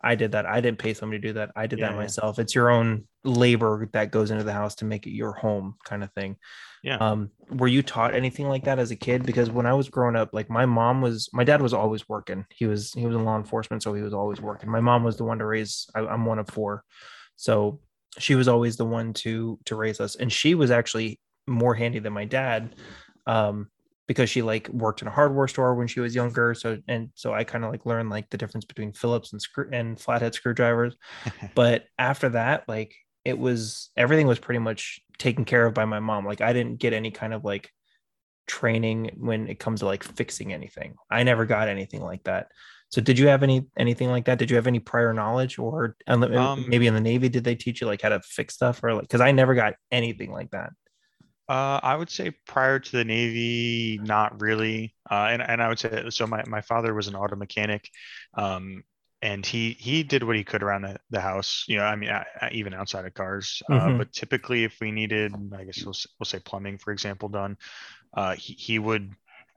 I 0.03 0.15
did 0.15 0.33
that. 0.33 0.47
I 0.47 0.61
didn't 0.61 0.79
pay 0.79 0.95
somebody 0.95 1.21
to 1.21 1.29
do 1.29 1.33
that. 1.35 1.51
I 1.57 1.67
did 1.67 1.81
Yeah, 1.81 1.87
that 1.89 1.93
yeah. 1.93 2.01
myself. 2.01 2.39
It's 2.39 2.55
your 2.55 2.71
own 2.71 3.09
labor 3.25 3.89
that 3.93 4.13
goes 4.13 4.31
into 4.31 4.45
the 4.45 4.53
house 4.53 4.77
to 4.77 4.85
make 4.85 5.07
it 5.07 5.11
your 5.11 5.33
home, 5.33 5.75
kind 5.85 6.05
of 6.05 6.13
thing. 6.13 6.37
Yeah. 6.83 6.97
Um, 6.97 7.33
were 7.51 7.69
you 7.69 7.83
taught 7.83 8.15
anything 8.15 8.49
like 8.49 8.65
that 8.65 8.79
as 8.79 8.93
a 8.93 8.97
kid? 8.97 9.27
Because 9.27 9.51
when 9.51 9.67
I 9.67 9.75
was 9.75 9.91
growing 9.91 10.17
up, 10.17 10.31
like 10.33 10.49
my 10.49 10.65
mom 10.65 11.03
was, 11.03 11.29
my 11.35 11.45
dad 11.45 11.61
was 11.61 11.75
always 11.75 12.09
working. 12.09 12.47
He 12.51 12.67
was 12.67 12.93
he 12.95 13.05
was 13.05 13.17
in 13.17 13.25
law 13.25 13.37
enforcement, 13.37 13.83
so 13.83 13.93
he 13.93 14.03
was 14.03 14.15
always 14.15 14.41
working. 14.41 14.71
My 14.71 14.81
mom 14.81 15.05
was 15.05 15.17
the 15.17 15.25
one 15.25 15.39
to 15.41 15.45
raise. 15.45 15.91
I, 15.95 16.01
I'm 16.01 16.25
one 16.25 16.39
of 16.39 16.49
four, 16.49 16.85
so 17.37 17.81
she 18.19 18.37
was 18.37 18.49
always 18.49 18.77
the 18.77 18.87
one 18.87 19.13
to 19.15 19.59
to 19.67 19.77
raise 19.77 20.01
us, 20.01 20.17
and 20.17 20.33
she 20.33 20.55
was 20.55 20.71
actually 20.71 21.21
more 21.51 21.75
handy 21.75 21.99
than 21.99 22.13
my 22.15 22.25
dad, 22.25 22.75
um, 23.27 23.69
because 24.07 24.31
she 24.31 24.43
like 24.43 24.69
worked 24.71 25.03
in 25.03 25.09
a 25.09 25.11
hardware 25.11 25.49
store 25.49 25.75
when 25.75 25.87
she 25.87 26.01
was 26.01 26.15
younger. 26.15 26.55
So 26.55 26.79
and 26.89 27.11
so 27.15 27.33
I 27.35 27.45
kind 27.45 27.65
of 27.65 27.71
like 27.71 27.87
learned 27.87 28.11
like 28.11 28.31
the 28.31 28.39
difference 28.39 28.65
between 28.65 28.93
Phillips 28.93 29.33
and 29.33 29.41
screw 29.43 29.69
and 29.73 30.01
flathead 30.01 30.35
screwdrivers. 30.35 30.97
But 31.55 31.85
after 31.99 32.31
that, 32.31 32.69
like 32.69 32.95
it 33.25 33.39
was 33.39 33.91
everything 33.97 34.27
was 34.27 34.39
pretty 34.39 34.59
much 34.61 35.01
taken 35.19 35.45
care 35.45 35.67
of 35.67 35.75
by 35.75 35.85
my 35.85 36.01
mom. 36.01 36.25
Like 36.27 36.41
I 36.41 36.53
didn't 36.53 36.79
get 36.79 36.93
any 36.93 37.11
kind 37.11 37.35
of 37.35 37.45
like 37.45 37.71
training 38.47 39.13
when 39.17 39.47
it 39.49 39.59
comes 39.61 39.81
to 39.81 39.87
like 39.87 40.03
fixing 40.03 40.53
anything. 40.53 40.95
I 41.11 41.23
never 41.23 41.47
got 41.47 41.69
anything 41.69 42.03
like 42.03 42.25
that. 42.25 42.49
So 42.91 43.01
did 43.01 43.19
you 43.19 43.29
have 43.29 43.45
any 43.45 43.67
anything 43.79 44.11
like 44.11 44.25
that? 44.25 44.39
Did 44.39 44.51
you 44.51 44.57
have 44.57 44.67
any 44.67 44.81
prior 44.81 45.13
knowledge 45.13 45.59
or 45.59 45.97
Um, 46.37 46.65
maybe 46.69 46.89
in 46.89 46.95
the 46.95 47.01
Navy 47.01 47.29
did 47.29 47.45
they 47.45 47.55
teach 47.55 47.81
you 47.81 47.87
like 47.87 48.03
how 48.03 48.09
to 48.09 48.21
fix 48.21 48.55
stuff 48.55 48.83
or 48.83 48.95
like 48.95 49.03
because 49.03 49.21
I 49.21 49.31
never 49.33 49.55
got 49.55 49.75
anything 49.93 50.33
like 50.33 50.51
that. 50.51 50.71
Uh, 51.51 51.81
I 51.83 51.97
would 51.97 52.11
say 52.11 52.31
prior 52.47 52.79
to 52.79 52.93
the 52.93 53.05
Navy, 53.05 54.01
not 54.05 54.41
really. 54.41 54.95
Uh, 55.11 55.29
and, 55.33 55.43
and 55.43 55.61
I 55.63 55.69
would 55.69 55.81
say 55.81 56.09
so. 56.11 56.27
My, 56.29 56.45
my 56.47 56.61
father 56.61 56.95
was 56.95 57.09
an 57.09 57.17
auto 57.17 57.35
mechanic, 57.35 57.91
um, 58.35 58.85
and 59.21 59.45
he 59.45 59.73
he 59.73 60.05
did 60.05 60.23
what 60.23 60.37
he 60.37 60.45
could 60.45 60.63
around 60.63 60.83
the, 60.83 60.99
the 61.11 61.21
house. 61.21 61.65
You 61.67 61.79
know, 61.79 61.85
I 61.85 61.97
mean, 61.97 62.11
I, 62.11 62.25
I- 62.41 62.51
even 62.53 62.73
outside 62.75 63.05
of 63.05 63.15
cars. 63.15 63.63
Uh, 63.69 63.91
Mhm. 63.91 63.99
but 63.99 64.13
typically, 64.13 64.65
if 64.65 64.77
we 64.81 64.93
needed, 64.93 65.53
I 65.57 65.65
guess 65.65 65.85
we'll, 65.85 65.97
we'll 66.21 66.27
say 66.27 66.39
plumbing, 66.39 66.79
for 66.79 66.93
example, 66.93 67.29
done, 67.29 67.59
uh, 68.15 68.37
he 68.37 68.55
he 68.55 68.79
would, 68.81 69.15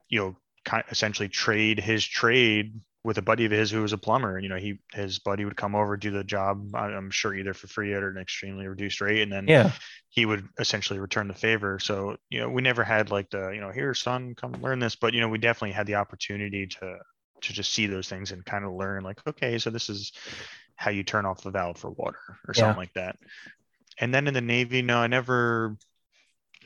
you 0.08 0.20
know, 0.20 0.36
kind 0.64 0.84
essentially 0.90 1.28
trade 1.30 1.80
his 1.80 2.04
trade 2.06 2.80
with 3.04 3.18
a 3.18 3.22
buddy 3.22 3.44
of 3.44 3.52
his 3.52 3.70
who 3.70 3.82
was 3.82 3.92
a 3.92 3.98
plumber. 3.98 4.38
You 4.38 4.48
know, 4.48 4.56
he 4.56 4.78
his 4.92 5.18
buddy 5.18 5.44
would 5.44 5.56
come 5.56 5.74
over 5.74 5.96
do 5.96 6.10
the 6.10 6.24
job. 6.24 6.74
I'm 6.74 7.10
sure 7.10 7.34
either 7.34 7.54
for 7.54 7.66
free 7.68 7.92
or 7.92 7.98
at 8.08 8.16
an 8.16 8.22
extremely 8.22 8.66
reduced 8.66 9.00
rate, 9.00 9.22
and 9.22 9.32
then 9.32 9.48
Yeah. 9.48 9.70
he 10.10 10.26
would 10.26 10.48
essentially 10.58 11.00
return 11.00 11.28
the 11.28 11.34
favor. 11.34 11.78
So, 11.78 12.16
you 12.30 12.40
know, 12.40 12.48
we 12.50 12.62
never 12.62 12.84
had 12.84 13.10
like 13.10 13.30
the, 13.30 13.50
you 13.50 13.60
know, 13.60 13.70
here, 13.72 13.94
son, 13.94 14.34
come 14.34 14.52
learn 14.54 14.78
this, 14.78 14.96
but 14.96 15.14
you 15.14 15.20
know, 15.20 15.28
we 15.28 15.38
definitely 15.38 15.72
had 15.72 15.86
the 15.86 15.96
opportunity 15.96 16.66
to 16.66 16.98
to 17.42 17.52
just 17.52 17.72
see 17.72 17.86
those 17.86 18.08
things 18.08 18.32
and 18.32 18.44
kind 18.44 18.64
of 18.64 18.72
learn 18.72 19.02
like, 19.04 19.20
okay, 19.26 19.58
so 19.58 19.70
this 19.70 19.90
is 19.90 20.12
how 20.76 20.90
you 20.90 21.02
turn 21.04 21.26
off 21.26 21.42
the 21.42 21.50
valve 21.50 21.76
for 21.78 21.90
water 21.90 22.18
or 22.48 22.54
Yeah. 22.54 22.62
something 22.62 22.78
like 22.78 22.92
that. 22.94 23.16
And 24.00 24.14
then 24.14 24.26
in 24.26 24.34
the 24.34 24.40
Navy, 24.40 24.82
no, 24.82 24.98
I 24.98 25.06
never 25.06 25.76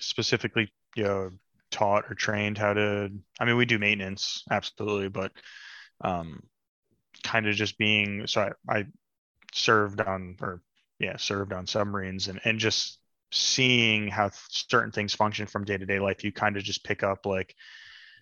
specifically, 0.01 0.73
you 0.97 1.05
know, 1.05 1.31
taught 1.71 2.05
or 2.11 2.15
trained 2.15 2.59
how 2.59 2.73
to 2.75 3.11
I 3.41 3.45
mean, 3.45 3.57
we 3.57 3.67
do 3.67 3.79
maintenance, 3.79 4.45
absolutely, 4.51 5.09
but 5.09 5.33
um 6.03 6.43
kind 7.25 7.47
of 7.47 7.55
just 7.55 7.79
being 7.79 8.27
so 8.27 8.53
I, 8.69 8.79
I 8.79 8.87
served 9.53 10.01
on 10.01 10.37
or 10.41 10.63
yeah 10.99 11.17
served 11.17 11.53
on 11.53 11.67
submarines 11.67 12.29
and 12.29 12.41
and 12.45 12.59
just 12.59 12.99
seeing 13.33 14.09
how 14.09 14.31
certain 14.49 14.91
things 14.91 15.15
function 15.15 15.47
from 15.47 15.65
day 15.65 15.77
to 15.77 15.85
day 15.87 15.99
life 15.99 16.25
you 16.25 16.33
kind 16.33 16.57
of 16.57 16.63
just 16.63 16.85
pick 16.85 17.03
up 17.03 17.27
like 17.27 17.55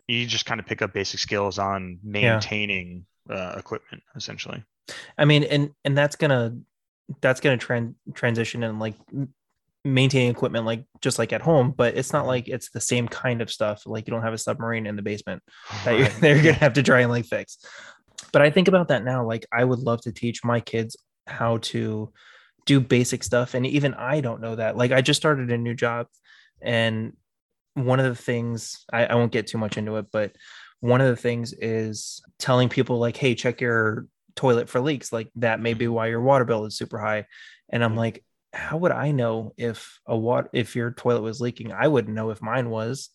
you 0.08 0.26
just 0.26 0.46
kind 0.46 0.60
of 0.60 0.66
pick 0.66 0.82
up 0.82 0.92
basic 0.92 1.20
skills 1.20 1.58
on 1.58 1.98
maintaining 2.02 3.04
uh, 3.30 3.54
equipment 3.58 4.02
essentially. 4.14 4.62
I 5.18 5.24
mean, 5.24 5.44
and 5.44 5.70
and 5.84 5.96
that's 5.98 6.16
gonna 6.16 6.56
that's 7.20 7.40
gonna 7.40 7.58
tran- 7.58 7.94
transition 8.14 8.62
and 8.62 8.78
like 8.78 8.94
maintaining 9.86 10.30
equipment 10.30 10.66
like 10.66 10.84
just 11.00 11.18
like 11.18 11.32
at 11.32 11.40
home, 11.40 11.72
but 11.76 11.96
it's 11.96 12.12
not 12.12 12.26
like 12.26 12.48
it's 12.48 12.70
the 12.70 12.80
same 12.80 13.08
kind 13.08 13.40
of 13.40 13.50
stuff. 13.50 13.84
Like 13.86 14.06
you 14.06 14.10
don't 14.10 14.22
have 14.22 14.32
a 14.32 14.38
submarine 14.38 14.86
in 14.86 14.96
the 14.96 15.02
basement 15.02 15.42
that 15.84 15.96
you're, 15.96 16.08
Right. 16.08 16.22
you're 16.22 16.42
gonna 16.42 16.52
have 16.54 16.74
to 16.74 16.82
try 16.82 17.00
and 17.00 17.10
like 17.10 17.24
fix. 17.24 17.58
But 18.32 18.42
I 18.42 18.50
think 18.50 18.68
about 18.68 18.88
that 18.88 19.04
now. 19.04 19.24
Like 19.24 19.46
I 19.52 19.64
would 19.64 19.78
love 19.78 20.02
to 20.02 20.12
teach 20.12 20.44
my 20.44 20.60
kids 20.60 20.96
how 21.26 21.58
to 21.58 22.12
do 22.66 22.80
basic 22.80 23.22
stuff, 23.22 23.54
and 23.54 23.66
even 23.66 23.94
I 23.94 24.20
don't 24.20 24.40
know 24.40 24.56
that. 24.56 24.76
Like 24.76 24.92
I 24.92 25.00
just 25.00 25.20
started 25.20 25.50
a 25.50 25.58
new 25.58 25.74
job, 25.74 26.08
and 26.60 27.16
one 27.74 28.00
of 28.00 28.06
the 28.06 28.20
things 28.20 28.84
I, 28.92 29.06
I 29.06 29.14
won't 29.14 29.32
get 29.32 29.46
too 29.46 29.58
much 29.58 29.76
into 29.76 29.96
it, 29.96 30.06
but 30.10 30.32
one 30.80 31.00
of 31.00 31.08
the 31.08 31.16
things 31.16 31.52
is 31.52 32.22
telling 32.38 32.68
people 32.68 32.98
like, 32.98 33.16
"Hey, 33.16 33.34
check 33.34 33.60
your 33.60 34.06
toilet 34.34 34.68
for 34.68 34.80
leaks." 34.80 35.12
Like 35.12 35.30
that 35.36 35.60
may 35.60 35.74
be 35.74 35.86
why 35.86 36.08
your 36.08 36.20
water 36.20 36.44
bill 36.44 36.64
is 36.64 36.76
super 36.76 36.98
high. 36.98 37.26
And 37.68 37.82
I'm 37.82 37.94
mm. 37.94 37.98
like, 37.98 38.24
how 38.56 38.76
would 38.78 38.92
I 38.92 39.10
know 39.10 39.52
if 39.56 40.00
a 40.06 40.16
water 40.16 40.48
if 40.52 40.74
your 40.74 40.90
toilet 40.90 41.22
was 41.22 41.40
leaking? 41.40 41.72
I 41.72 41.88
wouldn't 41.88 42.14
know 42.14 42.30
if 42.30 42.42
mine 42.42 42.70
was. 42.70 43.10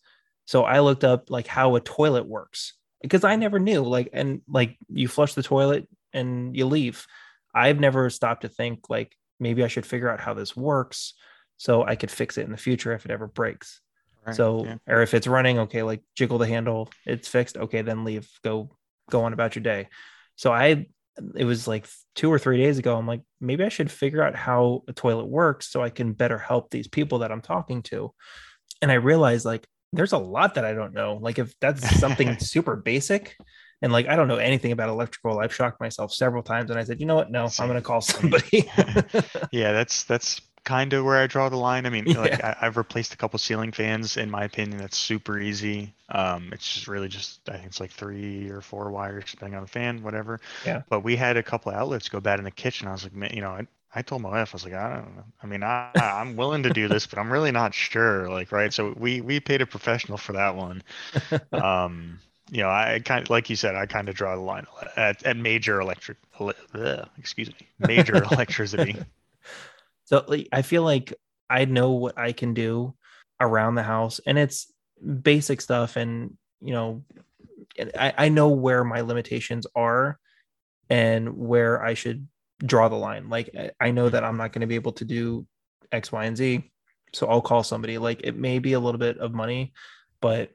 So 0.45 0.63
I 0.63 0.79
looked 0.79 1.03
up 1.03 1.29
like 1.29 1.47
how 1.47 1.75
a 1.75 1.81
toilet 1.81 2.25
works 2.25 2.73
because 3.01 3.23
I 3.23 3.35
never 3.35 3.59
knew. 3.59 3.81
Like, 3.81 4.09
and 4.13 4.41
like 4.47 4.77
you 4.89 5.07
flush 5.07 5.33
the 5.33 5.43
toilet 5.43 5.87
and 6.13 6.55
you 6.55 6.65
leave. 6.65 7.05
I've 7.53 7.79
never 7.79 8.09
stopped 8.09 8.41
to 8.41 8.49
think 8.49 8.89
like 8.89 9.15
maybe 9.39 9.63
I 9.63 9.67
should 9.67 9.85
figure 9.85 10.09
out 10.09 10.19
how 10.21 10.33
this 10.33 10.55
works 10.55 11.13
so 11.57 11.83
I 11.83 11.95
could 11.95 12.11
fix 12.11 12.37
it 12.37 12.45
in 12.45 12.51
the 12.51 12.57
future 12.57 12.93
if 12.93 13.05
it 13.05 13.11
ever 13.11 13.27
breaks. 13.27 13.81
Right, 14.25 14.35
So, 14.35 14.65
yeah. 14.65 14.77
or 14.87 15.01
if 15.01 15.13
it's 15.13 15.27
running, 15.27 15.59
okay, 15.59 15.83
like 15.83 16.01
jiggle 16.15 16.37
the 16.37 16.47
handle, 16.47 16.89
it's 17.05 17.27
fixed. 17.27 17.57
Okay, 17.57 17.81
then 17.81 18.03
leave, 18.03 18.29
go, 18.43 18.69
go 19.09 19.23
on 19.23 19.33
about 19.33 19.55
your 19.55 19.63
day. 19.63 19.87
So 20.35 20.51
I, 20.51 20.87
it 21.35 21.45
was 21.45 21.67
like 21.67 21.87
two 22.15 22.31
or 22.31 22.39
three 22.39 22.57
days 22.57 22.77
ago. 22.77 22.97
I'm 22.97 23.07
like, 23.07 23.21
maybe 23.39 23.63
I 23.63 23.69
should 23.69 23.91
figure 23.91 24.23
out 24.23 24.35
how 24.35 24.83
a 24.87 24.93
toilet 24.93 25.25
works 25.25 25.69
so 25.69 25.81
I 25.81 25.89
can 25.89 26.13
better 26.13 26.37
help 26.37 26.69
these 26.69 26.87
people 26.87 27.19
that 27.19 27.31
I'm 27.31 27.41
talking 27.41 27.83
to. 27.83 28.13
And 28.81 28.91
I 28.91 28.95
realized 28.95 29.45
like 29.45 29.67
there's 29.93 30.13
a 30.13 30.17
lot 30.17 30.55
that 30.55 30.65
I 30.65 30.73
don't 30.73 30.93
know. 30.93 31.17
Like 31.21 31.39
if 31.39 31.53
that's 31.59 31.99
something 31.99 32.37
super 32.39 32.75
basic, 32.75 33.35
and 33.81 33.91
like 33.91 34.07
I 34.07 34.15
don't 34.15 34.27
know 34.27 34.37
anything 34.37 34.71
about 34.71 34.89
electrical, 34.89 35.39
I've 35.39 35.53
shocked 35.53 35.79
myself 35.79 36.13
several 36.13 36.43
times, 36.43 36.69
and 36.69 36.79
I 36.79 36.83
said, 36.83 36.99
you 36.99 37.05
know 37.05 37.15
what? 37.15 37.31
No, 37.31 37.49
I'm 37.59 37.67
gonna 37.67 37.81
call 37.81 38.01
somebody. 38.01 38.69
yeah, 39.51 39.71
that's 39.71 40.03
that's 40.03 40.41
kind 40.63 40.93
of 40.93 41.03
where 41.05 41.17
I 41.17 41.27
draw 41.27 41.49
the 41.49 41.57
line. 41.57 41.85
I 41.85 41.89
mean, 41.89 42.05
like 42.15 42.39
Yeah. 42.39 42.39
I, 42.43 42.55
I've 42.61 42.77
replaced 42.77 43.13
a 43.13 43.17
couple 43.17 43.39
ceiling 43.39 43.71
fans. 43.71 44.17
In 44.17 44.29
my 44.29 44.43
opinion, 44.43 44.79
that's 44.79 44.97
super 44.97 45.39
easy. 45.39 45.93
Um, 46.09 46.51
it's 46.53 46.71
just 46.73 46.87
really 46.87 47.07
just 47.07 47.47
I 47.49 47.53
think 47.53 47.67
it's 47.67 47.79
like 47.79 47.91
three 47.91 48.49
or 48.49 48.61
four 48.61 48.91
wires 48.91 49.25
depending 49.31 49.55
on 49.55 49.63
the 49.63 49.69
fan, 49.69 50.03
whatever. 50.03 50.39
Yeah. 50.63 50.83
But 50.89 51.01
we 51.01 51.15
had 51.15 51.37
a 51.37 51.43
couple 51.43 51.71
outlets 51.71 52.09
go 52.09 52.19
bad 52.19 52.39
in 52.39 52.45
the 52.45 52.51
kitchen. 52.51 52.87
I 52.87 52.91
was 52.91 53.03
like, 53.03 53.13
man, 53.13 53.31
you 53.33 53.41
know, 53.41 53.51
I, 53.51 53.67
I 53.93 54.01
told 54.01 54.21
my 54.21 54.29
wife, 54.29 54.53
I 54.53 54.55
was 54.55 54.63
like, 54.65 54.73
I 54.73 54.95
don't 54.95 55.15
know. 55.15 55.25
I 55.43 55.47
mean, 55.47 55.63
I 55.63 55.91
I'm 55.95 56.35
willing 56.35 56.63
to 56.63 56.71
do 56.71 56.87
this, 56.87 57.07
but 57.07 57.19
I'm 57.19 57.31
really 57.31 57.51
not 57.51 57.73
sure. 57.73 58.29
Like, 58.29 58.51
right? 58.51 58.73
So 58.73 58.93
we 58.97 59.21
we 59.21 59.39
paid 59.39 59.61
a 59.61 59.65
professional 59.65 60.17
for 60.17 60.33
that 60.33 60.55
one. 60.55 60.83
Um, 61.53 62.19
you 62.49 62.61
know, 62.63 62.69
I 62.69 63.01
kind 63.05 63.23
of 63.23 63.29
like 63.29 63.49
you 63.49 63.55
said, 63.55 63.75
I 63.75 63.85
kind 63.85 64.09
of 64.09 64.15
draw 64.15 64.35
the 64.35 64.41
line 64.41 64.65
at, 64.97 65.23
at 65.23 65.37
major 65.37 65.79
electric. 65.79 66.17
excuse 67.17 67.49
me, 67.49 67.67
major 67.79 68.23
electricity. 68.31 68.97
So 70.11 70.25
like, 70.27 70.49
I 70.51 70.61
feel 70.61 70.83
like 70.83 71.13
I 71.49 71.65
know 71.65 71.91
what 71.91 72.17
I 72.17 72.33
can 72.33 72.53
do 72.53 72.95
around 73.39 73.75
the 73.75 73.83
house, 73.83 74.19
and 74.25 74.37
it's 74.37 74.71
basic 75.01 75.61
stuff. 75.61 75.95
And 75.95 76.37
you 76.61 76.73
know, 76.73 77.03
I, 77.97 78.13
I 78.17 78.29
know 78.29 78.49
where 78.49 78.83
my 78.83 79.01
limitations 79.01 79.65
are 79.75 80.19
and 80.89 81.37
where 81.37 81.83
I 81.83 81.93
should 81.93 82.27
draw 82.59 82.89
the 82.89 82.95
line. 82.95 83.29
Like 83.29 83.55
I- 83.79 83.91
know 83.91 84.09
that 84.09 84.23
I'm 84.23 84.37
not 84.37 84.51
going 84.51 84.61
to 84.61 84.67
be 84.67 84.75
able 84.75 84.91
to 84.93 85.05
do 85.05 85.47
X, 85.91 86.11
Y, 86.11 86.25
and 86.25 86.37
Z. 86.37 86.69
So 87.13 87.27
I'll 87.27 87.41
call 87.41 87.63
somebody. 87.63 87.97
Like 87.97 88.21
it 88.23 88.35
may 88.37 88.59
be 88.59 88.73
a 88.73 88.79
little 88.79 88.99
bit 88.99 89.17
of 89.17 89.33
money, 89.33 89.73
but 90.21 90.51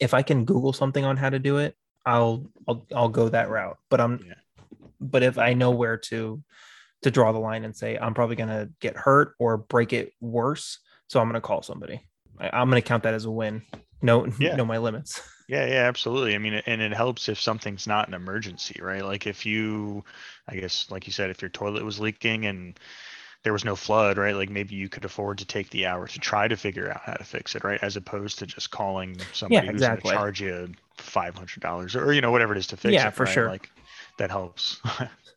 if 0.00 0.14
I 0.14 0.22
can 0.22 0.44
Google 0.44 0.72
something 0.72 1.04
on 1.04 1.16
how 1.16 1.30
to 1.30 1.38
do 1.38 1.58
it, 1.58 1.76
I'll 2.06 2.46
I'll 2.66 2.86
I'll 2.94 3.08
go 3.08 3.28
that 3.28 3.50
route. 3.50 3.76
But 3.90 4.00
I'm 4.00 4.20
Yeah. 4.26 4.34
but 5.00 5.22
if 5.22 5.38
I 5.38 5.52
know 5.52 5.70
where 5.70 5.98
to 5.98 6.42
to 7.04 7.10
draw 7.10 7.32
the 7.32 7.38
line 7.38 7.64
and 7.64 7.76
say 7.76 7.96
I'm 7.98 8.14
probably 8.14 8.34
gonna 8.34 8.70
get 8.80 8.96
hurt 8.96 9.34
or 9.38 9.58
break 9.58 9.92
it 9.92 10.12
worse, 10.20 10.78
so 11.06 11.20
I'm 11.20 11.28
gonna 11.28 11.40
call 11.40 11.62
somebody. 11.62 12.00
I, 12.40 12.50
I'm 12.52 12.68
gonna 12.70 12.80
count 12.82 13.02
that 13.02 13.14
as 13.14 13.26
a 13.26 13.30
win. 13.30 13.62
No, 14.02 14.26
Yeah. 14.38 14.56
know 14.56 14.64
my 14.64 14.78
limits. 14.78 15.20
Yeah, 15.46 15.66
yeah, 15.66 15.82
absolutely. 15.82 16.34
I 16.34 16.38
mean, 16.38 16.54
and 16.54 16.80
it 16.80 16.94
helps 16.94 17.28
if 17.28 17.38
something's 17.38 17.86
not 17.86 18.08
an 18.08 18.14
emergency, 18.14 18.80
right? 18.80 19.04
Like 19.04 19.26
if 19.26 19.44
you, 19.44 20.02
I 20.48 20.56
guess, 20.56 20.90
like 20.90 21.06
you 21.06 21.12
said, 21.12 21.28
if 21.28 21.42
your 21.42 21.50
toilet 21.50 21.84
was 21.84 22.00
leaking 22.00 22.46
and 22.46 22.80
there 23.42 23.52
was 23.52 23.62
no 23.62 23.76
flood, 23.76 24.16
right? 24.16 24.34
Like 24.34 24.48
maybe 24.48 24.74
you 24.74 24.88
could 24.88 25.04
afford 25.04 25.36
to 25.36 25.44
take 25.44 25.68
the 25.68 25.84
hour 25.84 26.06
to 26.08 26.18
try 26.18 26.48
to 26.48 26.56
figure 26.56 26.90
out 26.90 27.02
how 27.04 27.12
to 27.12 27.24
fix 27.24 27.54
it, 27.54 27.62
right? 27.62 27.78
As 27.82 27.96
opposed 27.96 28.38
to 28.38 28.46
just 28.46 28.70
calling 28.70 29.20
somebody 29.34 29.66
who's 29.66 29.82
exactly. 29.82 30.14
going 30.14 30.14
to 30.14 30.18
charge 30.18 30.40
you 30.40 30.72
five 30.96 31.34
hundred 31.34 31.60
dollars 31.60 31.94
or 31.94 32.14
you 32.14 32.22
know 32.22 32.30
whatever 32.30 32.54
it 32.54 32.58
is 32.58 32.68
to 32.68 32.78
fix 32.78 32.92
it. 32.92 32.94
Yeah, 32.94 33.10
for 33.10 33.24
right? 33.24 33.34
sure. 33.34 33.48
Like 33.50 33.70
that 34.16 34.30
helps. 34.30 34.80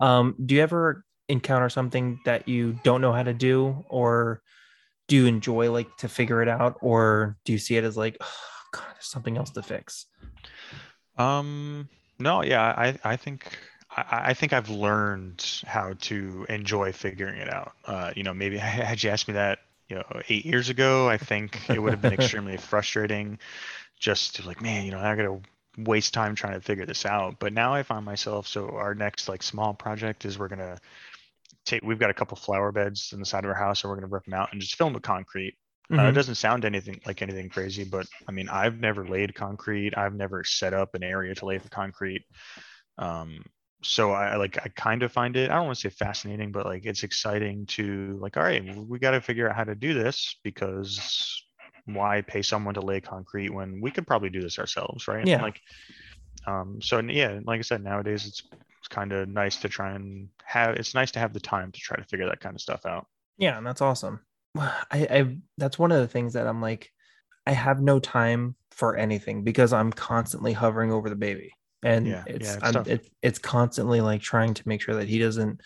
Um, 0.00 0.34
do 0.44 0.54
you 0.54 0.62
ever 0.62 1.04
encounter 1.28 1.68
something 1.68 2.20
that 2.24 2.48
you 2.48 2.78
don't 2.84 3.00
know 3.00 3.12
how 3.12 3.22
to 3.22 3.34
do, 3.34 3.84
or 3.88 4.42
do 5.08 5.16
you 5.16 5.26
enjoy 5.26 5.70
like 5.70 5.96
to 5.98 6.08
figure 6.08 6.42
it 6.42 6.48
out, 6.48 6.76
or 6.80 7.36
do 7.44 7.52
you 7.52 7.58
see 7.58 7.76
it 7.76 7.84
as 7.84 7.96
like, 7.96 8.16
oh, 8.20 8.32
God, 8.72 8.84
there's 8.92 9.06
something 9.06 9.36
else 9.36 9.50
to 9.50 9.62
fix? 9.62 10.06
Um, 11.16 11.88
no, 12.18 12.42
yeah, 12.42 12.62
I, 12.62 12.98
I 13.04 13.16
think 13.16 13.58
I, 13.90 14.04
I 14.30 14.34
think 14.34 14.52
I've 14.52 14.70
learned 14.70 15.62
how 15.66 15.94
to 16.00 16.46
enjoy 16.48 16.92
figuring 16.92 17.38
it 17.40 17.52
out. 17.52 17.72
Uh, 17.84 18.12
you 18.14 18.22
know, 18.22 18.34
maybe 18.34 18.56
had 18.58 19.02
you 19.02 19.10
asked 19.10 19.28
me 19.28 19.34
that, 19.34 19.60
you 19.88 19.96
know, 19.96 20.04
eight 20.28 20.44
years 20.44 20.68
ago, 20.68 21.08
I 21.08 21.16
think 21.16 21.68
it 21.70 21.80
would 21.80 21.92
have 21.92 22.02
been 22.02 22.12
extremely 22.20 22.56
frustrating 22.56 23.38
just 23.98 24.36
to 24.36 24.46
like, 24.46 24.60
man, 24.62 24.84
you 24.84 24.92
know, 24.92 25.00
I 25.00 25.16
gotta 25.16 25.40
waste 25.78 26.14
time 26.14 26.34
trying 26.34 26.54
to 26.54 26.60
figure 26.60 26.86
this 26.86 27.06
out. 27.06 27.36
But 27.40 27.52
now 27.54 27.74
I 27.74 27.82
find 27.84 28.04
myself, 28.04 28.48
so 28.48 28.70
our 28.70 28.94
next 28.94 29.28
like 29.28 29.42
small 29.42 29.74
project 29.74 30.24
is 30.26 30.38
we're 30.38 30.48
gonna 30.48 30.78
take, 31.66 31.82
we've 31.82 31.98
got 31.98 32.10
a 32.10 32.14
couple 32.14 32.36
flower 32.36 32.72
beds 32.72 33.10
in 33.12 33.20
the 33.20 33.26
side 33.26 33.44
of 33.44 33.50
our 33.50 33.56
house 33.56 33.84
and 33.84 33.90
we're 33.90 33.96
gonna 33.96 34.08
rip 34.08 34.24
them 34.24 34.34
out 34.34 34.52
and 34.52 34.60
just 34.60 34.76
fill 34.76 34.88
them 34.88 34.94
with 34.94 35.02
concrete. 35.02 35.56
Uh, 35.98 36.04
it 36.08 36.12
Mhm. 36.12 36.14
doesn't 36.14 36.36
sound 36.36 36.64
anything 36.64 37.00
like 37.06 37.22
anything 37.22 37.48
crazy, 37.48 37.84
but 37.84 38.06
I 38.28 38.32
mean, 38.32 38.48
I've 38.48 38.78
never 38.80 39.06
laid 39.06 39.34
concrete. 39.34 39.96
I've 39.96 40.14
never 40.14 40.44
set 40.44 40.74
up 40.74 40.94
an 40.94 41.02
area 41.02 41.34
to 41.36 41.46
lay 41.46 41.58
the 41.58 41.70
concrete. 41.70 42.24
Um, 42.98 43.44
so 43.82 44.12
I 44.12 44.30
I 44.30 44.36
like 44.36 44.58
I 44.58 44.68
kind 44.76 45.02
of 45.02 45.12
find 45.12 45.36
it. 45.36 45.50
I 45.50 45.54
don't 45.56 45.66
want 45.66 45.78
to 45.78 45.90
say 45.90 45.94
fascinating, 45.94 46.52
but 46.52 46.66
like 46.66 46.84
it's 46.86 47.04
exciting 47.04 47.66
to 47.66 48.18
like. 48.20 48.36
All 48.36 48.42
right, 48.42 48.64
we 48.76 48.98
got 48.98 49.12
to 49.12 49.20
figure 49.20 49.48
out 49.48 49.56
how 49.56 49.64
to 49.64 49.74
do 49.74 49.94
this 49.94 50.36
because 50.42 51.44
why 51.94 52.22
pay 52.22 52.42
someone 52.42 52.74
to 52.74 52.80
lay 52.80 53.00
concrete 53.00 53.50
when 53.50 53.80
we 53.80 53.90
could 53.90 54.06
probably 54.06 54.30
do 54.30 54.40
this 54.40 54.58
ourselves, 54.58 55.08
right? 55.08 55.26
Yeah. 55.26 55.42
Like, 55.42 55.60
um. 56.46 56.80
So 56.82 57.00
yeah, 57.00 57.40
like 57.44 57.58
I 57.58 57.62
said, 57.62 57.82
nowadays 57.82 58.26
it's 58.26 58.42
it's 58.78 58.88
kind 58.88 59.12
of 59.12 59.28
nice 59.28 59.56
to 59.56 59.68
try 59.68 59.92
and 59.92 60.28
have. 60.44 60.76
It's 60.76 60.94
nice 60.94 61.10
to 61.12 61.18
have 61.18 61.32
the 61.32 61.40
time 61.40 61.72
to 61.72 61.80
try 61.80 61.96
to 61.96 62.04
figure 62.04 62.26
that 62.26 62.40
kind 62.40 62.54
of 62.54 62.60
stuff 62.60 62.86
out. 62.86 63.06
Yeah, 63.38 63.58
and 63.58 63.66
that's 63.66 63.80
awesome. 63.80 64.20
I, 64.56 64.78
I 64.92 65.36
that's 65.56 65.78
one 65.78 65.92
of 65.92 66.00
the 66.00 66.08
things 66.08 66.34
that 66.34 66.46
I'm 66.46 66.60
like, 66.60 66.92
I 67.46 67.52
have 67.52 67.80
no 67.80 67.98
time 67.98 68.54
for 68.70 68.96
anything 68.96 69.42
because 69.42 69.72
I'm 69.72 69.92
constantly 69.92 70.52
hovering 70.52 70.92
over 70.92 71.08
the 71.08 71.16
baby, 71.16 71.52
and 71.82 72.06
Yeah, 72.06 72.24
it's 72.26 72.56
yeah, 72.62 72.70
it's 72.70 72.88
it, 72.88 73.10
it's 73.22 73.38
constantly 73.38 74.00
like 74.00 74.20
trying 74.20 74.54
to 74.54 74.68
make 74.68 74.82
sure 74.82 74.94
that 74.96 75.08
he 75.08 75.18
doesn't 75.18 75.60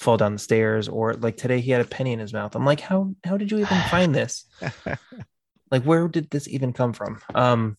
fall 0.00 0.16
down 0.16 0.32
the 0.32 0.38
stairs 0.38 0.88
or 0.88 1.14
like 1.14 1.36
today 1.36 1.60
he 1.60 1.70
had 1.70 1.80
a 1.80 1.84
penny 1.84 2.12
in 2.12 2.18
his 2.18 2.32
mouth. 2.32 2.54
I'm 2.54 2.64
like, 2.64 2.80
how 2.80 3.14
how 3.24 3.36
did 3.36 3.50
you 3.50 3.58
even 3.58 3.80
find 3.90 4.14
this? 4.14 4.44
like 5.70 5.82
where 5.82 6.08
did 6.08 6.30
this 6.30 6.48
even 6.48 6.72
come 6.72 6.92
from? 6.92 7.20
Um, 7.34 7.76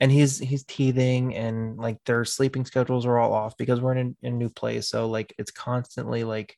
and 0.00 0.10
he's 0.10 0.38
he's 0.38 0.64
teething 0.64 1.34
and 1.34 1.76
like 1.76 1.98
their 2.06 2.24
sleeping 2.24 2.64
schedules 2.64 3.04
are 3.04 3.18
all 3.18 3.32
off 3.32 3.56
because 3.56 3.80
we're 3.80 3.92
in 3.94 4.16
a, 4.22 4.26
in 4.26 4.34
a 4.34 4.36
new 4.36 4.48
place, 4.48 4.88
so 4.88 5.06
like 5.08 5.34
it's 5.38 5.50
constantly 5.50 6.24
like 6.24 6.56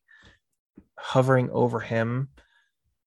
hovering 0.96 1.50
over 1.50 1.80
him 1.80 2.28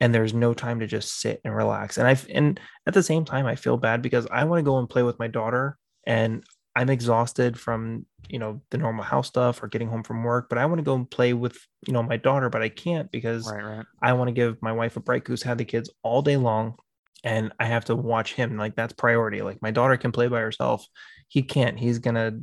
and 0.02 0.14
there's 0.14 0.34
no 0.34 0.54
time 0.54 0.80
to 0.80 0.88
just 0.88 1.20
sit 1.20 1.40
and 1.44 1.56
relax 1.56 1.98
and 1.98 2.08
i 2.08 2.18
and 2.30 2.60
at 2.86 2.94
the 2.94 3.04
same 3.04 3.26
time 3.26 3.46
i 3.46 3.56
feel 3.56 3.78
bad 3.78 4.02
because 4.02 4.28
i 4.32 4.44
want 4.44 4.60
to 4.60 4.64
go 4.64 4.78
and 4.78 4.90
play 4.90 5.04
with 5.04 5.18
my 5.20 5.28
daughter 5.28 5.78
and 6.06 6.44
i'm 6.76 6.90
exhausted 6.90 7.58
from 7.60 8.06
you 8.30 8.40
know 8.40 8.62
the 8.72 8.78
normal 8.78 9.04
house 9.04 9.28
stuff 9.28 9.62
or 9.64 9.68
getting 9.68 9.88
home 9.88 10.04
from 10.04 10.24
work 10.24 10.48
but 10.50 10.58
i 10.58 10.66
want 10.66 10.80
to 10.80 10.84
go 10.84 10.96
and 10.96 11.10
play 11.10 11.34
with 11.34 11.58
you 11.88 11.94
know 11.94 12.04
my 12.04 12.18
daughter 12.18 12.50
but 12.50 12.62
i 12.62 12.70
can't 12.70 13.12
because 13.12 13.50
right, 13.50 13.64
right. 13.64 13.86
i 14.02 14.12
want 14.14 14.28
to 14.28 14.34
give 14.34 14.62
my 14.62 14.72
wife 14.72 14.98
a 14.98 15.00
break 15.00 15.28
who's 15.28 15.44
had 15.44 15.58
the 15.58 15.66
kids 15.66 15.90
all 16.04 16.22
day 16.22 16.38
long 16.38 16.76
and 17.26 17.52
i 17.60 17.66
have 17.66 17.84
to 17.84 17.96
watch 17.96 18.34
him 18.34 18.56
like 18.56 18.76
that's 18.76 18.94
priority 18.94 19.42
like 19.42 19.62
my 19.62 19.72
daughter 19.72 19.98
can 19.98 20.12
play 20.12 20.28
by 20.28 20.40
herself 20.40 20.86
he 21.28 21.42
can't 21.42 21.78
he's 21.78 22.00
gonna 22.00 22.40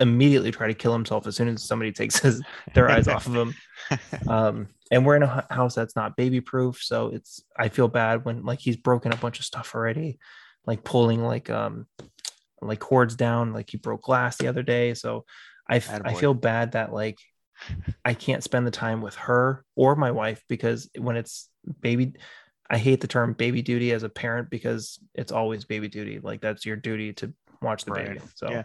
immediately 0.00 0.50
try 0.50 0.66
to 0.66 0.74
kill 0.74 0.92
himself 0.92 1.26
as 1.26 1.36
soon 1.36 1.48
as 1.48 1.62
somebody 1.62 1.92
takes 2.00 2.18
his 2.18 2.42
their 2.74 2.90
eyes 2.90 3.06
off 3.06 3.26
of 3.26 3.34
him 3.34 3.54
um 4.28 4.68
and 4.90 5.04
we're 5.04 5.16
in 5.16 5.22
a 5.22 5.46
house 5.50 5.74
that's 5.74 5.94
not 5.94 6.16
baby 6.16 6.40
proof 6.40 6.82
so 6.82 7.08
it's 7.08 7.42
i 7.56 7.68
feel 7.68 7.88
bad 7.88 8.24
when 8.24 8.44
like 8.44 8.58
he's 8.58 8.76
broken 8.76 9.12
a 9.12 9.16
bunch 9.16 9.38
of 9.38 9.44
stuff 9.44 9.74
already 9.74 10.18
like 10.66 10.82
pulling 10.82 11.22
like 11.22 11.50
um 11.50 11.86
like 12.60 12.80
cords 12.80 13.14
down 13.14 13.52
like 13.52 13.70
he 13.70 13.76
broke 13.76 14.02
glass 14.02 14.36
the 14.36 14.48
other 14.48 14.62
day 14.62 14.94
so 14.94 15.24
I 15.70 15.80
Attaboy. 15.80 16.18
feel 16.18 16.34
bad 16.34 16.72
that 16.72 16.92
like 16.92 17.18
i 18.04 18.14
can't 18.14 18.42
spend 18.42 18.66
the 18.66 18.70
time 18.70 19.02
with 19.02 19.14
her 19.16 19.64
or 19.76 19.96
my 19.96 20.10
wife 20.10 20.42
because 20.48 20.88
when 20.96 21.16
it's 21.16 21.50
baby 21.80 22.14
i 22.70 22.78
hate 22.78 23.00
the 23.00 23.06
term 23.06 23.32
baby 23.32 23.62
duty 23.62 23.92
as 23.92 24.02
a 24.02 24.08
parent 24.08 24.50
because 24.50 24.98
it's 25.14 25.32
always 25.32 25.64
baby 25.64 25.88
duty 25.88 26.18
like 26.20 26.40
that's 26.40 26.64
your 26.66 26.76
duty 26.76 27.12
to 27.12 27.32
watch 27.62 27.84
the 27.84 27.90
Right. 27.92 28.06
baby 28.08 28.20
so 28.34 28.50
Yeah. 28.50 28.62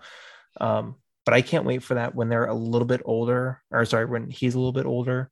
um 0.61 0.95
but 1.25 1.33
i 1.33 1.41
can't 1.41 1.65
wait 1.65 1.83
for 1.83 1.95
that 1.95 2.13
when 2.15 2.29
they're 2.29 2.45
a 2.45 2.53
little 2.53 2.87
bit 2.87 3.01
older 3.05 3.61
or 3.71 3.85
sorry 3.85 4.05
when 4.05 4.29
he's 4.29 4.55
a 4.55 4.59
little 4.59 4.73
bit 4.73 4.85
older 4.85 5.29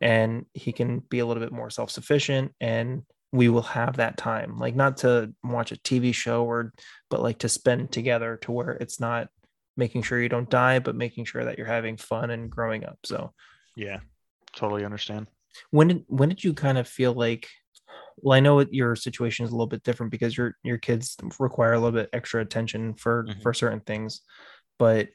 and 0.00 0.46
he 0.54 0.72
can 0.72 0.98
be 1.00 1.18
a 1.20 1.26
little 1.26 1.42
bit 1.42 1.52
more 1.52 1.70
self-sufficient 1.70 2.52
and 2.60 3.02
we 3.32 3.48
will 3.48 3.62
have 3.62 3.96
that 3.96 4.16
time 4.16 4.58
like 4.58 4.74
not 4.74 4.98
to 4.98 5.32
watch 5.44 5.72
a 5.72 5.76
tv 5.76 6.14
show 6.14 6.44
or 6.44 6.72
but 7.10 7.22
like 7.22 7.38
to 7.38 7.48
spend 7.48 7.90
together 7.92 8.36
to 8.42 8.52
where 8.52 8.72
it's 8.72 9.00
not 9.00 9.28
making 9.76 10.02
sure 10.02 10.20
you 10.20 10.28
don't 10.28 10.50
die 10.50 10.78
but 10.78 10.94
making 10.94 11.24
sure 11.24 11.44
that 11.44 11.56
you're 11.58 11.66
having 11.66 11.96
fun 11.96 12.30
and 12.30 12.50
growing 12.50 12.84
up 12.84 12.98
so 13.04 13.32
Yeah, 13.74 14.00
totally 14.54 14.84
understand. 14.84 15.28
when 15.70 15.88
did 15.88 16.04
when 16.08 16.28
did 16.28 16.44
you 16.44 16.52
kind 16.52 16.76
of 16.78 16.86
feel 16.86 17.14
like 17.14 17.48
well 18.18 18.36
i 18.36 18.40
know 18.40 18.60
your 18.70 18.94
situation 18.96 19.44
is 19.44 19.50
a 19.50 19.54
little 19.54 19.66
bit 19.66 19.82
different 19.82 20.10
because 20.10 20.36
your 20.36 20.56
your 20.62 20.78
kids 20.78 21.16
require 21.38 21.72
a 21.72 21.78
little 21.78 21.92
bit 22.00 22.10
extra 22.12 22.40
attention 22.40 22.94
for 22.94 23.24
Mhm. 23.24 23.42
for 23.42 23.54
certain 23.54 23.80
things 23.80 24.20
but 24.78 25.08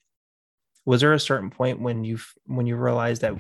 was 0.86 1.02
there 1.02 1.14
a 1.14 1.20
certain 1.20 1.50
point 1.50 1.82
when 1.82 2.04
you 2.04 2.18
when 2.45 2.66
you 2.66 2.76
realized 2.78 3.22
that 3.22 3.34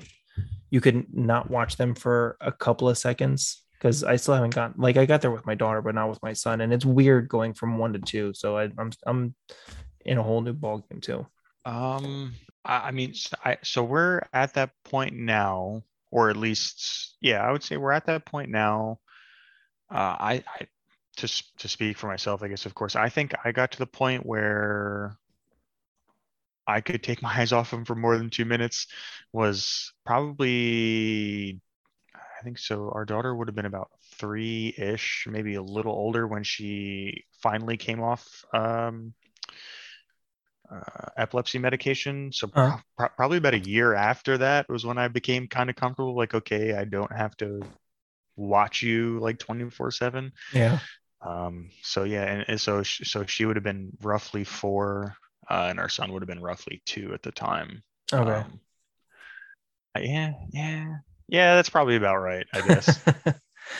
you 0.69 0.81
could 0.81 1.05
not 1.13 1.49
watch 1.49 1.77
them 1.77 1.95
for 1.95 2.37
a 2.41 2.51
couple 2.51 2.89
of 2.89 2.97
seconds 2.97 3.63
because 3.73 4.03
I 4.03 4.15
still 4.17 4.33
haven't 4.33 4.55
gotten 4.55 4.81
like 4.81 4.97
I 4.97 5.05
got 5.05 5.21
there 5.21 5.31
with 5.31 5.45
my 5.45 5.55
daughter, 5.55 5.81
but 5.81 5.95
not 5.95 6.09
with 6.09 6.21
my 6.21 6.33
son, 6.33 6.61
and 6.61 6.73
it's 6.73 6.83
weird 6.85 7.29
going 7.29 7.53
from 7.53 7.77
one 7.77 7.93
to 7.93 7.99
two. 7.99 8.33
So 8.33 8.57
I, 8.57 8.63
I'm 8.77 8.91
I'm 9.05 9.35
in 10.03 10.17
a 10.17 10.23
whole 10.23 10.41
new 10.41 10.51
ball 10.53 10.79
game 10.89 10.99
too. 10.99 11.25
Um, 11.63 12.33
I, 12.65 12.87
I 12.87 12.91
mean, 12.91 13.13
I 13.45 13.57
so 13.63 13.83
we're 13.83 14.21
at 14.33 14.55
that 14.55 14.71
point 14.83 15.15
now, 15.15 15.83
or 16.11 16.29
at 16.29 16.37
least, 16.37 17.15
yeah, 17.21 17.41
I 17.41 17.51
would 17.51 17.63
say 17.63 17.77
we're 17.77 17.91
at 17.91 18.07
that 18.07 18.25
point 18.25 18.49
now. 18.49 18.99
Uh, 19.89 20.15
I, 20.19 20.43
I 20.59 20.67
to 21.17 21.27
to 21.57 21.67
speak 21.67 21.97
for 21.97 22.07
myself, 22.07 22.43
I 22.43 22.47
guess, 22.49 22.65
of 22.65 22.75
course, 22.75 22.95
I 22.95 23.09
think 23.09 23.33
I 23.43 23.51
got 23.51 23.71
to 23.71 23.79
the 23.79 23.87
point 23.87 24.25
where 24.25 25.17
I 26.67 26.81
could 26.81 27.03
take 27.03 27.21
my 27.21 27.29
eyes 27.39 27.51
off 27.53 27.71
him 27.71 27.85
for 27.85 27.95
more 27.95 28.17
than 28.17 28.29
two 28.29 28.45
minutes. 28.45 28.87
Was 29.33 29.93
probably 30.05 31.59
I 32.15 32.43
think 32.43 32.59
so. 32.59 32.91
Our 32.93 33.05
daughter 33.05 33.35
would 33.35 33.47
have 33.47 33.55
been 33.55 33.65
about 33.65 33.91
three 34.15 34.73
ish, 34.77 35.27
maybe 35.29 35.55
a 35.55 35.61
little 35.63 35.93
older 35.93 36.27
when 36.27 36.43
she 36.43 37.25
finally 37.41 37.77
came 37.77 38.01
off 38.01 38.45
um, 38.53 39.13
uh, 40.71 41.09
epilepsy 41.17 41.59
medication. 41.59 42.31
So 42.31 42.51
Uh-huh. 42.53 42.81
pro- 42.97 43.09
probably 43.09 43.37
about 43.37 43.53
a 43.53 43.59
year 43.59 43.93
after 43.93 44.37
that 44.39 44.67
was 44.69 44.85
when 44.85 44.97
I 44.97 45.07
became 45.07 45.47
kind 45.47 45.69
of 45.69 45.75
comfortable. 45.75 46.15
Like, 46.15 46.33
okay, 46.33 46.73
I 46.73 46.83
don't 46.85 47.11
have 47.15 47.35
to 47.37 47.71
watch 48.37 48.81
you 48.81 49.19
like 49.19 49.39
24 49.39 49.91
seven. 49.91 50.31
Yeah. 50.53 50.79
Um, 51.21 51.69
so 51.81 52.03
yeah, 52.03 52.23
and, 52.23 52.45
and 52.47 52.61
so 52.61 52.83
so 52.83 53.25
she 53.25 53.45
would 53.45 53.55
have 53.55 53.63
been 53.63 53.91
roughly 54.01 54.43
four, 54.43 55.15
uh, 55.49 55.67
and 55.69 55.79
our 55.79 55.89
son 55.89 56.13
would 56.13 56.21
have 56.21 56.27
been 56.29 56.41
roughly 56.41 56.81
two 56.85 57.13
at 57.13 57.23
the 57.23 57.31
time. 57.31 57.83
Okay. 58.13 58.31
Um, 58.31 58.59
uh, 59.95 59.99
yeah, 59.99 60.33
yeah, 60.51 60.95
yeah. 61.27 61.55
That's 61.55 61.69
probably 61.69 61.95
about 61.95 62.17
right, 62.17 62.45
I 62.53 62.61
guess. 62.61 62.99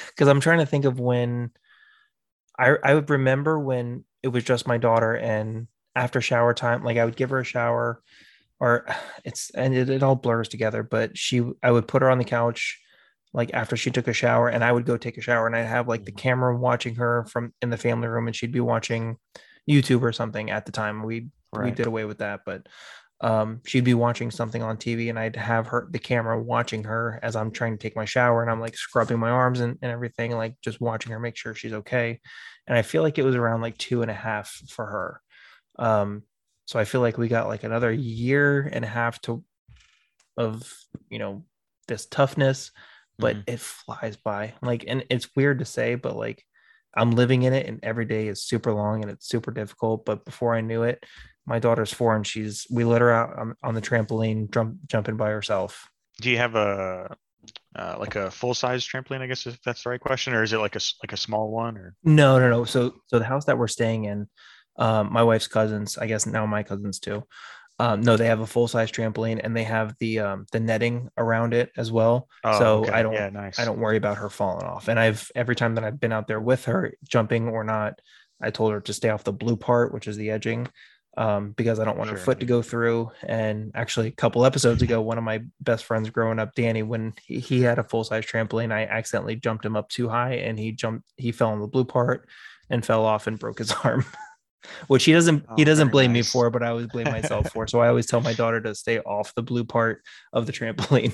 Because 0.10 0.28
I'm 0.28 0.42
trying 0.42 0.60
to 0.60 0.66
think 0.66 0.84
of 0.84 1.00
when 1.00 1.52
I 2.60 2.76
I 2.84 2.94
would 2.94 3.10
remember 3.10 3.58
when 3.58 4.04
it 4.24 4.30
was 4.30 4.44
just 4.44 4.68
my 4.68 4.78
daughter 4.78 5.16
and 5.16 5.68
after 5.96 6.22
shower 6.22 6.54
time, 6.54 6.84
like 6.84 6.98
I 6.98 7.06
would 7.06 7.16
give 7.16 7.30
her 7.30 7.40
a 7.40 7.46
shower, 7.46 8.02
or 8.60 8.86
it's 9.24 9.50
and 9.52 9.76
it, 9.76 9.90
it 9.90 10.04
all 10.04 10.16
blurs 10.16 10.48
together. 10.48 10.84
But 10.84 11.18
she, 11.18 11.42
I 11.64 11.72
would 11.72 11.88
put 11.88 12.02
her 12.02 12.10
on 12.10 12.18
the 12.18 12.26
couch, 12.26 12.80
like 13.34 13.54
after 13.54 13.78
she 13.78 13.92
took 13.92 14.08
a 14.08 14.14
shower, 14.14 14.50
and 14.50 14.64
I 14.64 14.72
would 14.72 14.86
go 14.86 14.98
take 14.98 15.18
a 15.18 15.22
shower, 15.22 15.48
and 15.48 15.56
I'd 15.56 15.64
have 15.66 15.88
like 15.88 16.06
the 16.06 16.12
Mhm. 16.12 16.18
camera 16.18 16.58
watching 16.58 16.96
her 16.96 17.26
from 17.26 17.54
in 17.62 17.70
the 17.70 17.78
family 17.78 18.08
room, 18.08 18.28
and 18.28 18.36
she'd 18.36 18.52
be 18.52 18.60
watching 18.60 19.18
YouTube 19.70 20.02
or 20.02 20.12
something 20.14 20.50
at 20.50 20.66
the 20.66 20.72
time. 20.72 21.04
We 21.04 21.30
we 21.54 21.72
did 21.72 21.88
away 21.88 22.06
with 22.06 22.20
that, 22.20 22.42
but 22.46 22.68
um, 23.22 23.62
she'd 23.66 23.84
be 23.84 23.96
watching 23.96 24.30
something 24.30 24.62
on 24.62 24.78
TV, 24.78 25.10
and 25.10 25.18
I'd 25.18 25.36
have 25.36 25.68
her 25.68 25.88
the 25.92 26.00
camera 26.00 26.42
watching 26.42 26.84
her 26.84 27.20
as 27.24 27.36
I'm 27.36 27.52
trying 27.52 27.74
to 27.74 27.82
take 27.82 27.96
my 27.96 28.06
shower, 28.06 28.42
and 28.44 28.52
I'm 28.52 28.60
like 28.62 28.78
scrubbing 28.78 29.20
my 29.20 29.30
arms 29.32 29.60
and, 29.60 29.78
and 29.82 29.92
everything, 29.92 30.32
like 30.34 30.56
just 30.62 30.80
watching 30.82 31.12
her, 31.12 31.20
make 31.20 31.36
sure 31.36 31.56
she's 31.56 31.74
okay. 31.74 32.20
And 32.68 32.78
I 32.78 32.84
feel 32.84 33.02
like 33.02 33.18
it 33.18 33.24
was 33.24 33.36
around 33.36 33.62
like 33.62 33.78
two 33.78 34.02
and 34.04 34.12
a 34.12 34.14
half 34.14 34.50
for 34.70 34.86
her. 34.86 35.22
Um, 35.80 36.24
so 36.66 36.80
I 36.80 36.86
feel 36.86 37.02
like 37.02 37.18
we 37.18 37.28
got 37.28 37.48
like 37.48 37.64
another 37.64 37.92
year 37.92 38.62
and 38.72 38.86
a 38.86 38.90
half 38.90 39.22
to 39.24 39.44
of 40.38 40.74
you 41.10 41.20
know 41.20 41.46
this 41.88 42.06
toughness, 42.06 42.72
but 43.20 43.36
Mhm. 43.38 43.44
it 43.48 43.60
flies 43.60 44.18
by. 44.18 44.54
Like, 44.62 44.86
and 44.88 45.06
it's 45.10 45.36
weird 45.36 45.60
to 45.60 45.66
say, 45.66 45.96
but 45.96 46.16
like 46.16 46.44
I'm 46.96 47.12
living 47.12 47.44
in 47.44 47.54
it, 47.54 47.68
and 47.68 47.80
every 47.84 48.06
day 48.06 48.28
is 48.28 48.44
super 48.44 48.74
long 48.74 49.02
and 49.04 49.12
it's 49.12 49.28
super 49.28 49.52
difficult. 49.52 50.06
But 50.06 50.26
before 50.26 50.56
I 50.56 50.62
knew 50.62 50.84
it, 50.84 51.04
my 51.46 51.60
daughter's 51.60 51.94
four, 51.94 52.16
and 52.16 52.26
she's 52.26 52.66
we 52.72 52.84
let 52.84 53.02
her 53.02 53.12
out 53.12 53.38
on, 53.38 53.56
on 53.64 53.76
the 53.76 53.82
trampoline, 53.82 54.52
jump 54.52 54.78
jumping 54.88 55.18
by 55.18 55.30
herself. 55.30 55.90
Do 56.22 56.30
you 56.32 56.38
have 56.38 56.56
a 56.56 57.16
uh, 57.76 57.96
like 58.00 58.16
a 58.16 58.32
full 58.32 58.54
size 58.54 58.86
trampoline? 58.86 59.22
I 59.22 59.28
guess 59.28 59.46
if 59.46 59.62
that's 59.62 59.84
the 59.84 59.90
right 59.92 60.00
question, 60.00 60.34
or 60.34 60.44
is 60.44 60.54
it 60.54 60.58
like 60.58 60.76
a 60.76 60.82
like 61.04 61.14
a 61.14 61.18
small 61.18 61.52
one? 61.52 61.78
Or 61.78 61.96
No, 62.04 62.40
no, 62.40 62.50
no. 62.50 62.66
So, 62.66 62.96
so 63.08 63.20
the 63.20 63.26
house 63.26 63.46
that 63.46 63.58
we're 63.58 63.68
staying 63.68 64.06
in, 64.06 64.28
um, 64.78 65.12
my 65.12 65.24
wife's 65.24 65.48
cousins, 65.48 65.98
I 65.98 66.08
guess 66.08 66.26
now 66.26 66.46
my 66.46 66.64
cousins 66.64 67.00
too. 67.00 67.24
Um, 67.80 68.02
no, 68.02 68.18
they 68.18 68.26
have 68.26 68.40
a 68.40 68.48
full 68.48 68.68
size 68.68 68.92
trampoline 68.92 69.40
and 69.44 69.56
they 69.56 69.64
have 69.64 69.96
the 70.00 70.20
um, 70.20 70.48
the 70.52 70.60
netting 70.60 71.10
around 71.18 71.54
it 71.54 71.72
as 71.78 71.92
well. 71.92 72.28
oh, 72.44 72.58
so 72.58 72.80
okay. 72.80 72.92
I 72.92 73.04
don't 73.04 73.14
Yeah, 73.14 73.30
nice. 73.30 73.60
I 73.60 73.66
don't 73.66 73.80
worry 73.80 73.98
about 73.98 74.18
her 74.18 74.30
falling 74.30 74.66
off. 74.66 74.88
And 74.88 75.00
I've 75.00 75.32
every 75.36 75.56
time 75.56 75.76
that 75.76 75.84
I've 75.84 76.00
been 76.00 76.12
out 76.12 76.28
there 76.28 76.40
with 76.40 76.66
her, 76.66 76.94
jumping 77.08 77.48
or 77.50 77.64
not, 77.64 78.00
I 78.42 78.50
told 78.50 78.72
her 78.74 78.82
to 78.82 78.94
stay 78.94 79.10
off 79.10 79.24
the 79.24 79.34
blue 79.34 79.58
part, 79.58 79.94
which 79.94 80.08
is 80.08 80.18
the 80.18 80.32
edging, 80.32 80.68
um, 81.18 81.52
because 81.52 81.80
I 81.80 81.86
don't 81.86 81.98
want 81.98 82.10
her 82.10 82.18
foot 82.18 82.40
to 82.40 82.46
go 82.46 82.62
through. 82.62 83.12
And 83.24 83.72
actually, 83.76 84.08
a 84.08 84.12
couple 84.12 84.46
episodes 84.46 84.82
ago, 84.82 85.02
one 85.02 85.18
of 85.18 85.24
my 85.24 85.42
best 85.62 85.86
friends 85.86 86.10
growing 86.10 86.40
up, 86.40 86.56
Danny, 86.56 86.84
when 86.84 87.14
he, 87.26 87.40
he 87.40 87.62
had 87.62 87.80
a 87.80 87.84
full 87.84 88.04
size 88.04 88.26
trampoline, 88.26 88.72
I 88.72 88.84
accidentally 88.84 89.36
jumped 89.36 89.66
him 89.66 89.76
up 89.76 89.90
too 89.90 90.10
high, 90.10 90.36
and 90.36 90.58
he 90.58 90.72
jumped, 90.72 91.06
he 91.18 91.32
fell 91.32 91.50
on 91.50 91.60
the 91.60 91.68
blue 91.68 91.86
part 91.86 92.28
and 92.70 92.86
fell 92.86 93.06
off 93.06 93.28
and 93.28 93.40
broke 93.40 93.60
his 93.60 93.72
arm. 93.84 94.06
Which 94.88 95.06
he 95.06 95.14
doesn't 95.14 95.46
he 95.56 95.62
Oh, 95.62 95.66
doesn't 95.66 95.88
very 95.88 95.92
blame 95.92 96.14
me 96.14 96.22
for, 96.22 96.50
but 96.50 96.64
I 96.64 96.70
always 96.70 96.88
blame 96.88 97.06
myself 97.06 97.50
for. 97.52 97.68
So 97.68 97.80
I 97.80 97.88
always 97.90 98.06
tell 98.06 98.22
my 98.22 98.34
daughter 98.34 98.62
to 98.62 98.76
stay 98.76 99.00
off 99.00 99.34
the 99.36 99.44
blue 99.44 99.64
part 99.66 100.02
of 100.34 100.46
the 100.46 100.52
trampoline. 100.54 101.14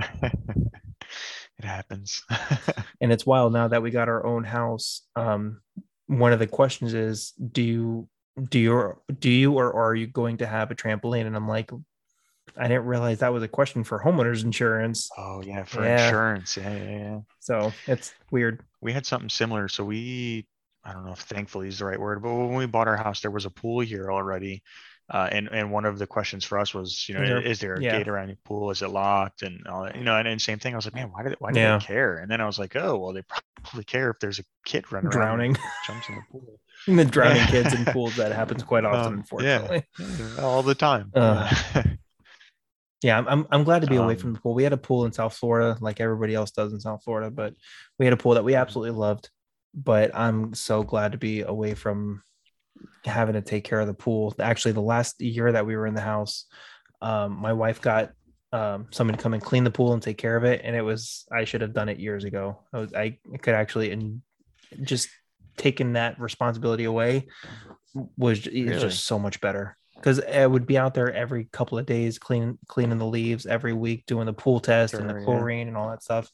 it 0.22 1.64
happens. 1.64 2.22
and 3.00 3.12
it's 3.12 3.24
wild 3.26 3.52
now 3.52 3.68
that 3.68 3.82
we 3.82 3.90
got 3.90 4.08
our 4.08 4.24
own 4.26 4.44
house 4.44 5.02
um 5.16 5.60
one 6.06 6.32
of 6.32 6.38
the 6.38 6.46
questions 6.46 6.94
is 6.94 7.32
do 7.52 7.62
you 7.62 8.08
do 8.50 8.58
you 8.58 8.92
do 9.18 9.30
you 9.30 9.52
or 9.54 9.72
are 9.72 9.94
you 9.94 10.06
going 10.06 10.36
to 10.38 10.46
have 10.46 10.70
a 10.70 10.74
trampoline 10.74 11.26
and 11.26 11.36
i'm 11.36 11.48
like 11.48 11.70
i 12.58 12.66
didn't 12.68 12.84
realize 12.84 13.20
that 13.20 13.32
was 13.32 13.42
a 13.42 13.48
question 13.48 13.84
for 13.84 14.00
homeowners 14.02 14.42
insurance 14.44 15.08
oh 15.16 15.40
yeah, 15.42 15.62
for 15.64 15.84
Yeah. 15.84 16.04
insurance. 16.04 16.56
Yeah, 16.56 16.74
yeah, 16.76 16.90
yeah. 16.98 17.18
so 17.40 17.72
it's 17.86 18.12
weird 18.30 18.62
We 18.82 18.92
had 18.92 19.06
something 19.06 19.30
similar. 19.30 19.68
So 19.68 19.84
we, 19.84 20.46
I 20.84 20.92
don't 20.92 21.04
know 21.06 21.12
if 21.12 21.20
thankfully 21.20 21.68
is 21.68 21.78
the 21.78 21.84
right 21.86 21.98
word, 22.00 22.22
but 22.22 22.34
when 22.34 22.54
we 22.54 22.66
bought 22.66 22.88
our 22.88 22.96
house, 22.96 23.20
there 23.20 23.30
was 23.30 23.46
a 23.46 23.50
pool 23.50 23.80
here 23.80 24.10
already. 24.10 24.62
Uh, 25.10 25.28
and 25.30 25.48
and 25.52 25.70
one 25.70 25.84
of 25.84 25.98
the 25.98 26.06
questions 26.06 26.44
for 26.44 26.58
us 26.58 26.72
was, 26.72 27.06
you 27.08 27.14
know, 27.14 27.22
Is 27.22 27.28
there- 27.28 27.42
is 27.42 27.60
there 27.60 27.74
a 27.74 27.82
yeah. 27.82 27.98
gate 27.98 28.08
around 28.08 28.28
your 28.28 28.38
pool? 28.44 28.70
Is 28.70 28.80
it 28.80 28.88
locked? 28.88 29.42
And 29.42 29.66
all 29.66 29.84
that, 29.84 29.96
you 29.96 30.02
know, 30.04 30.16
and, 30.16 30.26
and 30.26 30.40
same 30.40 30.58
thing. 30.58 30.72
I 30.72 30.76
was 30.76 30.86
like, 30.86 30.94
man, 30.94 31.10
why 31.12 31.22
did 31.22 31.36
why 31.40 31.52
do 31.52 31.60
Yeah. 31.60 31.76
they 31.78 31.84
care? 31.84 32.16
And 32.18 32.30
then 32.30 32.40
I 32.40 32.46
was 32.46 32.58
like, 32.58 32.74
oh, 32.74 32.96
well, 32.98 33.12
they 33.12 33.22
probably 33.62 33.84
care 33.84 34.08
if 34.10 34.18
there's 34.20 34.38
a 34.38 34.44
kid 34.64 34.90
running 34.92 35.08
around 35.08 35.36
drowning 35.38 35.56
jumps 35.86 36.08
in 36.08 36.14
the 36.14 36.22
pool. 36.30 36.58
And 36.86 36.98
the 36.98 37.04
drowning 37.04 37.46
kids 37.46 37.72
in 37.72 37.84
pools 37.94 38.16
that 38.16 38.32
happens 38.32 38.62
quite 38.62 38.84
often 38.84 39.12
Um, 39.14 39.18
unfortunately 39.20 39.84
Yeah, 39.98 40.36
all 40.42 40.62
the 40.62 40.74
time. 40.74 41.10
Uh, 41.14 41.50
yeah 43.02 43.22
I'm, 43.26 43.46
I'm 43.50 43.64
glad 43.64 43.82
to 43.82 43.86
be 43.88 43.96
away 43.96 44.14
Um, 44.14 44.18
from 44.18 44.32
the 44.34 44.40
pool 44.40 44.54
we 44.54 44.64
had 44.64 44.72
a 44.72 44.78
pool 44.78 45.04
in 45.04 45.12
south 45.12 45.34
florida 45.36 45.76
like 45.80 46.00
everybody 46.00 46.34
else 46.34 46.50
does 46.50 46.72
in 46.72 46.80
south 46.80 47.02
florida 47.04 47.30
but 47.30 47.54
we 47.98 48.06
had 48.06 48.12
a 48.12 48.16
pool 48.16 48.34
that 48.34 48.44
we 48.44 48.54
absolutely 48.54 48.98
loved 48.98 49.30
but 49.74 50.14
i'm 50.14 50.54
so 50.54 50.82
glad 50.82 51.12
to 51.12 51.18
be 51.18 51.42
away 51.42 51.74
from 51.74 52.22
having 53.04 53.34
to 53.34 53.42
take 53.42 53.64
care 53.64 53.80
of 53.80 53.86
the 53.86 53.94
pool 53.94 54.34
actually 54.38 54.72
the 54.72 54.80
last 54.80 55.20
year 55.20 55.52
that 55.52 55.66
we 55.66 55.76
were 55.76 55.86
in 55.86 55.94
the 55.94 56.00
house 56.00 56.46
um, 57.02 57.32
my 57.32 57.52
wife 57.52 57.80
got 57.80 58.12
um, 58.52 58.86
somebody 58.92 59.16
to 59.16 59.22
come 59.22 59.34
and 59.34 59.42
clean 59.42 59.64
the 59.64 59.70
pool 59.70 59.92
and 59.92 60.02
take 60.02 60.16
care 60.16 60.36
of 60.36 60.44
it 60.44 60.60
and 60.64 60.74
it 60.76 60.82
was 60.82 61.26
i 61.32 61.44
should 61.44 61.60
have 61.60 61.72
done 61.72 61.88
it 61.88 61.98
years 61.98 62.24
ago 62.24 62.60
i, 62.72 62.78
was, 62.78 62.94
I 62.94 63.18
could 63.42 63.54
actually 63.54 63.90
and 63.90 64.22
just 64.82 65.08
taking 65.56 65.94
that 65.94 66.18
responsibility 66.20 66.84
away 66.84 67.26
was 68.16 68.46
Really? 68.46 68.78
just 68.78 69.04
so 69.04 69.18
much 69.18 69.40
better 69.40 69.76
because 69.94 70.20
I 70.20 70.46
would 70.46 70.66
be 70.66 70.76
out 70.76 70.94
there 70.94 71.12
every 71.12 71.44
couple 71.44 71.78
of 71.78 71.86
days 71.86 72.18
cleaning 72.18 72.58
cleaning 72.66 72.98
the 72.98 73.06
leaves 73.06 73.46
every 73.46 73.72
week 73.72 74.04
doing 74.06 74.26
the 74.26 74.32
pool 74.32 74.60
test 74.60 74.94
and 74.94 75.04
Sure, 75.04 75.12
the 75.12 75.18
yeah. 75.20 75.24
chlorine 75.24 75.68
and 75.68 75.76
all 75.76 75.90
that 75.90 76.02
stuff 76.02 76.28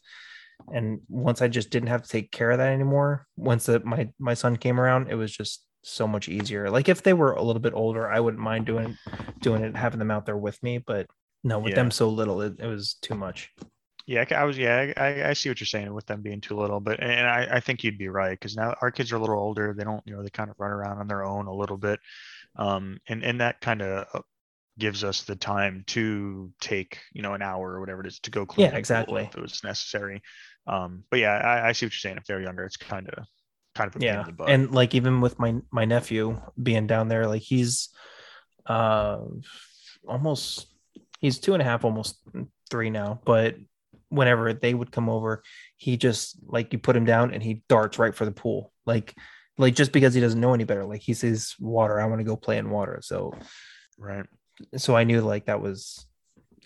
and 0.73 1.01
once 1.09 1.43
i 1.43 1.49
just 1.49 1.71
didn't 1.71 1.89
have 1.89 2.03
to 2.03 2.09
take 2.09 2.31
care 2.31 2.51
of 2.51 2.59
that 2.59 2.73
anymore 2.73 3.27
once 3.37 3.67
the, 3.67 3.81
my 3.81 4.09
my 4.19 4.35
son 4.35 4.57
came 4.57 4.81
around 4.81 5.09
it 5.11 5.15
was 5.15 5.33
just 5.33 5.65
so 5.83 6.07
much 6.07 6.29
easier 6.29 6.71
like 6.71 6.89
if 6.89 7.03
they 7.03 7.13
were 7.15 7.33
a 7.33 7.43
little 7.43 7.61
bit 7.61 7.73
older 7.75 8.09
i 8.11 8.21
wouldn't 8.21 8.43
mind 8.43 8.67
doing 8.67 8.97
doing 9.41 9.63
it 9.63 9.77
having 9.77 9.99
them 9.99 10.11
out 10.11 10.27
there 10.27 10.37
with 10.37 10.63
me 10.63 10.79
but 10.79 11.07
no 11.43 11.59
with 11.59 11.71
Yeah. 11.71 11.77
them 11.77 11.91
so 11.91 12.09
little 12.09 12.43
it, 12.43 12.55
it 12.59 12.67
was 12.67 12.95
too 13.01 13.15
much 13.15 13.51
Yeah, 14.07 14.25
I 14.37 14.45
was. 14.45 14.59
Yeah, 14.59 14.93
I, 14.97 15.31
I 15.31 15.33
see 15.35 15.51
what 15.51 15.61
you're 15.61 15.67
saying 15.67 15.93
with 15.95 16.07
them 16.07 16.21
being 16.21 16.41
too 16.41 16.57
little, 16.57 16.81
but 16.81 17.01
and 17.01 17.29
I, 17.29 17.57
I 17.57 17.61
think 17.61 17.85
you'd 17.85 17.99
be 17.99 18.09
right 18.09 18.33
because 18.33 18.57
now 18.57 18.75
our 18.83 18.91
kids 18.91 19.13
are 19.13 19.17
a 19.17 19.21
little 19.21 19.39
older. 19.39 19.73
They 19.73 19.85
don't, 19.85 20.03
you 20.05 20.17
know, 20.17 20.23
they 20.23 20.31
kind 20.31 20.51
of 20.51 20.57
run 20.59 20.73
around 20.73 20.99
on 20.99 21.07
their 21.07 21.23
own 21.25 21.47
a 21.47 21.55
little 21.55 21.77
bit, 21.77 22.01
um, 22.57 22.99
and 23.09 23.23
and 23.23 23.41
that 23.41 23.61
kind 23.61 23.83
of 23.83 24.07
gives 24.79 25.05
us 25.05 25.23
the 25.23 25.37
time 25.37 25.85
to 25.89 26.51
take, 26.61 26.99
you 27.13 27.23
know, 27.23 27.35
an 27.35 27.43
hour 27.43 27.73
or 27.73 27.81
whatever 27.81 28.01
it 28.01 28.07
is 28.07 28.19
to 28.21 28.31
go 28.31 28.47
clean. 28.47 28.67
Yeah, 28.67 28.77
exactly. 28.77 29.23
if 29.23 29.37
it 29.37 29.41
was 29.43 29.63
necessary. 29.63 30.23
Um, 30.71 31.05
but 31.11 31.19
yeah, 31.19 31.33
I, 31.33 31.69
I 31.69 31.73
see 31.73 31.87
what 31.87 31.93
you're 31.93 31.99
saying. 31.99 32.17
If 32.17 32.25
they're 32.25 32.41
younger, 32.41 32.65
it's 32.65 32.77
kind 32.77 33.09
of 33.09 33.27
kind 33.75 33.95
of 33.95 34.03
yeah 34.03 34.21
in 34.21 34.27
the 34.27 34.33
butt. 34.33 34.51
and 34.51 34.73
like 34.73 34.95
even 34.95 35.21
with 35.21 35.39
my 35.39 35.57
my 35.71 35.85
nephew 35.85 36.41
being 36.61 36.87
down 36.87 37.09
there 37.09 37.27
like 37.27 37.43
he's 37.43 37.91
uh 38.67 39.21
almost 40.09 40.67
he's 41.21 41.39
two 41.39 41.55
and 41.55 41.63
a 41.63 41.65
half 41.65 41.85
almost 41.85 42.19
three 42.71 42.91
now 42.91 43.21
but 43.25 43.57
whenever 44.09 44.53
they 44.53 44.75
would 44.75 44.91
come 44.91 45.09
over 45.09 45.43
he 45.77 45.97
just 45.97 46.37
like 46.47 46.73
you 46.73 46.79
put 46.79 46.97
him 46.97 47.05
down 47.05 47.33
and 47.33 47.43
he 47.43 47.63
darts 47.69 47.99
right 47.99 48.15
for 48.15 48.25
the 48.25 48.33
pool 48.33 48.73
like 48.87 49.15
like 49.57 49.75
just 49.75 49.93
because 49.93 50.15
he 50.15 50.21
doesn't 50.21 50.41
know 50.41 50.55
any 50.55 50.65
better 50.65 50.85
like 50.85 51.01
he 51.01 51.15
says 51.15 51.55
water 51.61 52.01
i 52.01 52.07
want 52.07 52.19
to 52.19 52.25
go 52.25 52.37
play 52.37 52.59
in 52.59 52.71
water 52.71 52.99
so 53.03 53.33
right. 53.99 54.27
so 54.77 54.97
i 54.97 55.05
knew 55.05 55.21
like 55.21 55.47
that 55.47 55.63
was 55.63 56.07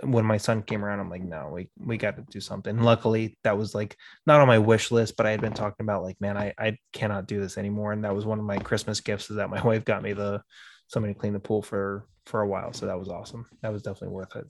when 0.02 0.24
my 0.24 0.36
son 0.36 0.62
came 0.62 0.84
around, 0.84 1.00
I'm 1.00 1.10
like, 1.10 1.22
no, 1.22 1.50
we 1.52 1.68
we 1.78 1.96
got 1.96 2.16
to 2.16 2.22
do 2.30 2.40
something. 2.40 2.80
Luckily, 2.80 3.36
that 3.44 3.56
was 3.56 3.74
like 3.74 3.96
not 4.26 4.40
on 4.40 4.48
my 4.48 4.58
wish 4.58 4.90
list, 4.90 5.16
but 5.16 5.26
I 5.26 5.30
had 5.30 5.40
been 5.40 5.52
talking 5.52 5.84
about 5.84 6.02
like, 6.02 6.20
man, 6.20 6.36
I 6.36 6.52
I 6.58 6.78
cannot 6.92 7.26
do 7.26 7.40
this 7.40 7.58
anymore, 7.58 7.92
and 7.92 8.04
that 8.04 8.14
was 8.14 8.26
one 8.26 8.38
of 8.38 8.44
my 8.44 8.58
Christmas 8.58 9.00
gifts 9.00 9.30
is 9.30 9.36
that 9.36 9.50
my 9.50 9.62
wife 9.64 9.84
got 9.84 10.02
me 10.02 10.12
the 10.12 10.42
somebody 10.88 11.14
to 11.14 11.20
clean 11.20 11.32
the 11.32 11.40
pool 11.40 11.62
for 11.62 12.06
for 12.26 12.40
a 12.40 12.48
while, 12.48 12.72
so 12.72 12.86
that 12.86 12.98
was 12.98 13.08
awesome. 13.08 13.46
That 13.62 13.72
was 13.72 13.82
definitely 13.82 14.14
worth 14.14 14.34
it. 14.36 14.46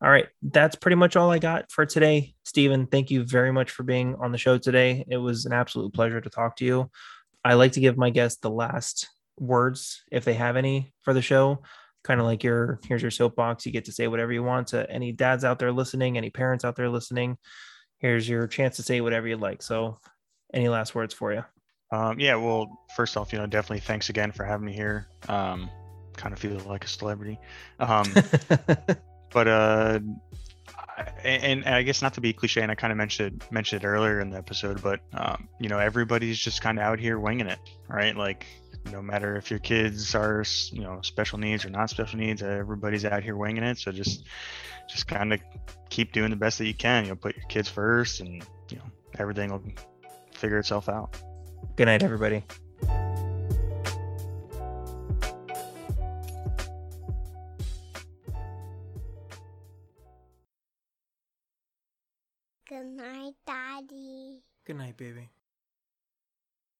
All 0.00 0.10
right, 0.10 0.26
that's 0.42 0.76
pretty 0.76 0.96
much 0.96 1.16
all 1.16 1.30
I 1.30 1.38
got 1.38 1.70
for 1.70 1.84
today, 1.84 2.34
Stephen. 2.44 2.86
Thank 2.86 3.10
you 3.10 3.24
very 3.24 3.52
much 3.52 3.70
for 3.70 3.82
being 3.82 4.14
on 4.16 4.32
the 4.32 4.38
show 4.38 4.58
today. 4.58 5.04
It 5.08 5.16
was 5.16 5.44
an 5.44 5.52
absolute 5.52 5.92
pleasure 5.92 6.20
to 6.20 6.30
talk 6.30 6.56
to 6.56 6.64
you. 6.64 6.90
I 7.44 7.54
like 7.54 7.72
to 7.72 7.80
give 7.80 7.96
my 7.96 8.10
guests 8.10 8.40
the 8.40 8.50
last 8.50 9.08
words 9.38 10.02
if 10.10 10.24
they 10.24 10.34
have 10.34 10.56
any 10.56 10.92
for 11.02 11.14
the 11.14 11.22
show 11.22 11.62
kind 12.04 12.20
of 12.20 12.26
like 12.26 12.44
your 12.44 12.80
here's 12.86 13.02
your 13.02 13.10
soapbox 13.10 13.66
you 13.66 13.72
get 13.72 13.84
to 13.84 13.92
say 13.92 14.08
whatever 14.08 14.32
you 14.32 14.42
want 14.42 14.68
to 14.68 14.88
any 14.90 15.12
dads 15.12 15.44
out 15.44 15.58
there 15.58 15.72
listening 15.72 16.16
any 16.16 16.30
parents 16.30 16.64
out 16.64 16.76
there 16.76 16.88
listening. 16.88 17.36
Here's 17.98 18.28
your 18.28 18.46
chance 18.46 18.76
to 18.76 18.82
say 18.82 19.00
whatever 19.00 19.26
you'd 19.26 19.40
like. 19.40 19.62
So 19.62 19.98
any 20.54 20.68
last 20.68 20.94
words 20.94 21.12
for 21.12 21.32
you 21.32 21.44
um, 21.90 22.20
yeah 22.20 22.34
well 22.34 22.84
first 22.96 23.16
off 23.16 23.32
you 23.32 23.38
know 23.38 23.46
definitely 23.46 23.80
thanks 23.80 24.08
again 24.08 24.32
for 24.32 24.44
having 24.44 24.66
me 24.66 24.72
here. 24.72 25.08
Um, 25.28 25.70
kind 26.16 26.32
of 26.32 26.38
feel 26.38 26.58
like 26.66 26.84
a 26.84 26.88
celebrity. 26.88 27.38
Um, 27.78 28.12
but 29.32 29.48
uh 29.48 30.00
and, 31.24 31.64
and, 31.64 31.74
I 31.74 31.82
guess 31.82 32.02
not 32.02 32.14
to 32.14 32.20
be 32.20 32.32
cliche, 32.32 32.62
and 32.62 32.70
I 32.70 32.74
kind 32.74 32.90
of 32.90 32.96
mentioned 32.96 33.44
mentioned 33.50 33.84
it 33.84 33.86
earlier 33.86 34.20
in 34.20 34.30
the 34.30 34.38
episode, 34.38 34.82
but 34.82 35.00
um, 35.12 35.48
you 35.60 35.68
know 35.68 35.78
everybody's 35.78 36.38
just 36.38 36.60
kind 36.60 36.78
of 36.78 36.84
out 36.84 36.98
here 36.98 37.18
winging 37.18 37.46
it, 37.46 37.58
right? 37.88 38.16
Like 38.16 38.46
no 38.90 39.02
matter 39.02 39.36
if 39.36 39.50
your 39.50 39.60
kids 39.60 40.14
are 40.14 40.44
you 40.72 40.82
know 40.82 41.00
special 41.02 41.38
needs 41.38 41.64
or 41.64 41.70
not 41.70 41.90
special 41.90 42.18
needs 42.18 42.42
everybody's 42.42 43.04
out 43.04 43.22
here 43.22 43.36
winging 43.36 43.62
it 43.62 43.78
so 43.78 43.92
just 43.92 44.24
just 44.88 45.06
kind 45.06 45.32
of 45.32 45.40
keep 45.90 46.12
doing 46.12 46.30
the 46.30 46.36
best 46.36 46.58
that 46.58 46.66
you 46.66 46.74
can 46.74 47.04
you 47.04 47.10
know 47.10 47.16
put 47.16 47.36
your 47.36 47.46
kids 47.46 47.68
first 47.68 48.20
and 48.20 48.44
you 48.70 48.76
know 48.76 48.84
everything 49.18 49.50
will 49.50 49.62
figure 50.32 50.58
itself 50.58 50.88
out 50.88 51.16
good 51.76 51.86
night 51.86 52.02
everybody 52.02 52.42
Good 62.68 62.84
night, 62.84 63.32
Daddy. 63.46 64.42
Good 64.66 64.76
night, 64.76 64.98
baby. 64.98 65.30